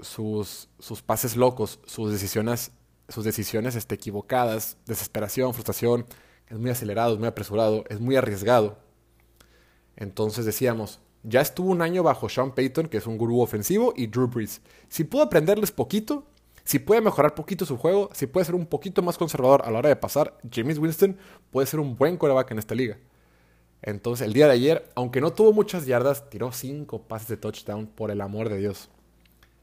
sus, 0.00 0.68
sus, 0.78 1.02
pases 1.02 1.36
locos, 1.36 1.80
sus 1.86 2.10
decisiones, 2.10 2.72
sus 3.08 3.24
decisiones 3.24 3.76
este, 3.76 3.94
equivocadas, 3.94 4.78
desesperación, 4.86 5.52
frustración. 5.52 6.06
Es 6.48 6.58
muy 6.58 6.70
acelerado, 6.70 7.12
es 7.12 7.18
muy 7.18 7.28
apresurado, 7.28 7.84
es 7.88 8.00
muy 8.00 8.16
arriesgado. 8.16 8.78
Entonces 9.96 10.46
decíamos, 10.46 11.00
ya 11.22 11.42
estuvo 11.42 11.70
un 11.70 11.82
año 11.82 12.02
bajo 12.02 12.28
Sean 12.28 12.54
Payton, 12.54 12.88
que 12.88 12.96
es 12.96 13.06
un 13.06 13.18
gurú 13.18 13.40
ofensivo, 13.40 13.92
y 13.94 14.06
Drew 14.06 14.28
Brees. 14.28 14.62
Si 14.88 15.04
pudo 15.04 15.22
aprenderles 15.22 15.70
poquito, 15.70 16.24
si 16.64 16.78
puede 16.78 17.00
mejorar 17.00 17.34
poquito 17.34 17.64
su 17.64 17.76
juego, 17.76 18.10
si 18.12 18.26
puede 18.26 18.46
ser 18.46 18.54
un 18.54 18.66
poquito 18.66 19.02
más 19.02 19.18
conservador 19.18 19.62
a 19.64 19.70
la 19.70 19.78
hora 19.78 19.88
de 19.88 19.96
pasar, 19.96 20.38
James 20.50 20.78
Winston 20.78 21.16
puede 21.50 21.66
ser 21.66 21.80
un 21.80 21.96
buen 21.96 22.16
coreback 22.16 22.50
en 22.52 22.58
esta 22.58 22.74
liga. 22.74 22.98
Entonces, 23.82 24.26
el 24.26 24.32
día 24.32 24.46
de 24.46 24.52
ayer, 24.52 24.90
aunque 24.94 25.20
no 25.20 25.32
tuvo 25.32 25.52
muchas 25.52 25.86
yardas, 25.86 26.28
tiró 26.28 26.52
cinco 26.52 27.02
pases 27.02 27.28
de 27.28 27.36
touchdown, 27.38 27.86
por 27.86 28.10
el 28.10 28.20
amor 28.20 28.48
de 28.48 28.58
Dios. 28.58 28.90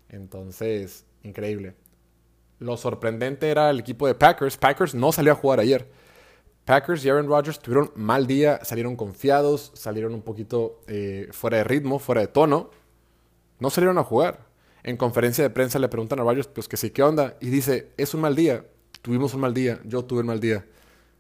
Entonces, 0.09 1.05
increíble. 1.23 1.75
Lo 2.59 2.77
sorprendente 2.77 3.49
era 3.49 3.69
el 3.69 3.79
equipo 3.79 4.07
de 4.07 4.15
Packers. 4.15 4.57
Packers 4.57 4.95
no 4.95 5.11
salió 5.11 5.33
a 5.33 5.35
jugar 5.35 5.59
ayer. 5.59 5.87
Packers 6.65 7.05
y 7.05 7.09
Aaron 7.09 7.27
Rodgers 7.27 7.59
tuvieron 7.59 7.91
mal 7.95 8.27
día, 8.27 8.59
salieron 8.63 8.95
confiados, 8.95 9.71
salieron 9.75 10.13
un 10.13 10.21
poquito 10.21 10.81
eh, 10.87 11.29
fuera 11.31 11.57
de 11.57 11.63
ritmo, 11.63 11.99
fuera 11.99 12.21
de 12.21 12.27
tono. 12.27 12.71
No 13.59 13.69
salieron 13.69 13.97
a 13.99 14.03
jugar. 14.03 14.46
En 14.88 14.95
conferencia 14.95 15.43
de 15.43 15.49
prensa 15.49 15.79
le 15.79 15.89
preguntan 15.89 16.17
a 16.21 16.23
Rodgers, 16.23 16.47
pues 16.47 16.69
que 16.69 16.77
sí, 16.77 16.91
¿qué 16.91 17.03
onda? 17.03 17.35
Y 17.41 17.49
dice, 17.49 17.89
es 17.97 18.13
un 18.13 18.21
mal 18.21 18.38
día. 18.38 18.63
Tuvimos 19.01 19.33
un 19.33 19.41
mal 19.41 19.53
día, 19.53 19.81
yo 19.83 20.05
tuve 20.05 20.21
un 20.21 20.27
mal 20.27 20.39
día. 20.39 20.65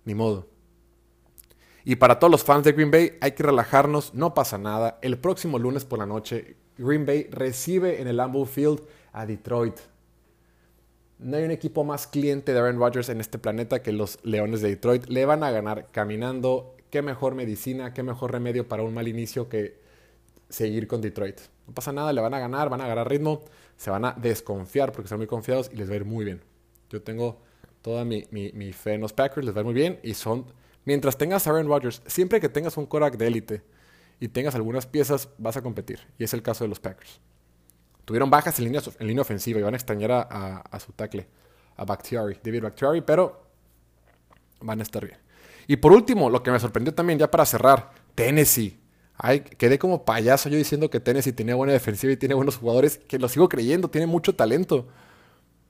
Ni 0.05 0.15
modo. 0.15 0.47
Y 1.83 1.97
para 1.97 2.17
todos 2.17 2.31
los 2.31 2.45
fans 2.45 2.63
de 2.63 2.71
Green 2.71 2.91
Bay, 2.91 3.17
hay 3.19 3.33
que 3.33 3.43
relajarnos, 3.43 4.13
no 4.13 4.33
pasa 4.33 4.57
nada. 4.57 4.99
El 5.01 5.17
próximo 5.17 5.59
lunes 5.59 5.83
por 5.83 5.99
la 5.99 6.05
noche, 6.05 6.55
Green 6.77 7.05
Bay 7.05 7.27
recibe 7.29 7.99
en 7.99 8.07
el 8.07 8.15
Lambeau 8.15 8.45
Field 8.45 8.83
a 9.11 9.25
Detroit. 9.25 9.75
No 11.19 11.35
hay 11.35 11.43
un 11.43 11.51
equipo 11.51 11.83
más 11.83 12.07
cliente 12.07 12.53
de 12.53 12.59
Aaron 12.59 12.79
Rodgers 12.79 13.09
en 13.09 13.19
este 13.19 13.37
planeta 13.37 13.83
que 13.83 13.91
los 13.91 14.17
Leones 14.23 14.61
de 14.61 14.69
Detroit. 14.69 15.07
Le 15.07 15.25
van 15.25 15.43
a 15.43 15.51
ganar 15.51 15.89
caminando. 15.91 16.77
Qué 16.89 17.01
mejor 17.01 17.35
medicina, 17.35 17.93
qué 17.93 18.01
mejor 18.01 18.31
remedio 18.31 18.65
para 18.65 18.83
un 18.83 18.93
mal 18.93 19.09
inicio 19.09 19.49
que 19.49 19.85
seguir 20.49 20.87
con 20.87 21.01
Detroit. 21.01 21.39
No 21.67 21.73
pasa 21.73 21.91
nada, 21.91 22.13
le 22.13 22.21
van 22.21 22.33
a 22.33 22.39
ganar, 22.39 22.69
van 22.69 22.81
a 22.81 22.85
agarrar 22.85 23.09
ritmo, 23.09 23.41
se 23.75 23.89
van 23.89 24.05
a 24.05 24.13
desconfiar 24.13 24.91
porque 24.91 25.05
están 25.05 25.19
muy 25.19 25.27
confiados 25.27 25.69
y 25.73 25.75
les 25.75 25.89
va 25.89 25.93
a 25.93 25.97
ir 25.97 26.05
muy 26.05 26.25
bien. 26.25 26.41
Yo 26.89 27.01
tengo 27.01 27.41
toda 27.81 28.05
mi, 28.05 28.23
fe 28.73 28.93
en 28.93 29.01
los 29.01 29.13
Packers, 29.13 29.45
les 29.45 29.55
va 29.55 29.59
a 29.59 29.61
ir 29.61 29.65
muy 29.65 29.73
bien 29.73 29.99
y 30.03 30.13
son... 30.13 30.45
Mientras 30.85 31.17
tengas 31.17 31.45
a 31.45 31.49
Aaron 31.49 31.67
Rodgers, 31.67 32.01
siempre 32.05 32.39
que 32.39 32.47
tengas 32.47 32.77
un 32.77 32.85
Korak 32.85 33.17
de 33.17 33.27
élite 33.27 33.61
y 34.21 34.29
tengas 34.29 34.55
algunas 34.55 34.85
piezas, 34.85 35.27
vas 35.37 35.57
a 35.57 35.61
competir. 35.61 35.99
Y 36.17 36.23
es 36.23 36.33
el 36.33 36.41
caso 36.41 36.63
de 36.63 36.69
los 36.69 36.79
Packers. 36.79 37.19
Tuvieron 38.05 38.29
bajas 38.29 38.57
en 38.59 38.65
línea, 38.65 38.81
en 38.99 39.07
línea 39.07 39.21
ofensiva 39.21 39.59
y 39.59 39.63
van 39.63 39.73
a 39.73 39.77
extrañar 39.77 40.11
a, 40.13 40.79
su 40.79 40.93
tackle, 40.93 41.27
a 41.75 41.83
Bakhtiari, 41.83 42.39
David 42.41 42.63
Bakhtiari, 42.63 43.01
pero 43.01 43.47
van 44.61 44.79
a 44.79 44.83
estar 44.83 45.05
bien. 45.05 45.17
Y 45.67 45.75
por 45.75 45.91
último, 45.91 46.29
lo 46.29 46.41
que 46.41 46.49
me 46.49 46.57
sorprendió 46.57 46.93
también, 46.93 47.19
ya 47.19 47.29
para 47.29 47.45
cerrar, 47.45 47.91
Tennessee. 48.15 48.79
Ay, 49.17 49.41
quedé 49.41 49.79
como 49.79 50.05
payaso 50.05 50.47
yo 50.49 50.57
diciendo 50.57 50.89
que 50.89 50.99
Tennessee 50.99 51.33
tenía 51.33 51.55
buena 51.55 51.73
defensiva 51.73 52.13
y 52.13 52.17
tiene 52.17 52.35
buenos 52.35 52.57
jugadores, 52.57 52.97
que 52.97 53.17
lo 53.17 53.27
sigo 53.27 53.49
creyendo, 53.49 53.89
tiene 53.89 54.07
mucho 54.07 54.35
talento. 54.35 54.87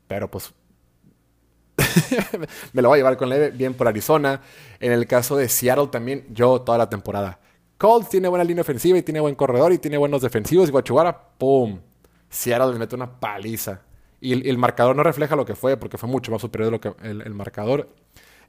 Pero 0.07 0.29
pues 0.29 0.53
me 2.73 2.81
lo 2.81 2.89
voy 2.89 2.97
a 2.97 2.99
llevar 2.99 3.17
con 3.17 3.29
leve, 3.29 3.51
bien 3.51 3.73
por 3.73 3.87
Arizona. 3.87 4.41
En 4.79 4.91
el 4.91 5.07
caso 5.07 5.37
de 5.37 5.49
Seattle 5.49 5.87
también, 5.87 6.25
yo 6.31 6.61
toda 6.61 6.77
la 6.77 6.89
temporada. 6.89 7.39
Colts 7.77 8.09
tiene 8.09 8.27
buena 8.27 8.43
línea 8.43 8.61
ofensiva 8.61 8.97
y 8.97 9.03
tiene 9.03 9.19
buen 9.19 9.35
corredor 9.35 9.71
y 9.71 9.77
tiene 9.77 9.97
buenos 9.97 10.21
defensivos. 10.21 10.67
Y 10.67 10.71
Guachugara, 10.71 11.17
¡pum! 11.37 11.79
Seattle 12.29 12.73
le 12.73 12.79
mete 12.79 12.95
una 12.95 13.19
paliza. 13.19 13.81
Y 14.19 14.49
el, 14.49 14.57
marcador 14.57 14.95
no 14.95 15.03
refleja 15.03 15.35
lo 15.35 15.45
que 15.45 15.55
fue, 15.55 15.77
porque 15.77 15.97
fue 15.97 16.09
mucho 16.09 16.31
más 16.31 16.41
superior 16.41 16.67
de 16.67 16.71
lo 16.71 16.81
que 16.81 17.07
el, 17.07 17.33
marcador. 17.35 17.89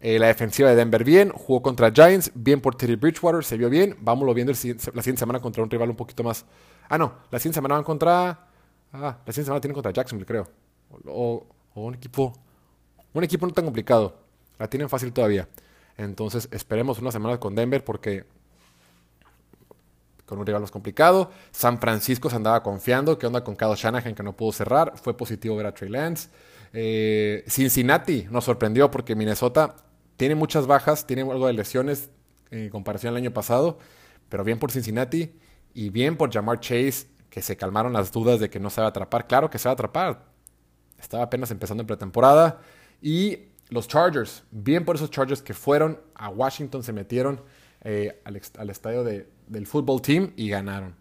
Eh, 0.01 0.19
la 0.19 0.29
defensiva 0.29 0.69
de 0.71 0.77
Denver 0.77 1.03
bien, 1.03 1.31
jugó 1.31 1.61
contra 1.61 1.91
Giants, 1.91 2.31
bien 2.35 2.61
por 2.61 2.77
Teddy 2.77 2.95
Bridgewater, 2.95 3.45
se 3.45 3.57
vio 3.57 3.69
bien. 3.69 3.97
Vámonos 4.01 4.35
viendo 4.35 4.53
la 4.53 4.57
siguiente 4.57 5.17
semana 5.17 5.41
contra 5.41 5.63
un 5.63 5.71
rival 5.71 5.91
un 5.91 5.97
poquito 5.97 6.23
más. 6.23 6.45
Ah, 6.89 6.99
no, 6.99 7.15
la 7.31 7.39
siguiente 7.39 7.57
semana 7.57 7.75
van 7.75 7.85
contra. 7.85 8.47
Ah, 8.93 9.19
la 9.27 9.33
siguiente 9.33 9.45
semana 9.45 9.61
tienen 9.61 9.75
contra 9.75 9.93
Jacksonville, 9.93 10.27
creo. 10.27 10.49
O, 11.07 11.47
o 11.75 11.85
un 11.87 11.95
equipo. 11.95 12.33
Un 13.13 13.25
equipo 13.25 13.47
no 13.47 13.53
tan 13.53 13.65
complicado. 13.65 14.17
La 14.59 14.69
tienen 14.69 14.89
fácil 14.89 15.13
todavía. 15.13 15.49
Entonces 15.97 16.49
esperemos 16.53 17.01
una 17.01 17.11
semana 17.11 17.39
con 17.39 17.55
Denver 17.55 17.83
porque 17.85 18.25
con 20.29 20.39
un 20.39 20.47
rival 20.47 20.61
más 20.61 20.71
complicado. 20.71 21.31
San 21.51 21.81
Francisco 21.81 22.31
se 22.31 22.37
andaba 22.37 22.63
confiando. 22.63 23.19
¿Qué 23.19 23.27
onda 23.27 23.43
con 23.43 23.57
Kyle 23.57 23.75
Shanahan 23.75 24.15
que 24.15 24.23
no 24.23 24.37
pudo 24.37 24.53
cerrar? 24.53 24.93
Fue 24.97 25.17
positivo 25.17 25.57
ver 25.57 25.67
a 25.67 25.73
Trey 25.73 25.91
Lance. 25.91 26.29
Eh, 26.73 27.45
Cincinnati 27.49 28.29
nos 28.31 28.45
sorprendió 28.45 28.91
porque 28.91 29.17
Minnesota 29.17 29.75
tiene 30.19 30.35
muchas 30.35 30.67
bajas, 30.67 31.07
tiene 31.07 31.23
algo 31.23 31.47
de 31.47 31.55
lesiones 31.55 32.11
en 32.51 32.69
comparación 32.69 33.13
al 33.13 33.17
año 33.17 33.33
pasado, 33.33 33.79
pero 34.29 34.45
bien 34.45 34.59
por 34.59 34.71
Cincinnati 34.71 35.33
y 35.73 35.89
bien 35.89 36.17
por 36.17 36.31
Jamar 36.31 36.61
Chase, 36.61 37.07
que 37.31 37.41
se 37.41 37.57
calmaron 37.57 37.95
las 37.95 38.13
dudas 38.13 38.41
de 38.41 38.51
que 38.51 38.61
no 38.61 38.69
se 38.69 38.81
va 38.81 38.89
a 38.89 38.91
atrapar. 38.91 39.27
Claro 39.27 39.49
que 39.49 39.59
se 39.59 39.69
va 39.69 39.71
a 39.71 39.75
atrapar. 39.75 40.27
Estaba 40.99 41.23
apenas 41.23 41.51
empezando 41.51 41.83
en 41.83 41.87
pretemporada. 41.87 42.61
Y 43.01 43.39
los 43.71 43.87
Chargers, 43.87 44.43
bien 44.51 44.85
por 44.85 44.97
esos 44.97 45.11
Chargers 45.11 45.41
que 45.41 45.55
fueron 45.55 46.01
a 46.15 46.29
Washington, 46.31 46.83
se 46.83 46.93
metieron 46.93 47.41
eh, 47.83 48.21
al, 48.25 48.71
estadio 48.71 49.05
del 49.05 49.67
fútbol 49.67 50.03
team 50.03 50.33
y 50.37 50.49
ganaron. 50.49 50.97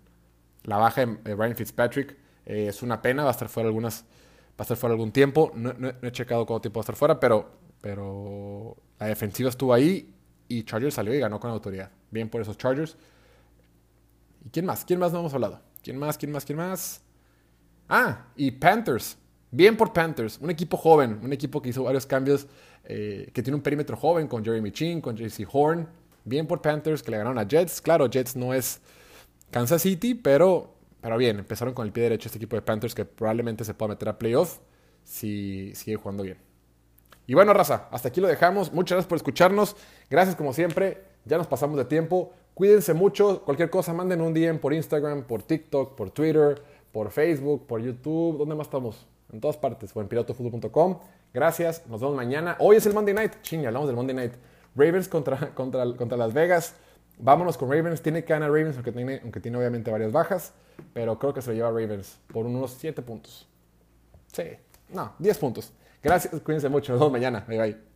La 0.64 0.78
baja 0.78 1.06
de 1.06 1.36
Ryan 1.36 1.56
Fitzpatrick 1.56 2.16
eh, 2.46 2.68
es 2.68 2.84
una 2.84 3.02
pena, 3.02 3.24
va 3.24 3.30
a 3.30 3.32
estar 3.32 3.50
fuera 3.50 3.68
algunas, 3.68 4.04
va 4.04 4.60
a 4.60 4.62
estar 4.64 4.78
fuera 4.78 4.94
algún 4.94 5.12
tiempo. 5.12 5.52
No, 5.56 5.74
he 6.04 6.12
checado 6.12 6.46
cuánto 6.46 6.62
tiempo 6.62 6.80
va 6.80 6.82
a 6.82 6.86
estar 6.86 6.96
fuera, 6.96 7.20
pero, 7.20 7.50
pero 7.82 8.76
la 9.00 9.08
defensiva 9.08 9.50
estuvo 9.50 9.74
ahí 9.74 10.14
y 10.48 10.64
Chargers 10.64 10.96
salió 10.96 11.14
y 11.14 11.20
ganó 11.20 11.40
con 11.40 11.52
autoridad. 11.52 11.92
Bien 12.12 12.30
por 12.30 12.42
esos 12.42 12.58
Chargers. 12.58 12.98
¿Y 14.46 14.50
quién 14.50 14.66
más? 14.66 14.86
¿Quién 14.86 15.00
más 15.00 15.12
no 15.12 15.20
hemos 15.20 15.34
hablado? 15.34 15.62
¿Quién 15.84 15.98
más? 15.98 16.18
¿Quién 16.18 16.32
más? 16.32 16.46
¿Quién 16.46 16.58
más? 16.58 17.02
Ah, 17.90 18.28
y 18.36 18.52
Panthers. 18.52 19.18
Bien 19.50 19.78
por 19.78 19.94
Panthers, 19.94 20.40
un 20.42 20.50
equipo 20.50 20.76
joven, 20.76 21.20
un 21.24 21.32
equipo 21.32 21.62
que 21.62 21.70
hizo 21.70 21.84
varios 21.84 22.06
cambios, 22.06 22.48
eh, 22.84 23.30
que 23.34 23.42
tiene 23.42 23.56
un 23.56 23.62
perímetro 23.62 23.96
joven 23.96 24.28
con 24.28 24.44
Jeremy 24.44 24.72
Chin, 24.72 25.00
con 25.00 25.16
JC 25.16 25.48
Horn. 25.52 25.88
Bien 26.26 26.46
por 26.46 26.62
Panthers 26.62 27.02
que 27.02 27.12
le 27.12 27.18
ganaron 27.18 27.40
a 27.40 27.48
Jets. 27.48 27.82
Claro, 27.82 28.10
Jets 28.10 28.36
no 28.36 28.54
es 28.54 28.82
Kansas 29.50 29.82
City, 29.82 30.16
pero, 30.16 30.76
pero 31.00 31.18
bien, 31.18 31.40
empezaron 31.40 31.74
con 31.74 31.86
el 31.86 31.94
pie 31.94 32.04
derecho 32.04 32.28
este 32.28 32.38
equipo 32.38 32.58
de 32.58 32.62
Panthers 32.62 32.94
que 32.94 33.06
probablemente 33.06 33.64
se 33.64 33.74
pueda 33.74 33.94
meter 33.94 34.10
a 34.10 34.20
playoff 34.20 34.60
si 35.06 35.74
sigue 35.74 35.96
jugando 35.96 36.24
bien. 36.24 36.47
Y 37.28 37.34
bueno, 37.34 37.54
raza, 37.54 37.90
hasta 37.92 38.08
aquí 38.08 38.22
lo 38.22 38.28
dejamos. 38.28 38.72
Muchas 38.72 38.96
gracias 38.96 39.10
por 39.10 39.18
escucharnos. 39.18 39.76
Gracias 40.10 40.38
como 40.38 40.54
siempre. 40.54 41.04
Ya 41.26 41.38
nos 41.38 41.46
pasamos 41.46 41.78
de 41.78 41.84
tiempo. 41.84 42.32
Cuídense 42.54 42.94
mucho. 42.94 43.44
Cualquier 43.44 43.70
cosa, 43.70 43.94
manden 43.94 44.22
un 44.22 44.34
DM 44.34 44.60
por 44.60 44.74
Instagram, 44.74 45.24
por 45.24 45.44
TikTok, 45.44 45.96
por 45.96 46.10
Twitter, 46.10 46.62
por 46.94 47.12
Facebook, 47.12 47.68
por 47.68 47.82
YouTube. 47.82 48.38
¿Dónde 48.38 48.56
más 48.56 48.68
estamos? 48.68 49.06
En 49.34 49.42
todas 49.42 49.58
partes. 49.58 49.92
O 49.94 50.02
en. 50.02 50.08
Gracias. 51.34 51.86
Nos 51.88 52.00
vemos 52.00 52.16
mañana. 52.16 52.56
Hoy 52.60 52.78
es 52.78 52.86
el 52.86 52.94
Monday 52.94 53.14
Night. 53.14 53.34
Ching, 53.42 53.66
hablamos 53.68 53.90
del 53.90 53.98
Monday 53.98 54.16
Night. 54.16 54.34
Ravens 54.74 55.10
contra, 55.10 55.38
contra, 55.54 55.86
contra 55.98 56.18
Las 56.18 56.34
Vegas. 56.34 56.76
Vámonos 57.20 57.58
con 57.58 57.70
Ravens. 57.70 58.02
Tiene 58.02 58.24
que 58.24 58.32
ganar 58.32 58.50
Ravens, 58.50 58.76
aunque 58.76 58.94
tiene, 58.94 59.20
aunque 59.22 59.42
tiene 59.42 59.58
obviamente 59.58 59.92
varias 59.92 60.14
bajas. 60.14 60.54
Pero 60.94 61.20
creo 61.20 61.34
que 61.34 61.42
se 61.42 61.50
lo 61.50 61.56
lleva 61.56 61.70
Ravens 61.72 62.20
por 62.32 62.46
unos 62.46 62.72
7 62.80 63.02
puntos. 63.02 63.50
Sí, 64.32 64.44
no, 64.94 65.14
10 65.20 65.38
puntos. 65.40 65.74
Gracias, 66.08 66.42
cuídense 66.42 66.70
mucho. 66.70 66.94
Nos 66.94 67.00
vemos 67.02 67.12
mañana. 67.12 67.44
Bye 67.48 67.58
bye. 67.60 67.87